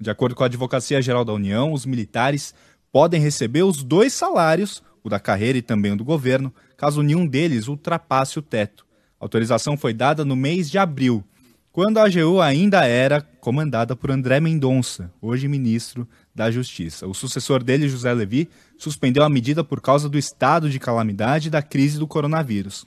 De 0.00 0.08
acordo 0.08 0.36
com 0.36 0.44
a 0.44 0.46
Advocacia 0.46 1.02
Geral 1.02 1.24
da 1.24 1.32
União, 1.32 1.72
os 1.72 1.84
militares 1.84 2.54
podem 2.92 3.20
receber 3.20 3.64
os 3.64 3.82
dois 3.82 4.12
salários, 4.12 4.82
o 5.02 5.08
da 5.10 5.18
carreira 5.18 5.58
e 5.58 5.62
também 5.62 5.92
o 5.92 5.96
do 5.96 6.04
governo, 6.04 6.54
caso 6.76 7.02
nenhum 7.02 7.26
deles 7.26 7.66
ultrapasse 7.66 8.38
o 8.38 8.42
teto. 8.42 8.86
A 9.20 9.24
autorização 9.24 9.76
foi 9.76 9.92
dada 9.92 10.24
no 10.24 10.36
mês 10.36 10.70
de 10.70 10.78
abril, 10.78 11.24
quando 11.72 11.96
a 11.96 12.04
AGU 12.04 12.38
ainda 12.38 12.84
era 12.84 13.22
comandada 13.22 13.96
por 13.96 14.10
André 14.10 14.38
Mendonça, 14.40 15.10
hoje 15.22 15.48
ministro 15.48 16.06
da 16.34 16.50
Justiça. 16.50 17.06
O 17.06 17.14
sucessor 17.14 17.62
dele, 17.62 17.88
José 17.88 18.12
Levi, 18.12 18.50
suspendeu 18.76 19.24
a 19.24 19.28
medida 19.30 19.64
por 19.64 19.80
causa 19.80 20.06
do 20.06 20.18
estado 20.18 20.68
de 20.68 20.78
calamidade 20.78 21.48
e 21.48 21.50
da 21.50 21.62
crise 21.62 21.98
do 21.98 22.06
coronavírus. 22.06 22.86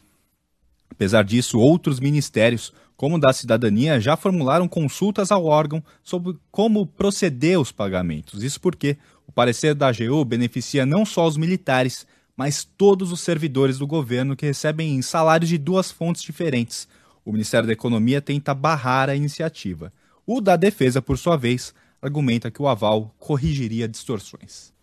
Apesar 0.92 1.24
disso, 1.24 1.58
outros 1.58 2.00
ministérios, 2.00 2.72
como 2.96 3.20
da 3.20 3.34
Cidadania, 3.34 4.00
já 4.00 4.16
formularam 4.16 4.68
consultas 4.68 5.32
ao 5.32 5.46
órgão 5.46 5.84
sobre 6.04 6.38
como 6.52 6.86
proceder 6.86 7.60
os 7.60 7.72
pagamentos. 7.72 8.44
Isso 8.44 8.60
porque 8.60 8.98
o 9.28 9.32
parecer 9.32 9.76
da 9.76 9.88
AGU 9.88 10.24
beneficia 10.24 10.86
não 10.86 11.06
só 11.06 11.28
os 11.28 11.38
militares, 11.38 12.08
mas 12.38 12.64
todos 12.64 13.12
os 13.12 13.22
servidores 13.22 13.78
do 13.78 13.88
governo 13.88 14.36
que 14.36 14.46
recebem 14.46 15.02
salários 15.02 15.50
de 15.50 15.58
duas 15.58 15.92
fontes 15.92 16.22
diferentes. 16.22 16.88
O 17.24 17.32
Ministério 17.32 17.68
da 17.68 17.74
Economia 17.74 18.22
tenta 18.22 18.54
barrar 18.54 19.10
a 19.10 19.16
iniciativa. 19.16 19.92
O 20.26 20.42
da 20.42 20.56
Defesa, 20.56 21.02
por 21.02 21.18
sua 21.18 21.36
vez, 21.38 21.74
argumenta 22.02 22.52
que 22.52 22.62
o 22.62 22.68
aval 22.68 23.14
corrigiria 23.20 23.88
distorções. 23.88 24.74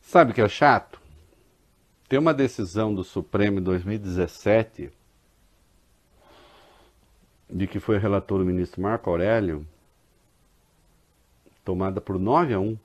Sabe 0.00 0.32
o 0.32 0.34
que 0.34 0.40
é 0.40 0.48
chato? 0.48 0.99
Tem 2.10 2.18
uma 2.18 2.34
decisão 2.34 2.92
do 2.92 3.04
Supremo 3.04 3.60
em 3.60 3.62
2017, 3.62 4.92
de 7.48 7.68
que 7.68 7.78
foi 7.78 7.98
relator 7.98 8.40
o 8.40 8.44
ministro 8.44 8.82
Marco 8.82 9.08
Aurélio, 9.08 9.64
tomada 11.64 12.00
por 12.00 12.18
9 12.18 12.52
a 12.52 12.58
1, 12.58 12.76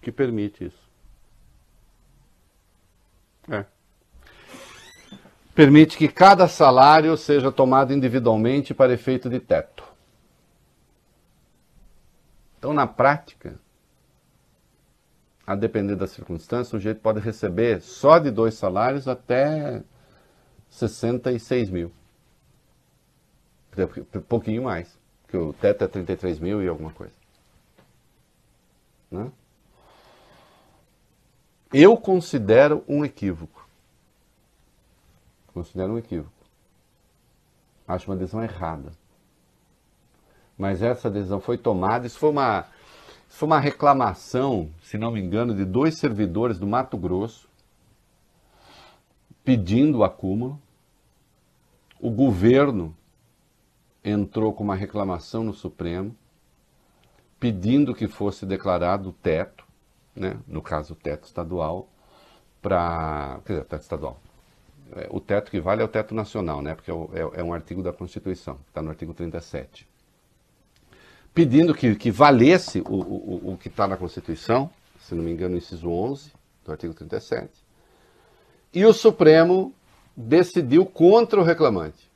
que 0.00 0.10
permite 0.10 0.64
isso. 0.64 0.90
É. 3.50 3.66
Permite 5.54 5.98
que 5.98 6.08
cada 6.08 6.48
salário 6.48 7.14
seja 7.18 7.52
tomado 7.52 7.92
individualmente 7.92 8.72
para 8.72 8.94
efeito 8.94 9.28
de 9.28 9.38
teto. 9.38 9.84
Então, 12.58 12.72
na 12.72 12.86
prática, 12.86 13.60
a 15.46 15.54
depender 15.54 15.96
da 15.96 16.06
circunstância, 16.06 16.76
o 16.76 16.78
sujeito 16.78 17.00
pode 17.00 17.20
receber 17.20 17.80
só 17.80 18.18
de 18.18 18.30
dois 18.30 18.54
salários 18.54 19.08
até 19.08 19.82
66 20.70 21.70
mil. 21.70 21.92
Pouquinho 24.28 24.64
mais, 24.64 24.98
porque 25.22 25.36
o 25.36 25.52
teto 25.52 25.84
é 25.84 25.88
33 25.88 26.38
mil 26.38 26.62
e 26.62 26.68
alguma 26.68 26.92
coisa. 26.92 27.14
Né? 29.10 29.30
Eu 31.72 31.96
considero 31.96 32.84
um 32.86 33.04
equívoco. 33.04 33.66
Considero 35.52 35.94
um 35.94 35.98
equívoco. 35.98 36.32
Acho 37.88 38.10
uma 38.10 38.16
decisão 38.16 38.42
errada. 38.42 38.92
Mas 40.56 40.82
essa 40.82 41.10
decisão 41.10 41.40
foi 41.40 41.58
tomada, 41.58 42.06
isso 42.06 42.18
foi 42.18 42.30
uma 42.30 42.66
isso 43.32 43.38
foi 43.38 43.46
uma 43.46 43.58
reclamação, 43.58 44.70
se 44.82 44.98
não 44.98 45.10
me 45.10 45.18
engano, 45.18 45.54
de 45.54 45.64
dois 45.64 45.96
servidores 45.96 46.58
do 46.58 46.66
Mato 46.66 46.98
Grosso 46.98 47.48
pedindo 49.42 49.98
o 49.98 50.04
acúmulo. 50.04 50.60
O 51.98 52.10
governo 52.10 52.94
entrou 54.04 54.52
com 54.52 54.62
uma 54.62 54.74
reclamação 54.74 55.42
no 55.42 55.54
Supremo 55.54 56.14
pedindo 57.40 57.94
que 57.94 58.06
fosse 58.06 58.44
declarado 58.44 59.08
o 59.08 59.12
teto, 59.12 59.64
né, 60.14 60.38
no 60.46 60.60
caso 60.60 60.92
o 60.92 60.96
teto 60.96 61.24
estadual, 61.24 61.88
para. 62.60 63.40
Quer 63.46 63.54
dizer, 63.54 63.62
o 63.62 63.68
teto 63.68 63.82
estadual. 63.82 64.20
É, 64.94 65.08
o 65.10 65.18
teto 65.18 65.50
que 65.50 65.58
vale 65.58 65.80
é 65.80 65.84
o 65.84 65.88
teto 65.88 66.14
nacional, 66.14 66.60
né, 66.60 66.74
porque 66.74 66.90
é, 66.90 66.94
é, 66.94 67.40
é 67.40 67.42
um 67.42 67.54
artigo 67.54 67.82
da 67.82 67.94
Constituição, 67.94 68.58
está 68.68 68.82
no 68.82 68.90
artigo 68.90 69.14
37 69.14 69.90
pedindo 71.34 71.74
que, 71.74 71.94
que 71.94 72.10
valesse 72.10 72.80
o, 72.80 72.94
o, 72.94 73.52
o 73.52 73.56
que 73.56 73.68
está 73.68 73.86
na 73.86 73.96
Constituição, 73.96 74.70
se 75.00 75.14
não 75.14 75.24
me 75.24 75.32
engano, 75.32 75.56
inciso 75.56 75.90
11 75.90 76.32
do 76.64 76.72
artigo 76.72 76.94
37. 76.94 77.50
E 78.72 78.84
o 78.84 78.92
Supremo 78.92 79.74
decidiu 80.16 80.86
contra 80.86 81.40
o 81.40 81.42
reclamante. 81.42 82.10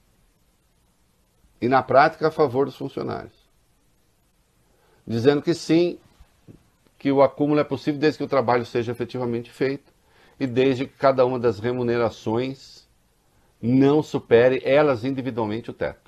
E 1.60 1.68
na 1.68 1.82
prática 1.82 2.28
a 2.28 2.30
favor 2.30 2.66
dos 2.66 2.76
funcionários. 2.76 3.34
Dizendo 5.06 5.40
que 5.40 5.54
sim, 5.54 5.98
que 6.98 7.10
o 7.10 7.22
acúmulo 7.22 7.60
é 7.60 7.64
possível 7.64 8.00
desde 8.00 8.18
que 8.18 8.24
o 8.24 8.28
trabalho 8.28 8.66
seja 8.66 8.92
efetivamente 8.92 9.50
feito 9.50 9.92
e 10.38 10.46
desde 10.46 10.86
que 10.86 10.96
cada 10.96 11.24
uma 11.24 11.38
das 11.38 11.58
remunerações 11.58 12.86
não 13.60 14.02
supere 14.02 14.60
elas 14.64 15.04
individualmente 15.04 15.70
o 15.70 15.74
teto. 15.74 16.05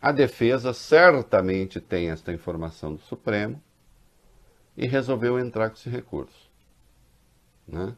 A 0.00 0.12
defesa 0.12 0.72
certamente 0.72 1.80
tem 1.80 2.10
esta 2.10 2.32
informação 2.32 2.94
do 2.94 3.00
Supremo 3.02 3.62
e 4.76 4.86
resolveu 4.86 5.38
entrar 5.38 5.68
com 5.68 5.76
esse 5.76 5.90
recurso. 5.90 6.50
Né? 7.68 7.94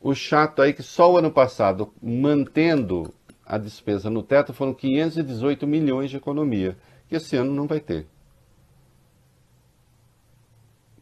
O 0.00 0.14
chato 0.14 0.60
aí 0.60 0.70
é 0.70 0.72
que 0.72 0.82
só 0.82 1.12
o 1.12 1.16
ano 1.16 1.30
passado, 1.30 1.94
mantendo 2.02 3.14
a 3.46 3.56
despesa 3.56 4.10
no 4.10 4.22
teto, 4.22 4.52
foram 4.52 4.74
518 4.74 5.66
milhões 5.66 6.10
de 6.10 6.16
economia, 6.16 6.76
que 7.08 7.16
esse 7.16 7.36
ano 7.36 7.52
não 7.52 7.66
vai 7.66 7.80
ter. 7.80 8.06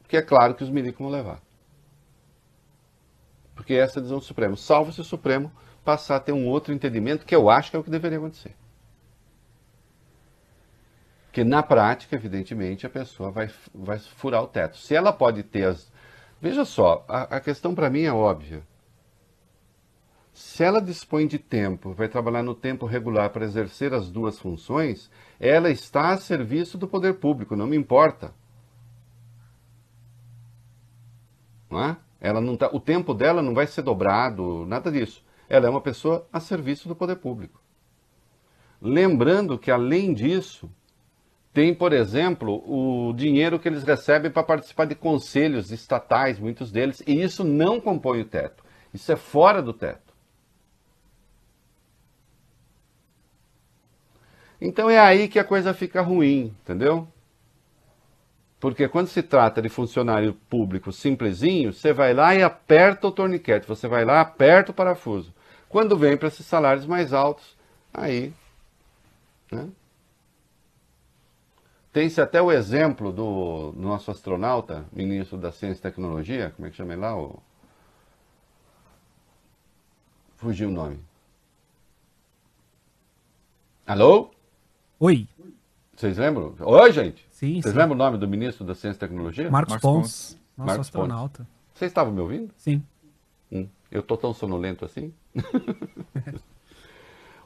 Porque 0.02 0.16
é 0.16 0.22
claro 0.22 0.54
que 0.54 0.62
os 0.62 0.70
milicos 0.70 1.00
vão 1.00 1.10
levar. 1.10 1.40
Porque 3.54 3.74
essa 3.74 3.98
é 3.98 4.00
a 4.00 4.02
decisão 4.02 4.18
do 4.18 4.24
Supremo. 4.24 4.56
Salvo 4.56 4.92
se 4.92 5.00
o 5.00 5.04
Supremo 5.04 5.50
passar 5.84 6.16
a 6.16 6.20
ter 6.20 6.32
um 6.32 6.46
outro 6.46 6.72
entendimento, 6.72 7.26
que 7.26 7.34
eu 7.34 7.50
acho 7.50 7.70
que 7.70 7.76
é 7.76 7.80
o 7.80 7.84
que 7.84 7.90
deveria 7.90 8.18
acontecer. 8.18 8.54
Porque 11.30 11.44
na 11.44 11.62
prática, 11.62 12.16
evidentemente, 12.16 12.84
a 12.84 12.90
pessoa 12.90 13.30
vai, 13.30 13.48
vai 13.72 14.00
furar 14.00 14.42
o 14.42 14.48
teto. 14.48 14.76
Se 14.76 14.96
ela 14.96 15.12
pode 15.12 15.44
ter 15.44 15.64
as. 15.64 15.92
Veja 16.40 16.64
só, 16.64 17.04
a, 17.06 17.36
a 17.36 17.40
questão 17.40 17.72
para 17.72 17.88
mim 17.88 18.02
é 18.02 18.12
óbvia. 18.12 18.66
Se 20.32 20.64
ela 20.64 20.82
dispõe 20.82 21.28
de 21.28 21.38
tempo, 21.38 21.92
vai 21.92 22.08
trabalhar 22.08 22.42
no 22.42 22.52
tempo 22.52 22.84
regular 22.84 23.30
para 23.30 23.44
exercer 23.44 23.94
as 23.94 24.10
duas 24.10 24.40
funções, 24.40 25.08
ela 25.38 25.70
está 25.70 26.10
a 26.10 26.16
serviço 26.16 26.76
do 26.76 26.88
poder 26.88 27.14
público, 27.14 27.54
não 27.54 27.66
me 27.66 27.76
importa. 27.76 28.34
Não 31.70 31.80
é? 31.80 31.96
Ela 32.20 32.40
não 32.40 32.56
tá, 32.56 32.70
o 32.72 32.80
tempo 32.80 33.14
dela 33.14 33.40
não 33.40 33.54
vai 33.54 33.68
ser 33.68 33.82
dobrado, 33.82 34.66
nada 34.66 34.90
disso. 34.90 35.24
Ela 35.48 35.68
é 35.68 35.70
uma 35.70 35.80
pessoa 35.80 36.26
a 36.32 36.40
serviço 36.40 36.88
do 36.88 36.96
poder 36.96 37.16
público. 37.16 37.62
Lembrando 38.82 39.58
que, 39.58 39.70
além 39.70 40.12
disso, 40.12 40.68
tem, 41.52 41.74
por 41.74 41.92
exemplo, 41.92 42.62
o 42.66 43.12
dinheiro 43.12 43.58
que 43.58 43.68
eles 43.68 43.82
recebem 43.82 44.30
para 44.30 44.42
participar 44.42 44.84
de 44.84 44.94
conselhos 44.94 45.72
estatais, 45.72 46.38
muitos 46.38 46.70
deles, 46.70 47.02
e 47.06 47.20
isso 47.20 47.42
não 47.42 47.80
compõe 47.80 48.20
o 48.20 48.24
teto. 48.24 48.62
Isso 48.94 49.10
é 49.10 49.16
fora 49.16 49.60
do 49.60 49.72
teto. 49.72 50.10
Então 54.60 54.90
é 54.90 54.98
aí 54.98 55.26
que 55.26 55.38
a 55.38 55.44
coisa 55.44 55.72
fica 55.74 56.02
ruim, 56.02 56.54
entendeu? 56.62 57.08
Porque 58.60 58.86
quando 58.88 59.08
se 59.08 59.22
trata 59.22 59.62
de 59.62 59.70
funcionário 59.70 60.34
público 60.48 60.92
simplesinho, 60.92 61.72
você 61.72 61.94
vai 61.94 62.12
lá 62.12 62.34
e 62.34 62.42
aperta 62.42 63.06
o 63.08 63.12
torniquete, 63.12 63.66
você 63.66 63.88
vai 63.88 64.04
lá, 64.04 64.20
aperta 64.20 64.70
o 64.70 64.74
parafuso. 64.74 65.34
Quando 65.68 65.96
vem 65.96 66.16
para 66.16 66.28
esses 66.28 66.44
salários 66.44 66.84
mais 66.84 67.12
altos, 67.14 67.56
aí 67.92 68.34
né, 69.50 69.66
tem-se 71.92 72.20
até 72.20 72.40
o 72.40 72.52
exemplo 72.52 73.12
do, 73.12 73.72
do, 73.72 73.80
nosso 73.80 74.10
astronauta, 74.10 74.86
ministro 74.92 75.36
da 75.36 75.50
Ciência 75.50 75.80
e 75.80 75.82
Tecnologia, 75.82 76.52
como 76.56 76.66
é 76.66 76.70
que 76.70 76.76
chama 76.76 76.92
ele 76.92 77.02
lá? 77.02 77.16
O... 77.16 77.42
Fugiu 80.36 80.68
o 80.68 80.72
nome. 80.72 81.00
Alô? 83.86 84.30
Oi. 85.00 85.26
Vocês 85.96 86.16
lembram? 86.16 86.54
Oi, 86.60 86.92
gente. 86.92 87.26
Sim, 87.30 87.60
Vocês 87.60 87.74
sim. 87.74 87.78
lembram 87.78 87.94
o 87.94 87.98
nome 87.98 88.18
do 88.18 88.28
ministro 88.28 88.64
da 88.64 88.74
Ciência 88.74 88.98
e 88.98 89.00
Tecnologia? 89.00 89.50
Marcos, 89.50 89.72
Marcos 89.72 89.90
Pontes. 89.90 90.38
Nosso 90.56 90.66
Marcos 90.66 90.86
astronauta. 90.86 91.48
Vocês 91.74 91.90
estavam 91.90 92.12
me 92.12 92.20
ouvindo? 92.20 92.52
Sim. 92.56 92.82
Hum, 93.50 93.68
Eu 93.90 94.02
tô 94.02 94.16
tão 94.16 94.32
sonolento 94.32 94.84
assim? 94.84 95.12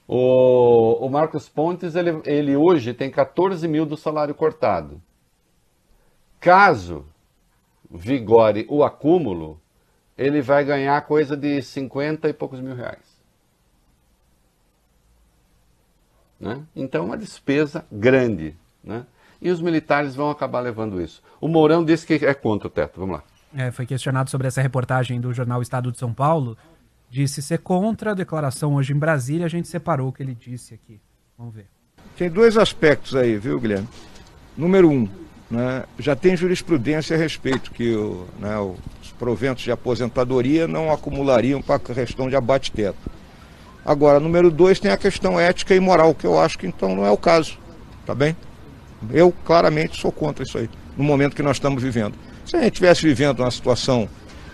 o, 0.07 1.07
o 1.07 1.09
Marcos 1.09 1.49
Pontes, 1.49 1.95
ele, 1.95 2.21
ele 2.25 2.57
hoje 2.57 2.93
tem 2.93 3.11
14 3.11 3.67
mil 3.67 3.87
do 3.87 3.97
salário 3.97 4.35
cortado. 4.35 5.01
Caso 6.39 7.07
vigore 7.91 8.67
o 8.69 8.83
acúmulo, 8.85 9.61
ele 10.17 10.43
vai 10.43 10.65
ganhar 10.65 11.01
coisa 11.03 11.37
de 11.37 11.63
50 11.63 12.29
e 12.29 12.33
poucos 12.33 12.61
mil 12.61 12.75
reais. 12.75 13.15
Né? 16.39 16.63
Então 16.75 17.03
é 17.03 17.07
uma 17.07 17.17
despesa 17.17 17.87
grande. 17.91 18.57
Né? 18.83 19.07
E 19.41 19.51
os 19.51 19.61
militares 19.61 20.15
vão 20.15 20.31
acabar 20.31 20.61
levando 20.61 21.01
isso. 21.01 21.23
O 21.41 21.49
Mourão 21.49 21.85
disse 21.85 22.07
que 22.07 22.25
é 22.25 22.35
contra 22.35 22.69
o 22.69 22.71
teto. 22.71 23.01
Vamos 23.01 23.17
lá. 23.17 23.25
É, 23.57 23.71
foi 23.71 23.87
questionado 23.87 24.29
sobre 24.29 24.49
essa 24.49 24.61
reportagem 24.61 25.21
do 25.21 25.33
jornal 25.33 25.63
Estado 25.63 25.93
de 25.93 25.99
São 25.99 26.13
Paulo. 26.13 26.59
Disse 27.15 27.41
ser 27.41 27.59
contra 27.59 28.11
a 28.11 28.15
declaração 28.15 28.75
hoje 28.75 28.93
em 28.93 28.97
Brasília. 28.97 29.47
A 29.47 29.49
gente 29.49 29.69
separou 29.69 30.09
o 30.09 30.13
que 30.13 30.21
ele 30.21 30.35
disse 30.35 30.75
aqui. 30.75 31.01
Vamos 31.39 31.55
ver. 31.55 31.67
Tem 32.19 32.29
dois 32.29 32.57
aspectos 32.57 33.15
aí, 33.15 33.39
viu, 33.39 33.61
Guilherme? 33.61 33.89
Número 34.57 34.91
um, 34.91 35.09
né, 35.49 35.85
já 35.97 36.17
tem 36.17 36.37
jurisprudência 36.37 37.15
a 37.15 37.19
respeito 37.19 37.71
que 37.71 37.95
o, 37.95 38.27
né, 38.41 38.59
os 38.59 39.13
proventos 39.17 39.63
de 39.63 39.71
aposentadoria 39.71 40.67
não 40.67 40.91
acumulariam 40.91 41.63
para 41.63 41.77
a 41.77 41.79
questão 41.79 42.29
de 42.29 42.35
abate-teto. 42.35 43.09
Agora, 43.85 44.19
número 44.19 44.51
dois, 44.51 44.81
tem 44.81 44.91
a 44.91 44.97
questão 44.97 45.39
ética 45.39 45.73
e 45.73 45.79
moral, 45.79 46.17
que 46.17 46.27
eu 46.27 46.37
acho 46.37 46.59
que 46.59 46.67
então 46.67 46.97
não 46.97 47.07
é 47.07 47.13
o 47.13 47.17
caso, 47.17 47.57
tá 48.05 48.13
bem? 48.13 48.37
Eu 49.13 49.33
claramente 49.45 50.01
sou 50.01 50.11
contra 50.11 50.43
isso 50.43 50.59
aí, 50.59 50.69
no 50.97 51.05
momento 51.05 51.37
que 51.37 51.45
nós 51.45 51.59
estamos 51.59 51.81
vivendo. 51.81 52.17
Se 52.45 52.57
a 52.57 52.63
gente 52.63 52.73
estivesse 52.73 53.07
vivendo 53.07 53.39
uma 53.39 53.53
situação 53.53 54.09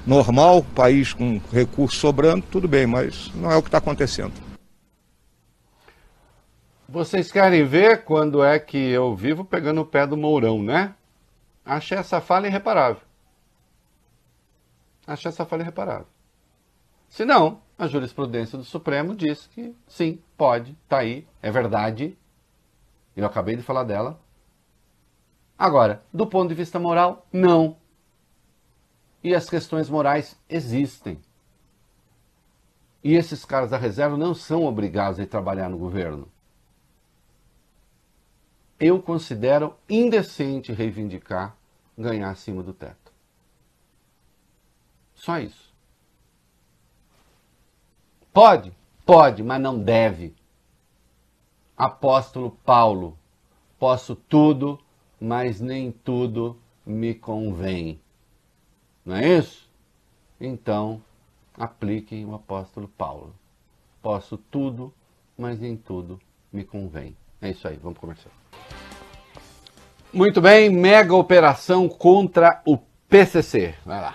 normal, 0.07 0.63
país 0.75 1.13
com 1.13 1.41
recursos 1.53 1.99
sobrando, 1.99 2.45
tudo 2.51 2.67
bem, 2.67 2.87
mas 2.87 3.31
não 3.35 3.51
é 3.51 3.57
o 3.57 3.63
que 3.63 3.69
está 3.69 3.79
acontecendo. 3.79 4.33
Vocês 6.89 7.31
querem 7.31 7.65
ver 7.65 8.05
quando 8.05 8.43
é 8.43 8.59
que 8.59 8.77
eu 8.77 9.15
vivo 9.15 9.45
pegando 9.45 9.81
o 9.81 9.87
pé 9.87 10.07
do 10.07 10.17
Mourão, 10.17 10.61
né? 10.63 10.95
Achei 11.65 11.97
essa 11.97 12.21
fala 12.21 12.49
irreparável. 12.49 13.03
Achei 15.07 15.29
essa 15.29 15.45
fala 15.45 15.63
irreparável. 15.63 16.07
Se 17.09 17.25
não, 17.25 17.61
a 17.79 17.87
jurisprudência 17.87 18.59
do 18.59 18.65
Supremo 18.65 19.15
diz 19.15 19.47
que 19.47 19.75
sim, 19.87 20.21
pode, 20.37 20.77
tá 20.89 20.99
aí, 20.99 21.27
é 21.41 21.51
verdade. 21.51 22.17
Eu 23.17 23.27
acabei 23.27 23.57
de 23.57 23.63
falar 23.63 23.85
dela. 23.85 24.19
Agora, 25.59 26.03
do 26.13 26.27
ponto 26.27 26.49
de 26.49 26.55
vista 26.55 26.79
moral, 26.79 27.27
não. 27.33 27.77
E 29.23 29.35
as 29.35 29.49
questões 29.49 29.89
morais 29.89 30.39
existem. 30.49 31.19
E 33.03 33.15
esses 33.15 33.45
caras 33.45 33.71
da 33.71 33.77
reserva 33.77 34.17
não 34.17 34.35
são 34.35 34.65
obrigados 34.65 35.19
a 35.21 35.27
trabalhar 35.27 35.69
no 35.69 35.79
governo 35.79 36.29
eu 38.81 39.01
considero 39.01 39.77
indecente 39.87 40.73
reivindicar 40.73 41.55
ganhar 41.97 42.31
acima 42.31 42.63
do 42.63 42.73
teto. 42.73 43.13
Só 45.15 45.39
isso. 45.39 45.71
Pode? 48.33 48.73
Pode, 49.05 49.43
mas 49.43 49.61
não 49.61 49.79
deve. 49.79 50.35
Apóstolo 51.77 52.53
Paulo, 52.65 53.19
posso 53.79 54.17
tudo, 54.17 54.81
mas 55.21 55.61
nem 55.61 55.93
tudo 55.93 56.59
me 56.87 57.15
convém. 57.15 58.01
Não 59.11 59.17
é 59.17 59.39
isso? 59.39 59.69
Então, 60.41 61.03
apliquem 61.59 62.25
o 62.25 62.33
apóstolo 62.33 62.87
Paulo. 62.97 63.35
Posso 64.01 64.37
tudo, 64.37 64.95
mas 65.37 65.59
nem 65.59 65.77
tudo 65.77 66.21
me 66.53 66.63
convém. 66.63 67.17
É 67.43 67.51
isso 67.51 67.67
aí, 67.67 67.77
vamos 67.83 67.99
começar. 67.99 68.31
Muito 70.13 70.41
bem, 70.41 70.71
mega 70.71 71.13
operação 71.13 71.89
contra 71.89 72.63
o 72.65 72.79
PCC. 73.09 73.75
Vai 73.85 74.01
lá. 74.01 74.15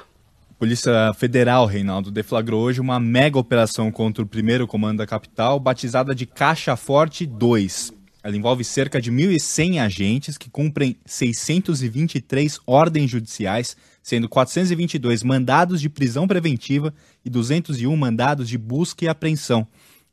Polícia 0.58 1.14
Federal, 1.16 1.66
Reinaldo, 1.66 2.10
deflagrou 2.10 2.64
hoje 2.64 2.80
uma 2.80 2.98
mega 2.98 3.38
operação 3.38 3.92
contra 3.92 4.24
o 4.24 4.28
primeiro 4.28 4.66
comando 4.66 5.00
da 5.00 5.06
capital, 5.06 5.60
batizada 5.60 6.16
de 6.16 6.26
Caixa 6.26 6.78
Forte 6.78 7.26
2. 7.26 7.92
Ela 8.26 8.36
envolve 8.36 8.64
cerca 8.64 9.00
de 9.00 9.12
1.100 9.12 9.80
agentes 9.80 10.36
que 10.36 10.50
cumprem 10.50 10.98
623 11.06 12.60
ordens 12.66 13.12
judiciais, 13.12 13.78
sendo 14.02 14.28
422 14.28 15.22
mandados 15.22 15.80
de 15.80 15.88
prisão 15.90 16.28
preventiva 16.28 16.92
e 17.24 17.30
201 17.30 17.96
mandados 17.96 18.50
de 18.50 18.58
busca 18.58 19.06
e 19.06 19.08
apreensão. 19.08 19.68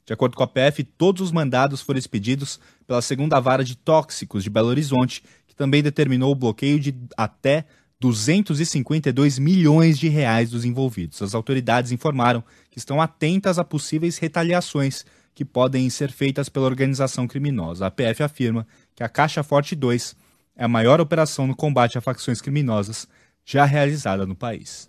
De 0.05 0.13
acordo 0.13 0.37
com 0.37 0.43
a 0.43 0.47
PF, 0.47 0.85
todos 0.85 1.23
os 1.23 1.33
mandados 1.33 1.81
foram 1.81 1.99
expedidos 1.99 2.61
pela 2.87 3.01
segunda 3.01 3.41
vara 3.41 3.65
de 3.65 3.75
tóxicos 3.79 4.45
de 4.45 4.51
Belo 4.51 4.69
Horizonte, 4.69 5.23
que 5.47 5.57
também 5.57 5.83
determinou 5.83 6.33
o 6.33 6.37
bloqueio 6.37 6.79
de 6.79 6.95
até 7.17 7.65
252 7.99 9.39
milhões 9.39 9.99
de 9.99 10.09
reais 10.09 10.51
dos 10.51 10.67
envolvidos. 10.67 11.23
As 11.23 11.35
autoridades 11.35 11.93
informaram 11.93 12.45
que 12.71 12.77
estão 12.77 13.01
atentas 13.01 13.59
a 13.59 13.65
possíveis 13.65 14.19
retaliações 14.19 15.07
que 15.35 15.45
podem 15.45 15.89
ser 15.89 16.11
feitas 16.11 16.49
pela 16.49 16.67
organização 16.67 17.27
criminosa. 17.27 17.87
A 17.87 17.91
PF 17.91 18.23
afirma 18.23 18.67
que 18.95 19.03
a 19.03 19.09
Caixa 19.09 19.43
Forte 19.43 19.75
2 19.75 20.15
é 20.57 20.65
a 20.65 20.69
maior 20.69 21.01
operação 21.01 21.47
no 21.47 21.57
combate 21.57 21.97
a 21.97 22.01
facções 22.01 22.41
criminosas 22.41 23.09
já 23.45 23.65
realizada 23.65 24.27
no 24.27 24.35
país. 24.35 24.89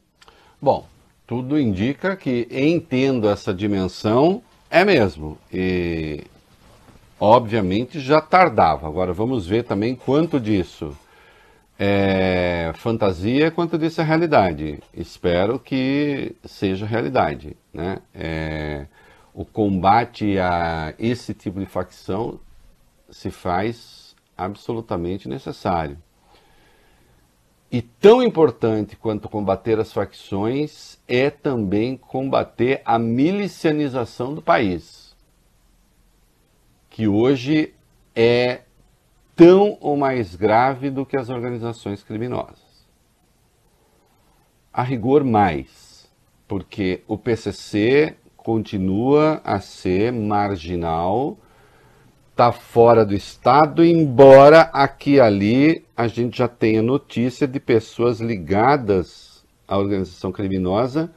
Bom, 0.61 0.87
tudo 1.25 1.59
indica 1.59 2.15
que, 2.15 2.47
entendo 2.51 3.29
essa 3.29 3.53
dimensão, 3.53 4.43
é 4.69 4.83
mesmo. 4.83 5.37
E, 5.51 6.23
obviamente, 7.19 7.99
já 7.99 8.19
tardava. 8.19 8.87
Agora, 8.87 9.13
vamos 9.13 9.47
ver 9.47 9.63
também 9.63 9.95
quanto 9.95 10.39
disso 10.39 10.95
é 11.79 12.71
fantasia, 12.75 13.51
quanto 13.51 13.77
disso 13.77 14.01
é 14.01 14.03
realidade. 14.03 14.79
Espero 14.93 15.57
que 15.59 16.35
seja 16.45 16.85
realidade. 16.85 17.57
Né? 17.73 17.97
É, 18.13 18.85
o 19.34 19.43
combate 19.43 20.38
a 20.38 20.93
esse 20.99 21.34
tipo 21.34 21.59
de 21.59 21.65
facção 21.65 22.39
se 23.09 23.31
faz 23.31 24.15
absolutamente 24.38 25.27
necessário. 25.27 25.97
E 27.71 27.81
tão 27.81 28.21
importante 28.21 28.95
quanto 28.95 29.27
combater 29.27 29.79
as 29.79 29.91
facções 29.91 30.99
é 31.07 31.31
também 31.31 31.97
combater 31.97 32.81
a 32.86 32.99
milicianização 32.99 34.36
do 34.36 34.43
país, 34.43 35.15
que 36.89 37.07
hoje 37.07 37.73
é 38.15 38.61
tão 39.36 39.75
ou 39.81 39.97
mais 39.97 40.36
grave 40.36 40.91
do 40.91 41.03
que 41.03 41.17
as 41.17 41.29
organizações 41.29 42.03
criminosas. 42.03 42.88
A 44.71 44.84
rigor 44.84 45.23
mais, 45.23 46.07
porque 46.47 47.03
o 47.07 47.17
PCC 47.17 48.15
continua 48.43 49.41
a 49.43 49.59
ser 49.59 50.11
marginal, 50.11 51.37
está 52.31 52.51
fora 52.51 53.05
do 53.05 53.13
Estado, 53.13 53.83
embora 53.83 54.61
aqui 54.73 55.13
e 55.13 55.19
ali 55.19 55.85
a 55.95 56.07
gente 56.07 56.37
já 56.37 56.47
tenha 56.47 56.81
notícia 56.81 57.47
de 57.47 57.59
pessoas 57.59 58.19
ligadas 58.19 59.45
à 59.67 59.77
organização 59.77 60.31
criminosa 60.31 61.11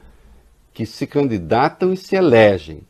que 0.73 0.85
se 0.85 1.05
candidatam 1.05 1.91
e 1.91 1.97
se 1.97 2.15
elegem. 2.15 2.81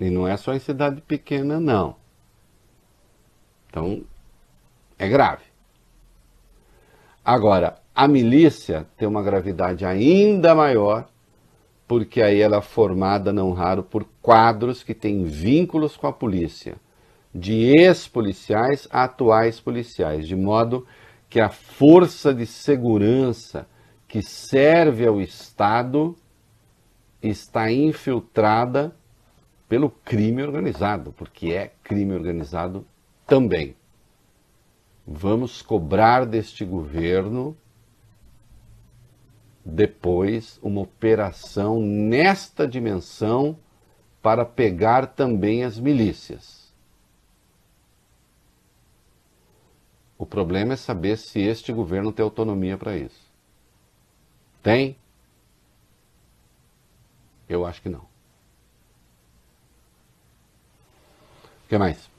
E 0.00 0.10
não 0.10 0.26
é 0.26 0.36
só 0.36 0.54
em 0.54 0.58
cidade 0.58 1.00
pequena, 1.02 1.60
não. 1.60 1.96
Então, 3.68 4.02
é 4.98 5.08
grave. 5.08 5.44
Agora, 7.24 7.80
a 7.94 8.06
milícia 8.06 8.86
tem 8.96 9.08
uma 9.08 9.22
gravidade 9.22 9.84
ainda 9.84 10.54
maior, 10.54 11.08
porque 11.86 12.22
aí 12.22 12.40
ela 12.40 12.58
é 12.58 12.62
formada, 12.62 13.32
não 13.32 13.52
raro, 13.52 13.82
por 13.82 14.06
quadros 14.22 14.82
que 14.82 14.94
têm 14.94 15.24
vínculos 15.24 15.96
com 15.96 16.06
a 16.06 16.12
polícia, 16.12 16.76
de 17.34 17.72
ex-policiais 17.76 18.88
a 18.90 19.04
atuais 19.04 19.60
policiais, 19.60 20.26
de 20.26 20.36
modo 20.36 20.86
que 21.28 21.40
a 21.40 21.48
força 21.48 22.32
de 22.32 22.46
segurança 22.46 23.66
que 24.06 24.22
serve 24.22 25.06
ao 25.06 25.20
Estado 25.20 26.16
está 27.20 27.72
infiltrada 27.72 28.94
pelo 29.68 29.90
crime 29.90 30.42
organizado, 30.42 31.12
porque 31.12 31.52
é 31.52 31.72
crime 31.82 32.14
organizado 32.14 32.86
também. 33.26 33.74
Vamos 35.06 35.60
cobrar 35.60 36.24
deste 36.24 36.64
governo 36.64 37.56
depois 39.64 40.58
uma 40.62 40.82
operação 40.82 41.80
nesta 41.80 42.68
dimensão 42.68 43.58
para 44.20 44.44
pegar 44.44 45.06
também 45.08 45.64
as 45.64 45.78
milícias. 45.78 46.72
O 50.18 50.26
problema 50.26 50.74
é 50.74 50.76
saber 50.76 51.18
se 51.18 51.40
este 51.40 51.72
governo 51.72 52.12
tem 52.12 52.22
autonomia 52.22 52.78
para 52.78 52.96
isso. 52.96 53.32
Tem? 54.62 54.96
Eu 57.48 57.66
acho 57.66 57.82
que 57.82 57.88
não. 57.88 58.00
O 61.64 61.68
que 61.68 61.78
mais? 61.78 62.13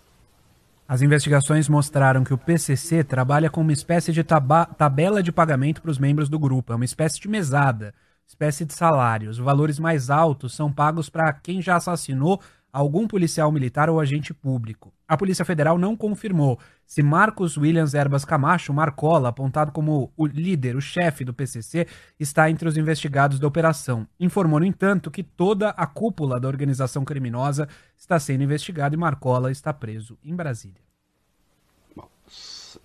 As 0.88 1.02
investigações 1.02 1.68
mostraram 1.68 2.24
que 2.24 2.34
o 2.34 2.38
PCC 2.38 3.04
trabalha 3.04 3.50
com 3.50 3.62
uma 3.62 3.74
espécie 3.74 4.12
de 4.12 4.24
tabela 4.24 5.24
de 5.24 5.32
pagamento 5.32 5.82
para 5.82 5.90
os 5.90 5.98
membros 5.98 6.30
do 6.30 6.38
grupo. 6.38 6.72
É 6.72 6.76
uma 6.76 6.86
espécie 6.86 7.20
de 7.20 7.28
mesada, 7.28 7.92
espécie 8.28 8.66
de 8.66 8.74
salário. 8.74 9.32
Os 9.32 9.40
valores 9.40 9.80
mais 9.80 10.12
altos 10.12 10.54
são 10.54 10.72
pagos 10.72 11.10
para 11.10 11.34
quem 11.34 11.60
já 11.60 11.76
assassinou 11.76 12.40
algum 12.72 13.08
policial 13.08 13.52
militar 13.52 13.90
ou 13.90 14.00
agente 14.00 14.32
público. 14.32 14.94
A 15.08 15.16
Polícia 15.16 15.46
Federal 15.46 15.78
não 15.78 15.96
confirmou 15.96 16.60
se 16.86 17.04
Marcos 17.04 17.58
Williams 17.58 17.94
Erbas 17.94 18.26
Camacho, 18.26 18.74
Marcola, 18.74 19.30
apontado 19.30 19.72
como 19.72 20.12
o 20.18 20.26
líder, 20.26 20.76
o 20.76 20.82
chefe 20.82 21.24
do 21.24 21.34
PCC, 21.34 21.88
está 22.20 22.50
entre 22.50 22.68
os 22.68 22.76
investigados 22.76 23.40
da 23.40 23.48
operação. 23.48 24.08
Informou, 24.20 24.60
no 24.60 24.66
entanto, 24.66 25.12
que 25.12 25.22
toda 25.22 25.70
a 25.70 25.86
cúpula 25.86 26.40
da 26.40 26.48
organização 26.48 27.06
criminosa 27.06 27.68
está 27.96 28.20
sendo 28.20 28.44
investigada 28.44 28.96
e 28.96 28.98
Marcola 28.98 29.52
está 29.52 29.72
preso 29.72 30.18
em 30.24 30.36
Brasília. 30.36 30.82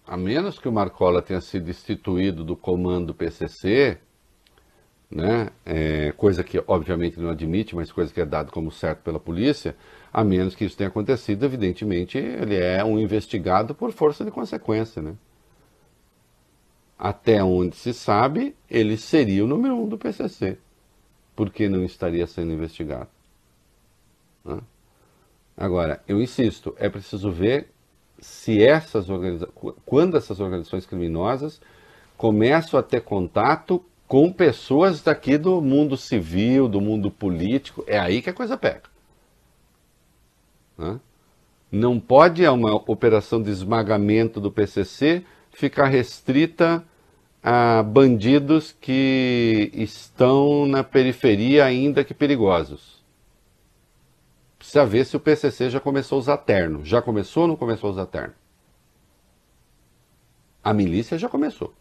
A 0.06 0.16
menos 0.16 0.58
que 0.58 0.68
o 0.68 0.72
Marcola 0.72 1.22
tenha 1.22 1.40
sido 1.40 1.70
instituído 1.70 2.44
do 2.44 2.54
comando 2.54 3.08
do 3.08 3.14
PCC, 3.14 3.98
né? 5.10 5.50
É, 5.66 6.12
coisa 6.12 6.44
que 6.44 6.62
obviamente 6.66 7.18
não 7.18 7.30
admite, 7.30 7.74
mas 7.74 7.90
coisa 7.90 8.12
que 8.12 8.20
é 8.20 8.24
dado 8.24 8.52
como 8.52 8.70
certo 8.70 9.02
pela 9.02 9.18
polícia, 9.18 9.74
a 10.12 10.22
menos 10.22 10.54
que 10.54 10.64
isso 10.64 10.76
tenha 10.76 10.88
acontecido, 10.88 11.44
evidentemente 11.44 12.16
ele 12.16 12.56
é 12.56 12.84
um 12.84 12.98
investigado 12.98 13.74
por 13.74 13.90
força 13.92 14.24
de 14.24 14.30
consequência. 14.30 15.02
Né? 15.02 15.14
Até 16.98 17.42
onde 17.42 17.74
se 17.74 17.92
sabe, 17.92 18.54
ele 18.70 18.96
seria 18.96 19.44
o 19.44 19.48
número 19.48 19.74
um 19.74 19.88
do 19.88 19.98
PCC. 19.98 20.58
Por 21.34 21.50
que 21.50 21.68
não 21.68 21.84
estaria 21.84 22.26
sendo 22.26 22.52
investigado? 22.52 23.08
Né? 24.44 24.58
Agora, 25.56 26.02
eu 26.06 26.22
insisto, 26.22 26.74
é 26.78 26.88
preciso 26.88 27.30
ver 27.32 27.68
se 28.20 28.62
essas 28.62 29.06
quando 29.84 30.16
essas 30.16 30.40
organizações 30.40 30.86
criminosas 30.86 31.60
começam 32.16 32.78
a 32.78 32.82
ter 32.82 33.00
contato 33.00 33.82
com 34.10 34.32
pessoas 34.32 35.00
daqui 35.00 35.38
do 35.38 35.62
mundo 35.62 35.96
civil, 35.96 36.66
do 36.66 36.80
mundo 36.80 37.12
político. 37.12 37.84
É 37.86 37.96
aí 37.96 38.20
que 38.20 38.28
a 38.28 38.32
coisa 38.32 38.56
pega. 38.56 38.82
Né? 40.76 40.98
Não 41.70 42.00
pode 42.00 42.44
uma 42.48 42.74
operação 42.90 43.40
de 43.40 43.52
esmagamento 43.52 44.40
do 44.40 44.50
PCC 44.50 45.24
ficar 45.52 45.86
restrita 45.86 46.84
a 47.40 47.84
bandidos 47.84 48.72
que 48.80 49.70
estão 49.72 50.66
na 50.66 50.82
periferia 50.82 51.64
ainda 51.64 52.02
que 52.02 52.12
perigosos. 52.12 53.04
Precisa 54.58 54.84
ver 54.84 55.06
se 55.06 55.16
o 55.16 55.20
PCC 55.20 55.70
já 55.70 55.78
começou 55.78 56.16
a 56.16 56.18
usar 56.18 56.36
terno. 56.38 56.84
Já 56.84 57.00
começou 57.00 57.44
ou 57.44 57.48
não 57.50 57.56
começou 57.56 57.86
a 57.86 57.92
usar 57.92 58.06
terno? 58.06 58.34
A 60.64 60.74
milícia 60.74 61.16
já 61.16 61.28
começou. 61.28 61.72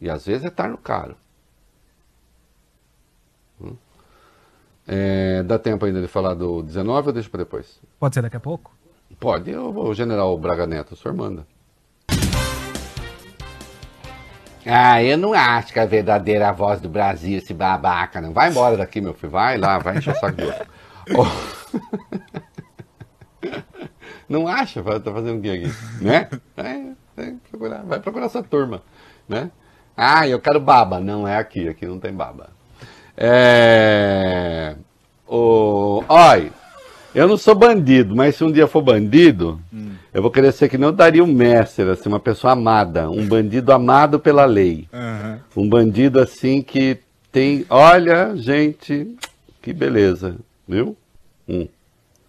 E 0.00 0.08
às 0.08 0.26
vezes 0.26 0.44
é 0.44 0.50
tarno 0.50 0.78
caro. 0.78 1.16
Hum? 3.60 3.76
É, 4.86 5.42
dá 5.42 5.58
tempo 5.58 5.84
ainda 5.84 6.00
de 6.00 6.08
falar 6.08 6.34
do 6.34 6.62
19 6.62 7.08
ou 7.08 7.12
deixa 7.12 7.28
para 7.28 7.38
depois? 7.38 7.80
Pode 7.98 8.14
ser 8.14 8.22
daqui 8.22 8.36
a 8.36 8.40
pouco? 8.40 8.72
Pode, 9.18 9.54
o 9.54 9.94
general 9.94 10.36
Braga 10.38 10.66
Neto, 10.66 10.92
o 10.92 10.96
senhor 10.96 11.14
manda. 11.14 11.46
Ah, 14.64 15.02
eu 15.02 15.16
não 15.16 15.32
acho 15.32 15.72
que 15.72 15.80
a 15.80 15.86
verdadeira 15.86 16.52
voz 16.52 16.80
do 16.80 16.88
Brasil 16.88 17.38
esse 17.38 17.54
babaca, 17.54 18.20
não. 18.20 18.32
Vai 18.32 18.50
embora 18.50 18.76
daqui, 18.76 19.00
meu 19.00 19.14
filho. 19.14 19.32
Vai 19.32 19.56
lá, 19.56 19.78
vai 19.78 19.96
encher 19.96 20.12
o 20.14 20.18
saco 20.18 20.36
de 20.36 20.44
outro. 20.44 20.66
Oh. 21.16 21.68
Não 24.28 24.46
acha? 24.46 24.82
Tá 24.82 25.10
fazendo 25.10 25.38
o 25.38 25.42
que 25.42 25.50
aqui? 25.50 25.72
Né? 26.02 26.28
É, 26.56 27.32
procurar, 27.50 27.82
vai 27.82 27.98
procurar 27.98 28.26
essa 28.26 28.42
turma, 28.42 28.82
né? 29.26 29.50
Ah, 29.98 30.28
eu 30.28 30.38
quero 30.38 30.60
baba. 30.60 31.00
Não 31.00 31.26
é 31.26 31.36
aqui, 31.36 31.68
aqui 31.68 31.84
não 31.84 31.98
tem 31.98 32.12
baba. 32.12 32.50
É... 33.16 34.76
O... 35.26 36.04
Oi, 36.08 36.52
eu 37.12 37.26
não 37.26 37.36
sou 37.36 37.54
bandido, 37.56 38.14
mas 38.14 38.36
se 38.36 38.44
um 38.44 38.52
dia 38.52 38.68
for 38.68 38.80
bandido, 38.80 39.60
hum. 39.74 39.90
eu 40.14 40.22
vou 40.22 40.30
querer 40.30 40.52
ser 40.52 40.68
que 40.68 40.78
não 40.78 40.92
daria 40.92 41.22
um 41.22 41.26
mestre, 41.26 41.90
assim, 41.90 42.08
uma 42.08 42.20
pessoa 42.20 42.52
amada, 42.52 43.10
um 43.10 43.26
bandido 43.26 43.72
amado 43.72 44.20
pela 44.20 44.44
lei. 44.44 44.86
Uhum. 44.92 45.64
Um 45.64 45.68
bandido 45.68 46.20
assim 46.20 46.62
que 46.62 46.98
tem. 47.32 47.66
Olha, 47.68 48.36
gente, 48.36 49.16
que 49.60 49.72
beleza, 49.72 50.36
viu? 50.66 50.96
Hum. 51.48 51.66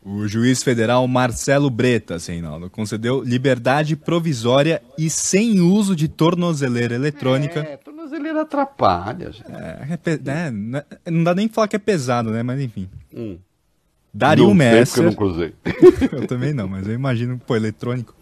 O 0.04 0.28
juiz 0.28 0.64
federal 0.64 1.06
Marcelo 1.08 1.70
Bretas, 1.70 2.26
Reinaldo, 2.28 2.70
concedeu 2.70 3.22
liberdade 3.22 3.96
provisória 3.98 4.82
e 4.98 5.10
sem 5.10 5.60
uso 5.60 5.96
de 5.96 6.08
tornozeleira 6.08 6.96
eletrônica. 6.96 7.60
É, 7.60 7.78
tornozeleira 7.78 8.42
atrapalha, 8.42 9.32
gente. 9.32 9.52
É, 9.52 10.00
é, 10.06 11.02
é, 11.06 11.12
não 11.12 11.24
dá 11.24 11.36
nem 11.36 11.48
pra 11.48 11.56
falar 11.56 11.68
que 11.68 11.76
é 11.76 11.80
pesado, 11.80 12.32
né? 12.32 12.42
Mas 12.42 12.62
enfim. 12.62 12.90
Hum. 13.14 13.38
Dario 14.14 14.54
Messer. 14.54 15.04
eu 15.04 15.10
eu 16.20 16.28
também 16.28 16.54
não, 16.54 16.68
mas 16.68 16.88
eu 16.88 16.94
imagino, 16.94 17.38
pô, 17.38 17.56
eletrônico. 17.56 18.16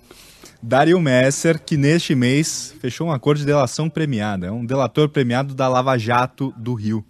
Dario 0.61 0.99
Messer, 0.99 1.59
que 1.63 1.77
neste 1.77 2.15
mês 2.15 2.75
fechou 2.81 3.07
um 3.07 3.11
acordo 3.11 3.39
de 3.39 3.45
delação 3.45 3.89
premiada. 3.89 4.47
É 4.47 4.51
um 4.51 4.65
delator 4.65 5.07
premiado 5.09 5.53
da 5.53 5.67
Lava 5.67 5.97
Jato 5.97 6.53
do 6.57 6.73
Rio. 6.73 7.05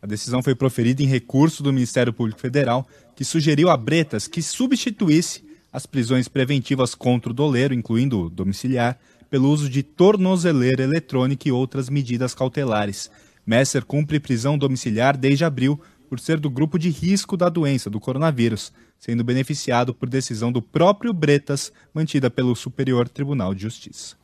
A 0.00 0.06
decisão 0.06 0.42
foi 0.42 0.54
proferida 0.54 1.02
em 1.02 1.06
recurso 1.06 1.62
do 1.62 1.72
Ministério 1.72 2.12
Público 2.12 2.40
Federal 2.40 2.88
que 3.14 3.24
sugeriu 3.24 3.70
a 3.70 3.76
Bretas 3.76 4.26
que 4.26 4.42
substituísse 4.42 5.44
as 5.72 5.86
prisões 5.86 6.28
preventivas 6.28 6.94
contra 6.94 7.30
o 7.30 7.34
doleiro, 7.34 7.72
incluindo 7.72 8.28
domiciliar, 8.28 8.98
pelo 9.30 9.50
uso 9.50 9.70
de 9.70 9.82
tornozeleira 9.82 10.82
eletrônica 10.82 11.48
e 11.48 11.52
outras 11.52 11.88
medidas 11.88 12.34
cautelares. 12.34 13.10
Messer 13.46 13.84
cumpre 13.84 14.20
prisão 14.20 14.58
domiciliar 14.58 15.16
desde 15.16 15.44
abril 15.44 15.80
por 16.08 16.20
ser 16.20 16.38
do 16.38 16.50
grupo 16.50 16.78
de 16.78 16.90
risco 16.90 17.38
da 17.38 17.48
doença 17.48 17.88
do 17.88 17.98
coronavírus, 17.98 18.70
sendo 18.98 19.24
beneficiado 19.24 19.94
por 19.94 20.10
decisão 20.10 20.52
do 20.52 20.60
próprio 20.60 21.14
Bretas, 21.14 21.72
mantida 21.94 22.30
pelo 22.30 22.54
Superior 22.54 23.08
Tribunal 23.08 23.54
de 23.54 23.62
Justiça. 23.62 24.14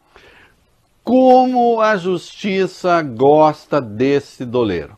Como 1.02 1.80
a 1.80 1.96
justiça 1.96 3.00
gosta 3.00 3.80
desse 3.80 4.44
doleiro? 4.44 4.94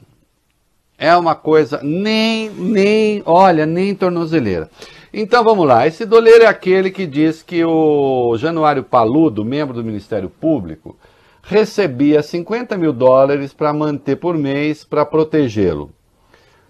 É 1.03 1.17
uma 1.17 1.35
coisa 1.35 1.81
nem, 1.83 2.51
nem, 2.51 3.23
olha, 3.25 3.65
nem 3.65 3.95
tornozeleira. 3.95 4.69
Então 5.11 5.43
vamos 5.43 5.67
lá. 5.67 5.87
Esse 5.87 6.05
doleiro 6.05 6.45
é 6.45 6.47
aquele 6.47 6.91
que 6.91 7.07
diz 7.07 7.43
que 7.43 7.65
o 7.65 8.37
Januário 8.37 8.85
Paludo, 8.85 9.43
membro 9.43 9.73
do 9.73 9.83
Ministério 9.83 10.29
Público, 10.29 10.99
recebia 11.43 12.23
50 12.23 12.77
mil 12.77 12.93
dólares 12.93 13.55
para 13.55 13.73
manter 13.73 14.17
por 14.17 14.37
mês 14.37 14.85
para 14.85 15.07
protegê-lo. 15.07 15.91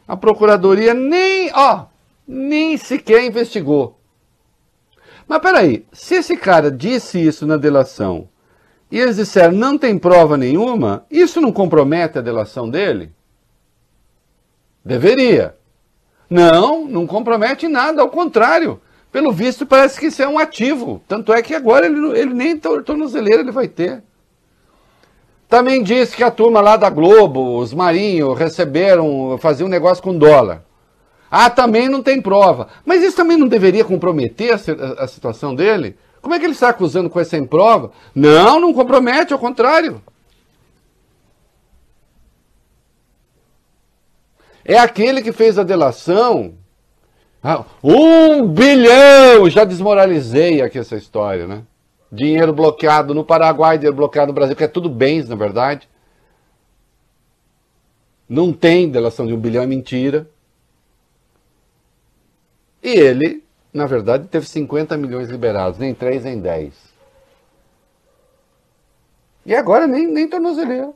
A 0.06 0.16
procuradoria 0.16 0.94
nem, 0.94 1.50
ó, 1.52 1.86
nem 2.24 2.76
sequer 2.76 3.24
investigou. 3.24 3.98
Mas 5.26 5.40
peraí, 5.40 5.84
se 5.92 6.14
esse 6.14 6.36
cara 6.36 6.70
disse 6.70 7.18
isso 7.18 7.48
na 7.48 7.56
delação 7.56 8.28
e 8.92 9.00
eles 9.00 9.16
disseram 9.16 9.54
não 9.54 9.76
tem 9.76 9.98
prova 9.98 10.36
nenhuma, 10.36 11.04
isso 11.10 11.40
não 11.40 11.50
compromete 11.50 12.16
a 12.16 12.22
delação 12.22 12.70
dele? 12.70 13.10
Deveria. 14.84 15.56
Não, 16.28 16.86
não 16.86 17.06
compromete 17.06 17.68
nada, 17.68 18.02
ao 18.02 18.08
contrário. 18.08 18.80
Pelo 19.10 19.32
visto, 19.32 19.66
parece 19.66 19.98
que 19.98 20.06
isso 20.06 20.22
é 20.22 20.28
um 20.28 20.38
ativo. 20.38 21.02
Tanto 21.08 21.32
é 21.32 21.42
que 21.42 21.54
agora 21.54 21.86
ele, 21.86 22.18
ele 22.18 22.32
nem 22.32 22.56
tornozeleira 22.56 23.42
ele 23.42 23.50
vai 23.50 23.66
ter. 23.66 24.02
Também 25.48 25.82
disse 25.82 26.16
que 26.16 26.22
a 26.22 26.30
turma 26.30 26.60
lá 26.60 26.76
da 26.76 26.88
Globo, 26.88 27.58
os 27.58 27.74
Marinho, 27.74 28.32
receberam, 28.34 29.36
faziam 29.38 29.66
um 29.66 29.70
negócio 29.70 30.02
com 30.02 30.16
dólar. 30.16 30.62
Ah, 31.28 31.50
também 31.50 31.88
não 31.88 32.02
tem 32.02 32.22
prova. 32.22 32.68
Mas 32.84 33.02
isso 33.02 33.16
também 33.16 33.36
não 33.36 33.48
deveria 33.48 33.84
comprometer 33.84 34.52
a, 34.52 35.04
a 35.04 35.08
situação 35.08 35.54
dele? 35.54 35.96
Como 36.22 36.34
é 36.34 36.38
que 36.38 36.44
ele 36.44 36.52
está 36.52 36.68
acusando 36.68 37.10
com 37.10 37.18
essa 37.18 37.30
sem 37.30 37.44
prova? 37.44 37.90
Não, 38.14 38.60
não 38.60 38.72
compromete, 38.72 39.32
ao 39.32 39.38
contrário. 39.38 40.00
É 44.70 44.78
aquele 44.78 45.20
que 45.20 45.32
fez 45.32 45.58
a 45.58 45.64
delação. 45.64 46.54
Ah, 47.42 47.64
um 47.82 48.46
bilhão! 48.46 49.50
Já 49.50 49.64
desmoralizei 49.64 50.62
aqui 50.62 50.78
essa 50.78 50.94
história, 50.94 51.44
né? 51.44 51.64
Dinheiro 52.12 52.52
bloqueado 52.52 53.12
no 53.12 53.24
Paraguai, 53.24 53.78
dinheiro 53.78 53.96
bloqueado 53.96 54.28
no 54.28 54.32
Brasil, 54.32 54.54
que 54.54 54.62
é 54.62 54.68
tudo 54.68 54.88
bens, 54.88 55.28
na 55.28 55.34
verdade. 55.34 55.88
Não 58.28 58.52
tem 58.52 58.88
delação 58.88 59.26
de 59.26 59.34
um 59.34 59.40
bilhão, 59.40 59.64
é 59.64 59.66
mentira. 59.66 60.30
E 62.80 62.90
ele, 62.90 63.42
na 63.74 63.86
verdade, 63.86 64.28
teve 64.28 64.46
50 64.46 64.96
milhões 64.96 65.28
liberados, 65.28 65.80
nem 65.80 65.92
3 65.92 66.22
nem 66.22 66.38
10. 66.38 66.74
E 69.44 69.52
agora 69.52 69.88
nem, 69.88 70.06
nem 70.06 70.28
tornozeleira. 70.28 70.92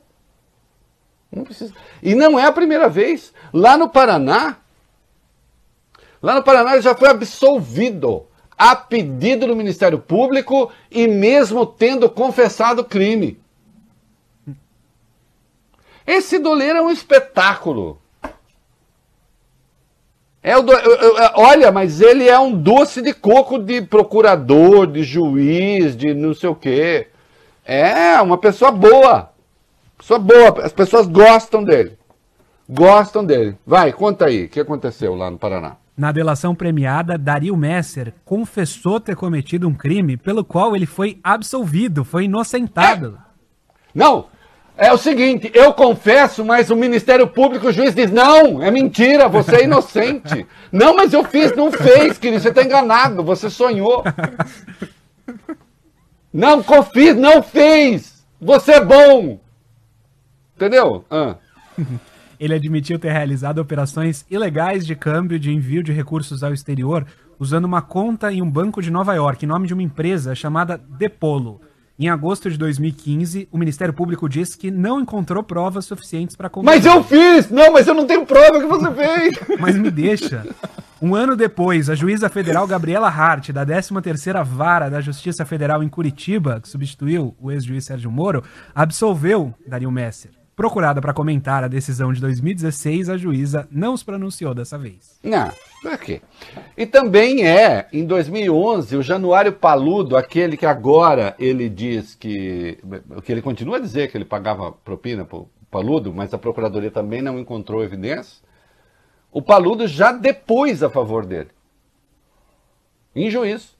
Não 1.35 1.43
precisa. 1.43 1.73
E 2.01 2.15
não 2.15 2.39
é 2.39 2.45
a 2.45 2.51
primeira 2.51 2.87
vez. 2.87 3.33
Lá 3.53 3.77
no 3.77 3.89
Paraná, 3.89 4.57
lá 6.21 6.35
no 6.35 6.43
Paraná 6.43 6.73
ele 6.73 6.81
já 6.81 6.95
foi 6.95 7.09
absolvido 7.09 8.25
a 8.57 8.73
pedido 8.73 9.45
do 9.45 9.55
Ministério 9.55 9.99
Público 9.99 10.71
e 10.89 11.07
mesmo 11.07 11.65
tendo 11.65 12.09
confessado 12.09 12.85
crime. 12.85 13.37
Esse 16.07 16.39
doleiro 16.39 16.79
é 16.79 16.81
um 16.81 16.91
espetáculo. 16.91 17.99
É 20.41 20.55
o 20.55 20.61
do... 20.61 20.71
Olha, 21.33 21.71
mas 21.71 21.99
ele 21.99 22.29
é 22.29 22.39
um 22.39 22.55
doce 22.55 23.01
de 23.01 23.13
coco 23.13 23.57
de 23.57 23.81
procurador, 23.81 24.85
de 24.85 25.03
juiz, 25.03 25.97
de 25.97 26.13
não 26.13 26.33
sei 26.35 26.47
o 26.47 26.55
quê. 26.55 27.07
É 27.65 28.21
uma 28.21 28.37
pessoa 28.37 28.71
boa. 28.71 29.34
Pessoa 29.97 30.19
boa. 30.19 30.65
As 30.65 30.73
pessoas 30.73 31.07
gostam 31.07 31.63
dele. 31.63 31.97
Gostam 32.69 33.25
dele. 33.25 33.57
Vai, 33.65 33.93
conta 33.93 34.25
aí. 34.25 34.45
O 34.45 34.49
que 34.49 34.59
aconteceu 34.59 35.15
lá 35.15 35.29
no 35.29 35.37
Paraná? 35.37 35.77
Na 35.97 36.11
delação 36.11 36.53
premiada, 36.53 37.17
Dario 37.17 37.55
Messer 37.55 38.13
confessou 38.25 38.99
ter 38.99 39.15
cometido 39.15 39.67
um 39.67 39.73
crime 39.73 40.17
pelo 40.17 40.43
qual 40.43 40.75
ele 40.75 40.85
foi 40.85 41.19
absolvido, 41.23 42.03
foi 42.03 42.25
inocentado. 42.25 43.17
É. 43.17 43.25
Não, 43.93 44.25
é 44.77 44.91
o 44.91 44.97
seguinte, 44.97 45.49
eu 45.53 45.73
confesso, 45.73 46.43
mas 46.43 46.69
o 46.69 46.75
Ministério 46.75 47.27
Público, 47.27 47.67
o 47.67 47.71
juiz 47.71 47.95
diz, 47.95 48.11
não, 48.11 48.61
é 48.61 48.69
mentira, 48.69 49.29
você 49.29 49.55
é 49.55 49.63
inocente. 49.63 50.45
não, 50.69 50.93
mas 50.97 51.13
eu 51.13 51.23
fiz, 51.23 51.55
não 51.55 51.71
fez, 51.71 52.17
querido, 52.17 52.41
você 52.41 52.49
está 52.49 52.61
enganado, 52.61 53.23
você 53.23 53.49
sonhou. 53.49 54.03
não, 56.33 56.61
fiz, 56.91 57.15
não 57.15 57.41
fez, 57.41 58.25
você 58.41 58.73
é 58.73 58.83
bom. 58.83 59.39
Entendeu? 60.55 61.03
Ah. 61.09 61.35
Ele 62.39 62.53
admitiu 62.53 62.99
ter 62.99 63.11
realizado 63.11 63.59
operações 63.59 64.25
ilegais 64.29 64.85
de 64.85 64.95
câmbio 64.95 65.39
de 65.39 65.51
envio 65.51 65.81
de 65.81 65.93
recursos 65.93 66.43
ao 66.43 66.53
exterior 66.53 67.05
usando 67.39 67.65
uma 67.65 67.81
conta 67.81 68.31
em 68.31 68.41
um 68.41 68.49
banco 68.49 68.81
de 68.81 68.91
Nova 68.91 69.13
York, 69.13 69.43
em 69.43 69.47
nome 69.47 69.67
de 69.67 69.73
uma 69.73 69.83
empresa 69.83 70.35
chamada 70.35 70.77
Depolo. 70.77 71.61
Em 71.97 72.09
agosto 72.09 72.49
de 72.49 72.57
2015, 72.57 73.47
o 73.51 73.57
Ministério 73.57 73.93
Público 73.93 74.27
disse 74.27 74.57
que 74.57 74.69
não 74.69 74.99
encontrou 74.99 75.41
provas 75.41 75.85
suficientes 75.85 76.35
para 76.35 76.51
Mas 76.61 76.85
eu 76.85 77.01
fiz! 77.01 77.49
Não, 77.49 77.71
mas 77.71 77.87
eu 77.87 77.93
não 77.93 78.05
tenho 78.05 78.25
prova 78.25 78.59
que 78.59 78.65
você 78.65 78.91
fez! 78.91 79.39
mas 79.59 79.77
me 79.77 79.89
deixa. 79.89 80.45
Um 81.01 81.15
ano 81.15 81.37
depois, 81.37 81.89
a 81.89 81.95
juíza 81.95 82.27
federal 82.27 82.67
Gabriela 82.67 83.07
Hart, 83.07 83.51
da 83.51 83.65
13ª 83.65 84.43
Vara 84.43 84.89
da 84.89 84.99
Justiça 84.99 85.45
Federal 85.45 85.81
em 85.81 85.87
Curitiba, 85.87 86.59
que 86.59 86.67
substituiu 86.67 87.33
o 87.39 87.49
ex-juiz 87.49 87.85
Sérgio 87.85 88.11
Moro, 88.11 88.43
absolveu 88.73 89.53
Dario 89.65 89.91
Messer. 89.91 90.31
Procurada 90.55 91.01
para 91.01 91.13
comentar 91.13 91.65
a 91.65 91.67
decisão 91.67 92.13
de 92.13 92.21
2016, 92.21 93.09
a 93.09 93.17
juíza 93.17 93.67
não 93.69 93.97
se 93.97 94.05
pronunciou 94.05 94.53
dessa 94.53 94.77
vez. 94.77 95.19
Não, 95.21 95.51
por 95.81 95.97
quê? 95.97 96.21
E 96.77 96.85
também 96.85 97.45
é, 97.45 97.89
em 97.91 98.05
2011, 98.05 98.95
o 98.95 99.03
Januário 99.03 99.51
Paludo, 99.51 100.15
aquele 100.15 100.55
que 100.55 100.65
agora 100.65 101.35
ele 101.37 101.67
diz 101.67 102.15
que. 102.15 102.79
que 103.25 103.31
ele 103.33 103.41
continua 103.41 103.77
a 103.77 103.81
dizer 103.81 104.09
que 104.09 104.17
ele 104.17 104.23
pagava 104.23 104.71
propina 104.71 105.25
para 105.25 105.39
o 105.39 105.49
Paludo, 105.69 106.13
mas 106.13 106.33
a 106.33 106.37
Procuradoria 106.37 106.89
também 106.89 107.21
não 107.21 107.37
encontrou 107.37 107.83
evidência. 107.83 108.41
O 109.33 109.41
Paludo 109.41 109.85
já 109.85 110.13
depôs 110.13 110.81
a 110.81 110.89
favor 110.89 111.25
dele. 111.25 111.49
Em 113.13 113.29
juízo. 113.29 113.75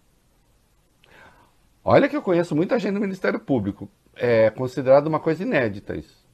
Olha 1.86 2.10
que 2.10 2.18
eu 2.18 2.22
conheço 2.22 2.54
muita 2.54 2.78
gente 2.78 2.96
no 2.96 3.00
Ministério 3.00 3.40
Público. 3.40 3.88
É 4.14 4.50
considerado 4.50 5.08
uma 5.08 5.22
coisa 5.22 5.44
inédita 5.44 5.96
isso. 5.96 6.25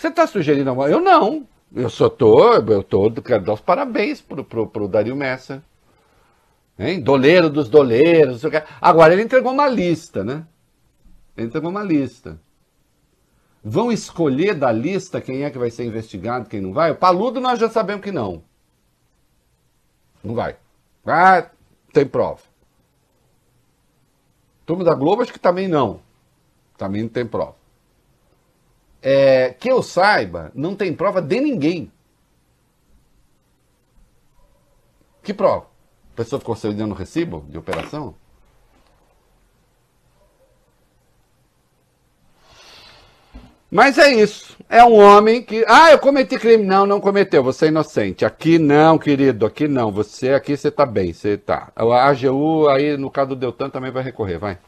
Você 0.00 0.08
está 0.08 0.26
sugerindo 0.26 0.70
alguma 0.70 0.88
Eu 0.88 0.98
não. 0.98 1.46
Eu 1.74 1.90
só 1.90 2.08
tô, 2.08 2.54
eu 2.54 2.82
tô, 2.82 3.12
quero 3.12 3.44
dar 3.44 3.52
os 3.52 3.60
parabéns 3.60 4.22
pro, 4.22 4.42
pro, 4.42 4.66
pro 4.66 4.88
Dario 4.88 5.14
Messa. 5.14 5.62
Hein? 6.78 7.02
Doleiro 7.02 7.50
dos 7.50 7.68
doleiros. 7.68 8.42
Agora 8.80 9.12
ele 9.12 9.22
entregou 9.22 9.52
uma 9.52 9.68
lista, 9.68 10.24
né? 10.24 10.46
Ele 11.36 11.48
entregou 11.48 11.68
uma 11.68 11.84
lista. 11.84 12.40
Vão 13.62 13.92
escolher 13.92 14.54
da 14.54 14.72
lista 14.72 15.20
quem 15.20 15.44
é 15.44 15.50
que 15.50 15.58
vai 15.58 15.70
ser 15.70 15.84
investigado, 15.84 16.48
quem 16.48 16.62
não 16.62 16.72
vai? 16.72 16.92
O 16.92 16.96
Paludo 16.96 17.38
nós 17.38 17.58
já 17.58 17.68
sabemos 17.68 18.02
que 18.02 18.10
não. 18.10 18.42
Não 20.24 20.34
vai. 20.34 20.56
Ah, 21.04 21.46
tem 21.92 22.06
prova. 22.06 22.40
Turma 24.64 24.82
da 24.82 24.94
Globo 24.94 25.20
acho 25.20 25.32
que 25.32 25.38
também 25.38 25.68
não. 25.68 26.00
Também 26.78 27.02
não 27.02 27.08
tem 27.10 27.26
prova 27.26 27.59
é, 29.02 29.50
que 29.50 29.70
eu 29.70 29.82
saiba, 29.82 30.50
não 30.54 30.74
tem 30.74 30.94
prova 30.94 31.20
de 31.20 31.40
ninguém. 31.40 31.90
Que 35.22 35.34
prova? 35.34 35.66
A 36.12 36.16
pessoa 36.16 36.40
ficou 36.40 36.56
cedendo 36.56 36.94
recibo 36.94 37.44
de 37.48 37.58
operação? 37.58 38.14
Mas 43.70 43.98
é 43.98 44.12
isso. 44.12 44.56
É 44.68 44.82
um 44.84 44.98
homem 44.98 45.42
que. 45.42 45.64
Ah, 45.68 45.92
eu 45.92 45.98
cometi 45.98 46.36
crime. 46.38 46.64
Não, 46.64 46.84
não 46.84 47.00
cometeu. 47.00 47.42
Você 47.44 47.66
é 47.66 47.68
inocente. 47.68 48.24
Aqui 48.24 48.58
não, 48.58 48.98
querido. 48.98 49.46
Aqui 49.46 49.68
não. 49.68 49.92
Você 49.92 50.30
aqui 50.30 50.56
você 50.56 50.70
tá 50.70 50.84
bem. 50.84 51.12
Você 51.12 51.36
tá. 51.36 51.72
A 51.76 52.08
AGU 52.08 52.68
aí, 52.68 52.96
no 52.96 53.10
caso 53.10 53.30
do 53.30 53.36
Deltan, 53.36 53.70
também 53.70 53.92
vai 53.92 54.02
recorrer. 54.02 54.38
Vai. 54.38 54.58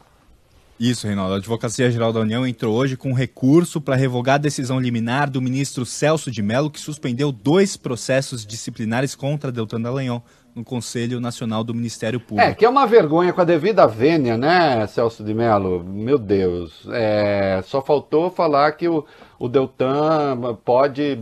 Isso, 0.78 1.06
Reinaldo. 1.06 1.34
A 1.34 1.36
Advocacia 1.36 1.90
Geral 1.90 2.12
da 2.12 2.20
União 2.20 2.46
entrou 2.46 2.74
hoje 2.74 2.96
com 2.96 3.10
um 3.10 3.14
recurso 3.14 3.80
para 3.80 3.94
revogar 3.94 4.36
a 4.36 4.38
decisão 4.38 4.80
liminar 4.80 5.30
do 5.30 5.40
ministro 5.40 5.86
Celso 5.86 6.30
de 6.30 6.42
Mello, 6.42 6.70
que 6.70 6.80
suspendeu 6.80 7.30
dois 7.30 7.76
processos 7.76 8.44
disciplinares 8.44 9.14
contra 9.14 9.52
Deltan 9.52 9.80
Dallagnol 9.80 10.24
no 10.54 10.64
Conselho 10.64 11.20
Nacional 11.20 11.64
do 11.64 11.72
Ministério 11.72 12.20
Público. 12.20 12.50
É, 12.50 12.54
que 12.54 12.64
é 12.64 12.68
uma 12.68 12.86
vergonha 12.86 13.32
com 13.32 13.40
a 13.40 13.44
devida 13.44 13.86
vênia, 13.86 14.36
né, 14.36 14.86
Celso 14.86 15.24
de 15.24 15.32
Mello? 15.32 15.82
Meu 15.84 16.18
Deus. 16.18 16.86
É, 16.90 17.62
só 17.64 17.80
faltou 17.80 18.30
falar 18.30 18.72
que 18.72 18.88
o, 18.88 19.04
o 19.38 19.48
Deltan 19.48 20.56
pode. 20.64 21.18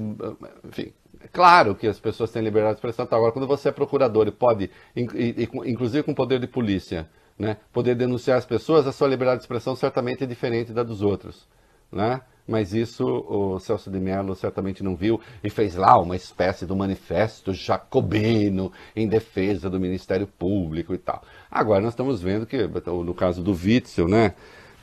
Enfim, 0.67 0.93
Claro 1.33 1.77
que 1.77 1.87
as 1.87 2.01
pessoas 2.01 2.31
têm 2.31 2.43
liberdade 2.43 2.75
de 2.75 2.79
expressão. 2.79 3.07
Agora, 3.09 3.31
quando 3.31 3.47
você 3.47 3.69
é 3.69 3.73
procurador 3.73 4.27
e 4.27 4.33
pode, 4.33 4.71
inclusive 4.97 6.03
com 6.03 6.13
poder 6.13 6.41
de 6.41 6.49
polícia, 6.49 7.09
né, 7.39 7.57
poder 7.73 7.95
denunciar 7.95 8.39
as 8.39 8.45
pessoas, 8.45 8.87
a 8.87 8.93
sua 8.93 9.09
liberdade 9.09 9.39
de 9.39 9.45
expressão 9.45 9.75
certamente 9.75 10.25
é 10.25 10.27
diferente 10.27 10.73
da 10.73 10.83
dos 10.83 11.03
outros. 11.03 11.49
Né? 11.91 12.21
Mas 12.47 12.75
isso 12.75 13.05
o 13.05 13.61
Celso 13.61 13.91
de 13.91 14.01
Mello 14.01 14.35
certamente 14.35 14.83
não 14.83 14.97
viu 14.97 15.21
e 15.43 15.49
fez 15.49 15.77
lá 15.77 15.99
uma 16.01 16.17
espécie 16.17 16.67
de 16.67 16.75
manifesto 16.75 17.55
jacobino 17.55 18.73
em 18.95 19.07
defesa 19.07 19.71
do 19.71 19.79
Ministério 19.79 20.27
Público 20.27 20.93
e 20.93 20.99
tal. 20.99 21.23
Agora 21.51 21.81
nós 21.81 21.93
estamos 21.93 22.21
vendo 22.21 22.47
que, 22.47 22.67
no 22.67 23.15
caso 23.15 23.43
do 23.43 23.53
Witzel, 23.53 24.09
né? 24.09 24.35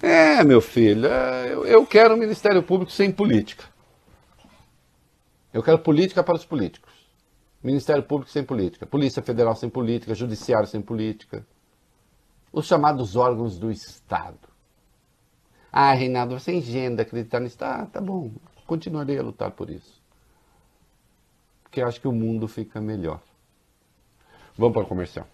É, 0.01 0.43
meu 0.43 0.61
filho, 0.61 1.07
é, 1.07 1.53
eu 1.53 1.85
quero 1.85 2.13
um 2.13 2.17
Ministério 2.17 2.63
Público 2.63 2.91
sem 2.91 3.11
política. 3.11 3.65
Eu 5.53 5.63
quero 5.63 5.79
política 5.79 6.23
para 6.23 6.35
os 6.35 6.45
políticos. 6.45 6.93
Ministério 7.61 8.03
Público 8.03 8.31
sem 8.31 8.43
política. 8.43 8.85
Polícia 8.85 9.21
Federal 9.21 9.55
sem 9.55 9.69
política. 9.69 10.13
Judiciário 10.13 10.67
sem 10.67 10.81
política 10.81 11.45
os 12.51 12.65
chamados 12.65 13.15
órgãos 13.15 13.57
do 13.57 13.71
Estado. 13.71 14.47
Ah, 15.71 15.93
Reinaldo, 15.93 16.39
você 16.39 16.51
é 16.51 16.55
ingênuo 16.55 17.01
acreditar 17.01 17.39
nisso. 17.39 17.57
Tá, 17.57 17.85
tá 17.85 18.01
bom, 18.01 18.31
continuarei 18.65 19.17
a 19.19 19.23
lutar 19.23 19.51
por 19.51 19.69
isso. 19.69 20.01
Porque 21.63 21.81
acho 21.81 22.01
que 22.01 22.07
o 22.07 22.11
mundo 22.11 22.47
fica 22.47 22.81
melhor. 22.81 23.21
Vamos 24.57 24.73
para 24.73 24.83
o 24.83 24.87
comercial. 24.87 25.27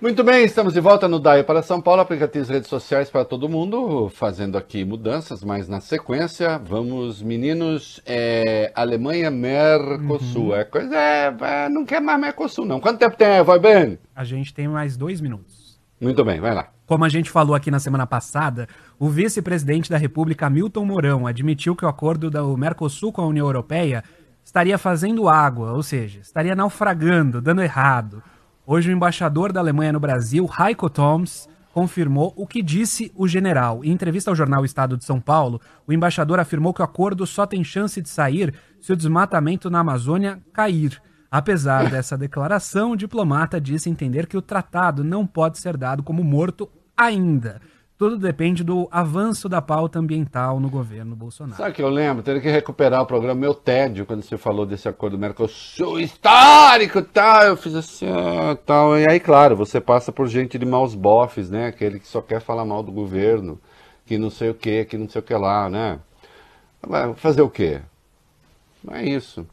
Muito 0.00 0.22
bem, 0.22 0.44
estamos 0.44 0.72
de 0.72 0.80
volta 0.80 1.08
no 1.08 1.18
DAI 1.18 1.42
para 1.42 1.60
São 1.60 1.80
Paulo, 1.80 2.00
aplicativos 2.00 2.48
redes 2.48 2.68
sociais 2.68 3.10
para 3.10 3.24
todo 3.24 3.48
mundo, 3.48 4.08
fazendo 4.08 4.56
aqui 4.56 4.84
mudanças, 4.84 5.42
mas 5.42 5.68
na 5.68 5.80
sequência, 5.80 6.56
vamos, 6.56 7.20
meninos, 7.20 8.00
é, 8.06 8.70
Alemanha, 8.76 9.28
Mercosul. 9.28 10.50
Uhum. 10.50 10.54
É 10.54 10.64
coisa, 10.64 10.94
é, 10.94 11.36
é, 11.40 11.68
não 11.68 11.84
quer 11.84 12.00
mais 12.00 12.20
Mercosul, 12.20 12.64
não. 12.64 12.78
Quanto 12.78 13.00
tempo 13.00 13.16
tem, 13.16 13.42
vai 13.42 13.58
bem? 13.58 13.98
A 14.14 14.22
gente 14.22 14.54
tem 14.54 14.68
mais 14.68 14.96
dois 14.96 15.20
minutos. 15.20 15.80
Muito 16.00 16.24
bem, 16.24 16.38
vai 16.38 16.54
lá. 16.54 16.68
Como 16.86 17.04
a 17.04 17.08
gente 17.08 17.28
falou 17.28 17.56
aqui 17.56 17.68
na 17.68 17.80
semana 17.80 18.06
passada, 18.06 18.68
o 19.00 19.08
vice-presidente 19.08 19.90
da 19.90 19.98
República, 19.98 20.48
Milton 20.48 20.84
Mourão, 20.84 21.26
admitiu 21.26 21.74
que 21.74 21.84
o 21.84 21.88
acordo 21.88 22.30
do 22.30 22.56
Mercosul 22.56 23.12
com 23.12 23.22
a 23.22 23.26
União 23.26 23.46
Europeia 23.46 24.04
estaria 24.44 24.78
fazendo 24.78 25.28
água, 25.28 25.72
ou 25.72 25.82
seja, 25.82 26.20
estaria 26.20 26.54
naufragando, 26.54 27.42
dando 27.42 27.62
errado. 27.62 28.22
Hoje, 28.70 28.90
o 28.90 28.92
embaixador 28.92 29.50
da 29.50 29.60
Alemanha 29.60 29.94
no 29.94 29.98
Brasil, 29.98 30.46
Heiko 30.60 30.90
Toms, 30.90 31.48
confirmou 31.72 32.34
o 32.36 32.46
que 32.46 32.62
disse 32.62 33.10
o 33.14 33.26
general. 33.26 33.82
Em 33.82 33.90
entrevista 33.90 34.30
ao 34.30 34.36
jornal 34.36 34.62
Estado 34.62 34.94
de 34.94 35.06
São 35.06 35.18
Paulo, 35.18 35.58
o 35.86 35.92
embaixador 35.94 36.38
afirmou 36.38 36.74
que 36.74 36.82
o 36.82 36.84
acordo 36.84 37.26
só 37.26 37.46
tem 37.46 37.64
chance 37.64 38.02
de 38.02 38.10
sair 38.10 38.52
se 38.78 38.92
o 38.92 38.96
desmatamento 38.96 39.70
na 39.70 39.78
Amazônia 39.78 40.38
cair. 40.52 41.00
Apesar 41.30 41.88
dessa 41.88 42.14
declaração, 42.18 42.90
o 42.90 42.96
diplomata 42.96 43.58
disse 43.58 43.88
entender 43.88 44.26
que 44.26 44.36
o 44.36 44.42
tratado 44.42 45.02
não 45.02 45.26
pode 45.26 45.58
ser 45.58 45.74
dado 45.74 46.02
como 46.02 46.22
morto 46.22 46.68
ainda. 46.94 47.62
Tudo 47.98 48.16
depende 48.16 48.62
do 48.62 48.88
avanço 48.92 49.48
da 49.48 49.60
pauta 49.60 49.98
ambiental 49.98 50.60
no 50.60 50.70
governo 50.70 51.16
Bolsonaro. 51.16 51.56
Sabe 51.56 51.74
que 51.74 51.82
eu 51.82 51.88
lembro? 51.88 52.22
Teria 52.22 52.40
que 52.40 52.48
recuperar 52.48 53.02
o 53.02 53.06
programa 53.06 53.40
Meu 53.40 53.52
Tédio, 53.52 54.06
quando 54.06 54.22
você 54.22 54.38
falou 54.38 54.64
desse 54.64 54.88
acordo 54.88 55.18
Mercosul 55.18 55.98
histórico 55.98 57.02
tal. 57.02 57.42
Eu 57.42 57.56
fiz 57.56 57.74
assim, 57.74 58.06
ah, 58.08 58.56
tal. 58.64 58.96
E 58.96 59.04
aí, 59.10 59.18
claro, 59.18 59.56
você 59.56 59.80
passa 59.80 60.12
por 60.12 60.28
gente 60.28 60.56
de 60.56 60.64
maus 60.64 60.94
bofes, 60.94 61.50
né? 61.50 61.66
Aquele 61.66 61.98
que 61.98 62.06
só 62.06 62.22
quer 62.22 62.40
falar 62.40 62.64
mal 62.64 62.84
do 62.84 62.92
governo, 62.92 63.60
que 64.06 64.16
não 64.16 64.30
sei 64.30 64.50
o 64.50 64.54
que, 64.54 64.84
que 64.84 64.96
não 64.96 65.08
sei 65.08 65.18
o 65.18 65.24
que 65.24 65.34
lá, 65.34 65.68
né? 65.68 65.98
Vai 66.80 67.12
fazer 67.14 67.42
o 67.42 67.50
quê? 67.50 67.80
Não 68.84 68.94
é 68.94 69.04
isso. 69.04 69.44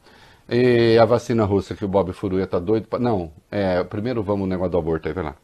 E 0.47 0.99
a 0.99 1.05
vacina 1.05 1.45
russa 1.45 1.73
que 1.73 1.83
o 1.83 1.87
Bob 1.87 2.13
Furuia 2.13 2.45
tá 2.45 2.59
doido 2.59 2.87
pra... 2.87 2.99
Não, 2.99 3.31
é, 3.49 3.83
primeiro 3.83 4.21
vamos 4.21 4.41
no 4.41 4.47
negócio 4.47 4.71
do 4.73 4.77
aborto 4.77 5.07
aí, 5.07 5.15
vai 5.15 5.23
lá. 5.23 5.35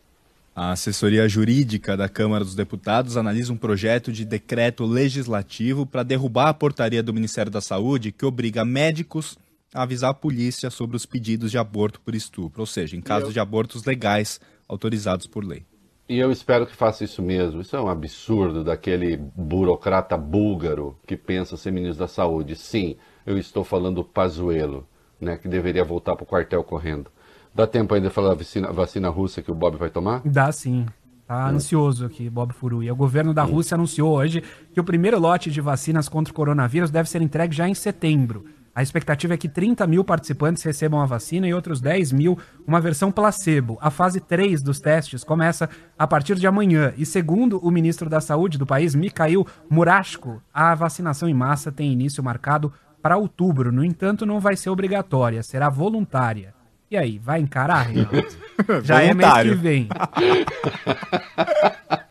A 0.64 0.74
assessoria 0.74 1.28
jurídica 1.28 1.97
da 1.97 2.07
Câmara 2.07 2.43
dos 2.43 2.53
Deputados 2.53 3.18
analisa 3.18 3.51
um 3.51 3.57
projeto 3.57 4.12
de 4.12 4.24
decreto 4.24 4.86
legislativo 4.86 5.88
para 5.88 6.03
derrubar 6.03 6.49
a 6.49 6.53
portaria 6.53 7.01
do 7.01 7.12
Ministério 7.12 7.51
da 7.51 7.59
Saúde 7.59 8.12
que 8.12 8.24
obriga 8.24 8.64
médicos 8.64 9.39
a 9.74 9.82
avisar 9.82 10.12
a 10.12 10.14
polícia 10.14 10.70
sobre 10.70 10.95
os 10.95 11.03
pedidos 11.03 11.49
de 11.49 11.57
aborto 11.57 11.99
por 11.99 12.14
estupro, 12.14 12.62
ou 12.62 12.68
seja, 12.68 12.95
em 12.95 13.01
casos 13.01 13.34
de 13.34 13.39
abortos 13.39 13.84
legais 13.86 14.39
autorizados 14.68 15.26
por 15.26 15.43
lei. 15.43 15.66
E 16.07 16.20
eu 16.20 16.32
espero 16.32 16.68
que 16.68 16.76
faça 16.76 17.03
isso 17.03 17.24
mesmo. 17.24 17.62
Isso 17.62 17.76
é 17.76 17.82
um 17.82 17.89
absurdo 17.89 18.64
daquele 18.64 19.18
burocrata 19.18 20.16
búlgaro 20.16 20.95
que 21.07 21.18
pensa 21.18 21.57
ser 21.57 21.72
ministro 21.72 21.97
da 21.97 22.07
Saúde. 22.07 22.55
Sim, 22.55 22.97
eu 23.26 23.36
estou 23.36 23.64
falando 23.64 23.95
do 23.95 24.03
Pazuello, 24.03 24.88
né, 25.20 25.38
que 25.38 25.47
deveria 25.47 25.84
voltar 25.84 26.16
para 26.16 26.24
o 26.24 26.28
quartel 26.28 26.64
correndo. 26.64 27.09
Dá 27.54 27.68
tempo 27.68 27.93
ainda 27.93 28.08
de 28.08 28.14
falar 28.14 28.30
da 28.30 28.36
vacina, 28.36 28.72
vacina 28.72 29.10
russa 29.10 29.41
que 29.41 29.52
o 29.52 29.56
Bob 29.56 29.78
vai 29.78 29.89
tomar? 29.89 30.22
Dá 30.26 30.52
sim. 30.52 30.86
Tá 31.28 31.47
ansioso 31.47 32.06
aqui, 32.06 32.30
Bob 32.30 32.54
Furuia. 32.54 32.91
O 32.91 32.95
governo 32.95 33.34
da 33.34 33.43
Rússia 33.43 33.76
anunciou 33.76 34.12
hoje 34.12 34.43
que 34.74 34.80
o 34.82 34.84
primeiro 34.84 35.18
lote 35.18 35.49
de 35.49 35.62
vacinas 35.62 36.10
contra 36.10 36.32
o 36.32 36.36
coronavírus 36.36 36.91
deve 36.91 37.10
ser 37.10 37.22
entregue 37.22 37.56
já 37.56 37.70
em 37.70 37.74
setembro. 37.74 38.43
A 38.74 38.82
expectativa 38.82 39.34
é 39.34 39.38
que 39.38 39.49
30 39.49 39.86
mil 39.86 40.04
participantes 40.04 40.64
recebam 40.64 41.02
a 41.02 41.06
vacina 41.06 41.47
e 41.47 41.54
outros 41.54 41.82
10 41.82 42.14
mil 42.14 42.38
uma 42.66 42.80
versão 42.80 43.12
placebo. 43.12 43.78
A 43.82 43.89
fase 43.89 44.20
3 44.20 44.62
dos 44.62 44.80
testes 44.80 45.24
começa 45.24 45.70
a 45.97 46.08
partir 46.08 46.36
de 46.36 46.47
amanhã. 46.47 46.93
E 46.97 47.06
segundo 47.06 47.60
o 47.60 47.70
ministro 47.70 48.10
da 48.10 48.22
Saúde 48.22 48.58
do 48.58 48.66
país, 48.66 48.95
Mikhail 48.95 49.45
Murashko, 49.70 50.41
a 50.54 50.74
vacinação 50.74 51.28
em 51.28 51.34
massa 51.34 51.72
tem 51.72 51.91
início 51.91 52.24
marcado 52.24 52.72
para 53.02 53.18
outubro. 53.18 53.72
No 53.72 53.84
entanto, 53.84 54.26
não 54.26 54.39
vai 54.39 54.56
ser 54.56 54.70
obrigatória, 54.70 55.43
será 55.43 55.70
voluntária. 55.70 56.54
E 56.91 56.97
aí, 56.97 57.17
vai 57.17 57.39
encarar, 57.39 57.83
Reinaldo? 57.83 58.27
Já 58.83 59.01
é 59.01 59.13
mês 59.13 59.33
que 59.43 59.55
vem. 59.55 59.87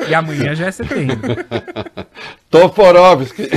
E 0.08 0.14
amanhã 0.14 0.54
já 0.56 0.66
é 0.66 0.72
setembro. 0.72 1.36
Toforovski! 2.50 3.48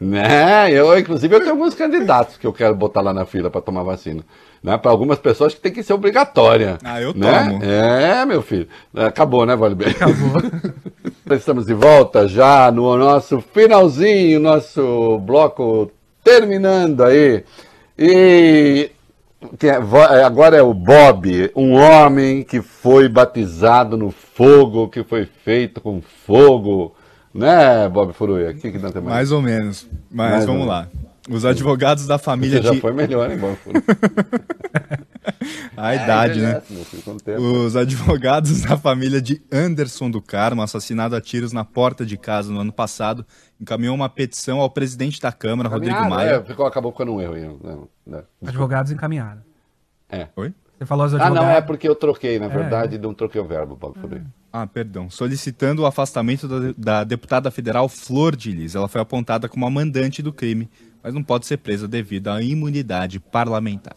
né? 0.00 0.70
Eu, 0.70 0.96
inclusive, 0.96 1.34
eu 1.34 1.40
tenho 1.40 1.52
alguns 1.52 1.74
candidatos 1.74 2.36
que 2.36 2.46
eu 2.46 2.52
quero 2.52 2.76
botar 2.76 3.00
lá 3.00 3.12
na 3.12 3.24
fila 3.24 3.50
para 3.50 3.60
tomar 3.60 3.82
vacina. 3.82 4.22
Né? 4.62 4.78
Para 4.78 4.90
algumas 4.92 5.18
pessoas 5.18 5.54
que 5.54 5.60
tem 5.60 5.72
que 5.72 5.82
ser 5.82 5.94
obrigatória. 5.94 6.78
Ah, 6.84 7.00
eu 7.00 7.12
né? 7.14 7.48
tomo. 7.48 7.64
É, 7.64 8.24
meu 8.24 8.42
filho. 8.42 8.68
Acabou, 8.94 9.44
né, 9.44 9.56
Vale 9.56 9.74
Bem? 9.74 9.88
Acabou. 9.88 10.42
Estamos 11.34 11.66
de 11.66 11.74
volta 11.74 12.28
já 12.28 12.70
no 12.70 12.96
nosso 12.96 13.40
finalzinho, 13.40 14.38
nosso 14.38 15.18
bloco 15.18 15.90
terminando 16.22 17.02
aí. 17.04 17.44
E 17.98 18.90
é- 19.62 20.18
é, 20.18 20.24
agora 20.24 20.56
é 20.56 20.62
o 20.62 20.72
Bob, 20.72 21.50
um 21.56 21.72
homem 21.74 22.42
que 22.42 22.60
foi 22.62 23.08
batizado 23.08 23.96
no 23.96 24.10
fogo, 24.10 24.88
que 24.88 25.02
foi 25.04 25.26
feito 25.44 25.80
com 25.80 26.00
fogo. 26.26 26.94
Né, 27.34 27.88
Bob 27.88 28.12
Furuia? 28.12 28.52
Que, 28.52 28.70
que 28.70 28.78
mais? 28.78 29.14
Mais 29.14 29.32
ou 29.32 29.40
menos. 29.40 29.86
Mas 30.10 30.30
Mais 30.32 30.44
vamos 30.44 30.66
lá. 30.66 30.86
Os 31.30 31.44
advogados 31.46 32.06
da 32.06 32.18
família 32.18 32.58
Você 32.60 32.68
já 32.68 32.74
de. 32.74 32.80
foi 32.80 32.92
melhor, 32.92 33.30
hein, 33.30 33.38
Bob 33.38 33.56
Furuia? 33.56 33.82
A 35.76 35.94
idade, 35.94 36.40
né? 36.40 36.60
filho, 36.60 37.02
com 37.02 37.12
o 37.12 37.16
tempo. 37.20 37.40
Os 37.40 37.76
advogados 37.76 38.62
da 38.62 38.76
família 38.76 39.20
de 39.22 39.42
Anderson 39.52 40.10
do 40.10 40.20
Carmo, 40.20 40.62
assassinado 40.62 41.14
a 41.16 41.20
tiros 41.20 41.52
na 41.52 41.64
porta 41.64 42.04
de 42.04 42.16
casa 42.16 42.52
no 42.52 42.60
ano 42.60 42.72
passado, 42.72 43.24
encaminhou 43.60 43.94
uma 43.94 44.08
petição 44.08 44.60
ao 44.60 44.68
presidente 44.70 45.20
da 45.20 45.30
Câmara, 45.32 45.68
Rodrigo 45.68 45.94
Caminhada, 45.94 46.14
Maia. 46.16 46.30
é, 46.36 46.42
ficou, 46.44 46.66
acabou 46.66 46.92
ficando 46.92 47.12
um 47.14 47.20
erro 47.20 47.34
aí. 47.34 47.42
Não, 47.62 47.88
não. 48.06 48.22
Advogados 48.46 48.90
encaminharam. 48.92 49.40
É. 50.10 50.28
Oi? 50.36 50.52
Você 50.78 50.86
falou 50.86 51.06
os 51.06 51.14
Ah, 51.14 51.16
advogados. 51.18 51.48
não, 51.48 51.56
é 51.56 51.60
porque 51.60 51.88
eu 51.88 51.94
troquei, 51.94 52.38
na 52.38 52.48
verdade, 52.48 52.98
não 52.98 53.14
troquei 53.14 53.40
o 53.40 53.44
verbo, 53.44 53.76
Bob 53.76 53.98
Furuia. 54.00 54.24
Ah, 54.52 54.66
perdão. 54.66 55.08
Solicitando 55.08 55.82
o 55.82 55.86
afastamento 55.86 56.46
da, 56.48 56.74
da 56.76 57.04
deputada 57.04 57.50
federal 57.50 57.88
Flor 57.88 58.36
de 58.36 58.50
Lis. 58.52 58.74
Ela 58.74 58.88
foi 58.88 59.00
apontada 59.00 59.48
como 59.48 59.64
a 59.64 59.70
mandante 59.70 60.20
do 60.22 60.32
crime, 60.32 60.68
mas 61.02 61.14
não 61.14 61.22
pode 61.22 61.46
ser 61.46 61.56
presa 61.58 61.88
devido 61.88 62.28
à 62.28 62.42
imunidade 62.42 63.18
parlamentar. 63.18 63.94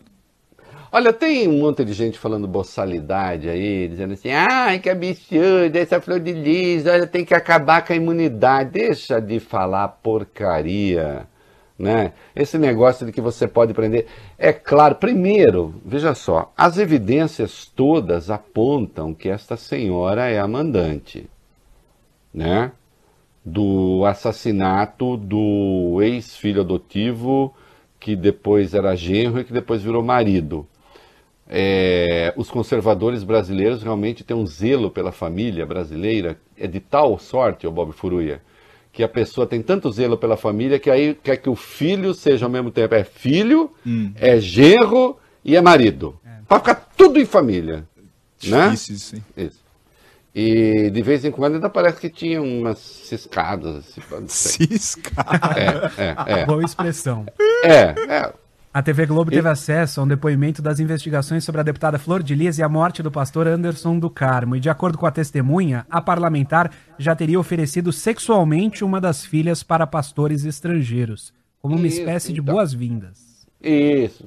Olha, 0.97 1.11
tem 1.11 1.45
um 1.49 1.59
monte 1.59 1.83
de 1.83 1.91
gente 1.91 2.17
falando 2.17 2.47
boçalidade 2.47 3.49
aí, 3.49 3.85
dizendo 3.85 4.13
assim, 4.13 4.31
ai, 4.31 4.79
que 4.79 4.89
absurdo, 4.89 5.75
essa 5.75 5.99
flor 5.99 6.21
de 6.21 6.31
lis, 6.31 6.85
olha, 6.85 7.05
tem 7.05 7.25
que 7.25 7.33
acabar 7.33 7.85
com 7.85 7.91
a 7.91 7.97
imunidade. 7.97 8.69
Deixa 8.69 9.19
de 9.19 9.41
falar 9.41 9.89
porcaria, 9.89 11.27
né? 11.77 12.13
Esse 12.33 12.57
negócio 12.57 13.05
de 13.05 13.11
que 13.11 13.19
você 13.19 13.45
pode 13.45 13.73
prender. 13.73 14.07
É 14.37 14.53
claro, 14.53 14.95
primeiro, 14.95 15.75
veja 15.83 16.15
só, 16.15 16.53
as 16.55 16.77
evidências 16.77 17.65
todas 17.65 18.29
apontam 18.29 19.13
que 19.13 19.27
esta 19.27 19.57
senhora 19.57 20.29
é 20.29 20.39
a 20.39 20.47
mandante, 20.47 21.29
né? 22.33 22.71
Do 23.43 24.05
assassinato 24.05 25.17
do 25.17 26.01
ex-filho 26.01 26.61
adotivo 26.61 27.53
que 27.99 28.15
depois 28.15 28.73
era 28.73 28.95
genro 28.95 29.41
e 29.41 29.43
que 29.43 29.51
depois 29.51 29.81
virou 29.83 30.01
marido. 30.01 30.65
É, 31.47 32.33
os 32.35 32.49
conservadores 32.49 33.23
brasileiros 33.23 33.83
realmente 33.83 34.23
têm 34.23 34.35
um 34.35 34.47
zelo 34.47 34.89
pela 34.89 35.11
família 35.11 35.65
brasileira, 35.65 36.39
é 36.57 36.65
de 36.67 36.79
tal 36.79 37.19
sorte, 37.19 37.67
o 37.67 37.71
Bob 37.71 37.91
Furuia, 37.91 38.41
que 38.91 39.03
a 39.03 39.07
pessoa 39.07 39.45
tem 39.45 39.61
tanto 39.61 39.91
zelo 39.91 40.17
pela 40.17 40.37
família 40.37 40.79
que 40.79 40.89
aí 40.89 41.13
quer 41.13 41.37
que 41.37 41.49
o 41.49 41.55
filho 41.55 42.13
seja 42.13 42.45
ao 42.45 42.51
mesmo 42.51 42.71
tempo 42.71 42.95
é 42.95 43.03
filho, 43.03 43.71
é 44.15 44.39
genro 44.39 45.17
e 45.43 45.55
é 45.55 45.61
marido. 45.61 46.19
Para 46.47 46.59
ficar 46.59 46.89
tudo 46.97 47.19
em 47.19 47.25
família. 47.25 47.87
Né? 48.43 48.69
Difícil 48.69 48.95
isso, 48.95 49.15
hein? 49.15 49.23
Isso. 49.37 49.65
E 50.33 50.89
de 50.89 51.01
vez 51.01 51.23
em 51.23 51.31
quando 51.31 51.55
ainda 51.55 51.69
parece 51.69 51.99
que 51.99 52.09
tinha 52.09 52.41
umas 52.41 52.77
ciscadas. 52.77 53.77
Assim, 53.77 54.01
não 54.11 54.27
sei. 54.27 54.67
Cisca. 54.67 55.11
é, 55.55 56.33
é, 56.37 56.41
é. 56.41 56.45
Boa 56.45 56.63
expressão. 56.63 57.25
É, 57.63 57.95
é. 58.09 58.33
A 58.75 58.81
TV 58.81 59.05
Globo 59.05 59.31
teve 59.31 59.47
acesso 59.47 60.01
a 60.01 60.03
um 60.03 60.07
depoimento 60.07 60.61
das 60.61 60.81
investigações 60.81 61.45
sobre 61.45 61.61
a 61.61 61.63
deputada 61.63 61.97
Flor 61.97 62.21
de 62.21 62.35
Lis 62.35 62.57
e 62.57 62.61
a 62.61 62.67
morte 62.67 63.01
do 63.01 63.09
pastor 63.09 63.47
Anderson 63.47 63.97
do 63.97 64.09
Carmo. 64.09 64.53
E 64.53 64.59
de 64.59 64.69
acordo 64.69 64.97
com 64.97 65.05
a 65.05 65.11
testemunha, 65.11 65.85
a 65.89 66.01
parlamentar 66.01 66.69
já 66.99 67.15
teria 67.15 67.39
oferecido 67.39 67.93
sexualmente 67.93 68.83
uma 68.83 68.99
das 68.99 69.25
filhas 69.25 69.63
para 69.63 69.87
pastores 69.87 70.43
estrangeiros, 70.43 71.33
como 71.61 71.77
uma 71.77 71.87
Isso, 71.87 71.99
espécie 71.99 72.33
de 72.33 72.41
então. 72.41 72.53
boas-vindas. 72.53 73.47
Isso. 73.63 74.25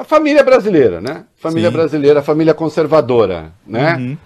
A 0.00 0.02
família 0.02 0.42
brasileira, 0.42 1.00
né? 1.00 1.26
Família 1.36 1.70
Sim. 1.70 1.76
brasileira, 1.76 2.20
família 2.20 2.54
conservadora, 2.54 3.52
né? 3.64 3.94
Uhum. 3.94 4.18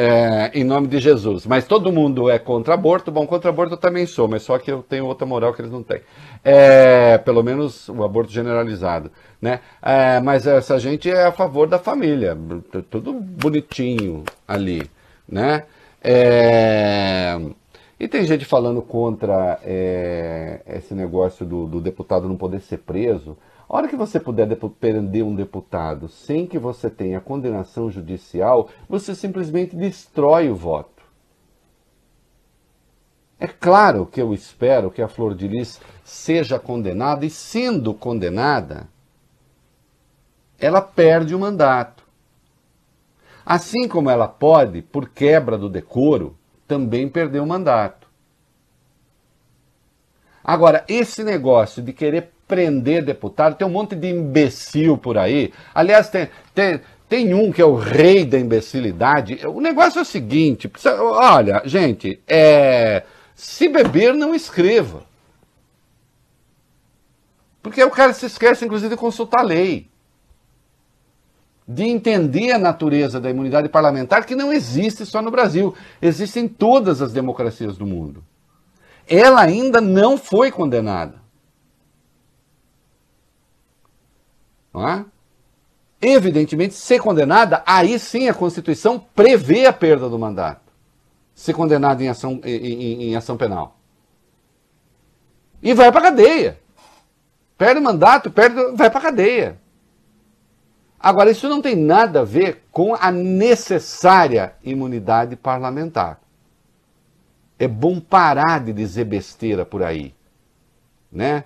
É, 0.00 0.52
em 0.54 0.62
nome 0.62 0.86
de 0.86 1.00
Jesus. 1.00 1.44
Mas 1.44 1.66
todo 1.66 1.90
mundo 1.90 2.30
é 2.30 2.38
contra 2.38 2.74
aborto. 2.74 3.10
Bom, 3.10 3.26
contra 3.26 3.50
aborto 3.50 3.74
eu 3.74 3.78
também 3.78 4.06
sou, 4.06 4.28
mas 4.28 4.44
só 4.44 4.56
que 4.56 4.70
eu 4.70 4.80
tenho 4.80 5.04
outra 5.04 5.26
moral 5.26 5.52
que 5.52 5.60
eles 5.60 5.72
não 5.72 5.82
têm. 5.82 6.00
É, 6.44 7.18
pelo 7.18 7.42
menos 7.42 7.88
o 7.88 8.04
aborto 8.04 8.30
generalizado, 8.30 9.10
né? 9.42 9.58
É, 9.82 10.20
mas 10.20 10.46
essa 10.46 10.78
gente 10.78 11.10
é 11.10 11.24
a 11.24 11.32
favor 11.32 11.66
da 11.66 11.80
família. 11.80 12.38
Tudo 12.88 13.12
bonitinho 13.12 14.22
ali, 14.46 14.88
né? 15.28 15.64
É, 16.00 17.36
e 17.98 18.06
tem 18.06 18.22
gente 18.24 18.44
falando 18.44 18.80
contra 18.80 19.58
é, 19.64 20.60
esse 20.76 20.94
negócio 20.94 21.44
do, 21.44 21.66
do 21.66 21.80
deputado 21.80 22.28
não 22.28 22.36
poder 22.36 22.60
ser 22.60 22.78
preso. 22.78 23.36
A 23.68 23.76
hora 23.76 23.88
que 23.88 23.96
você 23.96 24.18
puder 24.18 24.48
prender 24.80 25.22
um 25.22 25.34
deputado 25.34 26.08
sem 26.08 26.46
que 26.46 26.58
você 26.58 26.88
tenha 26.88 27.20
condenação 27.20 27.90
judicial, 27.90 28.70
você 28.88 29.14
simplesmente 29.14 29.76
destrói 29.76 30.48
o 30.48 30.56
voto. 30.56 31.02
É 33.38 33.46
claro 33.46 34.06
que 34.06 34.20
eu 34.20 34.32
espero 34.32 34.90
que 34.90 35.02
a 35.02 35.06
Flor 35.06 35.34
de 35.34 35.46
Lis 35.46 35.80
seja 36.02 36.58
condenada 36.58 37.26
e, 37.26 37.30
sendo 37.30 37.92
condenada, 37.92 38.88
ela 40.58 40.80
perde 40.80 41.34
o 41.34 41.38
mandato. 41.38 42.02
Assim 43.44 43.86
como 43.86 44.10
ela 44.10 44.26
pode, 44.26 44.82
por 44.82 45.10
quebra 45.10 45.58
do 45.58 45.68
decoro, 45.68 46.36
também 46.66 47.08
perder 47.08 47.40
o 47.40 47.46
mandato. 47.46 48.08
Agora, 50.42 50.84
esse 50.88 51.22
negócio 51.22 51.82
de 51.82 51.92
querer 51.92 52.32
prender 52.48 53.04
deputado, 53.04 53.56
tem 53.56 53.66
um 53.66 53.70
monte 53.70 53.94
de 53.94 54.08
imbecil 54.08 54.96
por 54.96 55.18
aí. 55.18 55.52
Aliás, 55.74 56.08
tem, 56.08 56.30
tem, 56.54 56.80
tem 57.06 57.34
um 57.34 57.52
que 57.52 57.60
é 57.60 57.64
o 57.64 57.76
rei 57.76 58.24
da 58.24 58.38
imbecilidade. 58.38 59.46
O 59.46 59.60
negócio 59.60 59.98
é 59.98 60.02
o 60.02 60.06
seguinte: 60.06 60.66
precisa, 60.66 61.00
olha, 61.00 61.62
gente, 61.66 62.18
é, 62.26 63.04
se 63.34 63.68
beber, 63.68 64.14
não 64.14 64.34
escreva. 64.34 65.06
Porque 67.62 67.84
o 67.84 67.90
cara 67.90 68.14
se 68.14 68.26
esquece, 68.26 68.64
inclusive, 68.64 68.94
de 68.94 69.00
consultar 69.00 69.40
a 69.40 69.44
lei. 69.44 69.90
De 71.66 71.84
entender 71.84 72.52
a 72.52 72.58
natureza 72.58 73.20
da 73.20 73.28
imunidade 73.28 73.68
parlamentar, 73.68 74.24
que 74.24 74.34
não 74.34 74.50
existe 74.50 75.04
só 75.04 75.20
no 75.20 75.30
Brasil, 75.30 75.74
existe 76.00 76.40
em 76.40 76.48
todas 76.48 77.02
as 77.02 77.12
democracias 77.12 77.76
do 77.76 77.84
mundo. 77.84 78.24
Ela 79.06 79.42
ainda 79.42 79.80
não 79.80 80.16
foi 80.16 80.50
condenada. 80.50 81.14
Não 81.14 81.22
é? 84.74 85.04
Evidentemente, 86.00 86.74
ser 86.74 87.00
condenada, 87.00 87.62
aí 87.66 87.98
sim 87.98 88.28
a 88.28 88.34
Constituição 88.34 88.98
prevê 88.98 89.66
a 89.66 89.72
perda 89.72 90.08
do 90.08 90.18
mandato. 90.18 90.72
Ser 91.34 91.54
condenada 91.54 92.02
em 92.02 92.08
ação, 92.08 92.40
em, 92.44 93.10
em, 93.10 93.16
ação 93.16 93.36
penal. 93.36 93.76
E 95.60 95.74
vai 95.74 95.90
para 95.90 96.02
cadeia. 96.02 96.60
Perde 97.56 97.80
o 97.80 97.82
mandato, 97.82 98.30
perde, 98.30 98.76
vai 98.76 98.88
para 98.90 99.00
cadeia. 99.00 99.58
Agora, 101.00 101.30
isso 101.30 101.48
não 101.48 101.62
tem 101.62 101.76
nada 101.76 102.20
a 102.20 102.24
ver 102.24 102.64
com 102.72 102.94
a 102.94 103.10
necessária 103.10 104.54
imunidade 104.64 105.36
parlamentar. 105.36 106.20
É 107.58 107.66
bom 107.66 108.00
parar 108.00 108.60
de 108.60 108.72
dizer 108.72 109.04
besteira 109.04 109.64
por 109.64 109.82
aí, 109.82 110.14
né? 111.10 111.44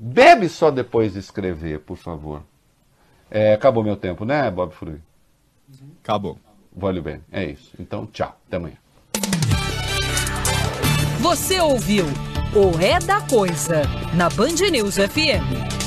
Bebe 0.00 0.48
só 0.48 0.70
depois 0.70 1.14
de 1.14 1.18
escrever, 1.18 1.80
por 1.80 1.96
favor. 1.96 2.44
É, 3.28 3.52
acabou 3.54 3.82
meu 3.82 3.96
tempo, 3.96 4.24
né, 4.24 4.48
Bob 4.48 4.72
Frui? 4.72 5.00
Acabou. 6.02 6.38
Valeu 6.74 7.02
bem. 7.02 7.20
É 7.32 7.44
isso. 7.44 7.72
Então, 7.80 8.06
tchau. 8.06 8.38
Até 8.46 8.56
amanhã. 8.56 8.76
Você 11.20 11.60
ouviu 11.60 12.04
o 12.54 12.80
É 12.80 13.00
da 13.00 13.20
Coisa 13.22 13.82
na 14.14 14.30
Band 14.30 14.70
News 14.70 14.94
FM. 14.94 15.68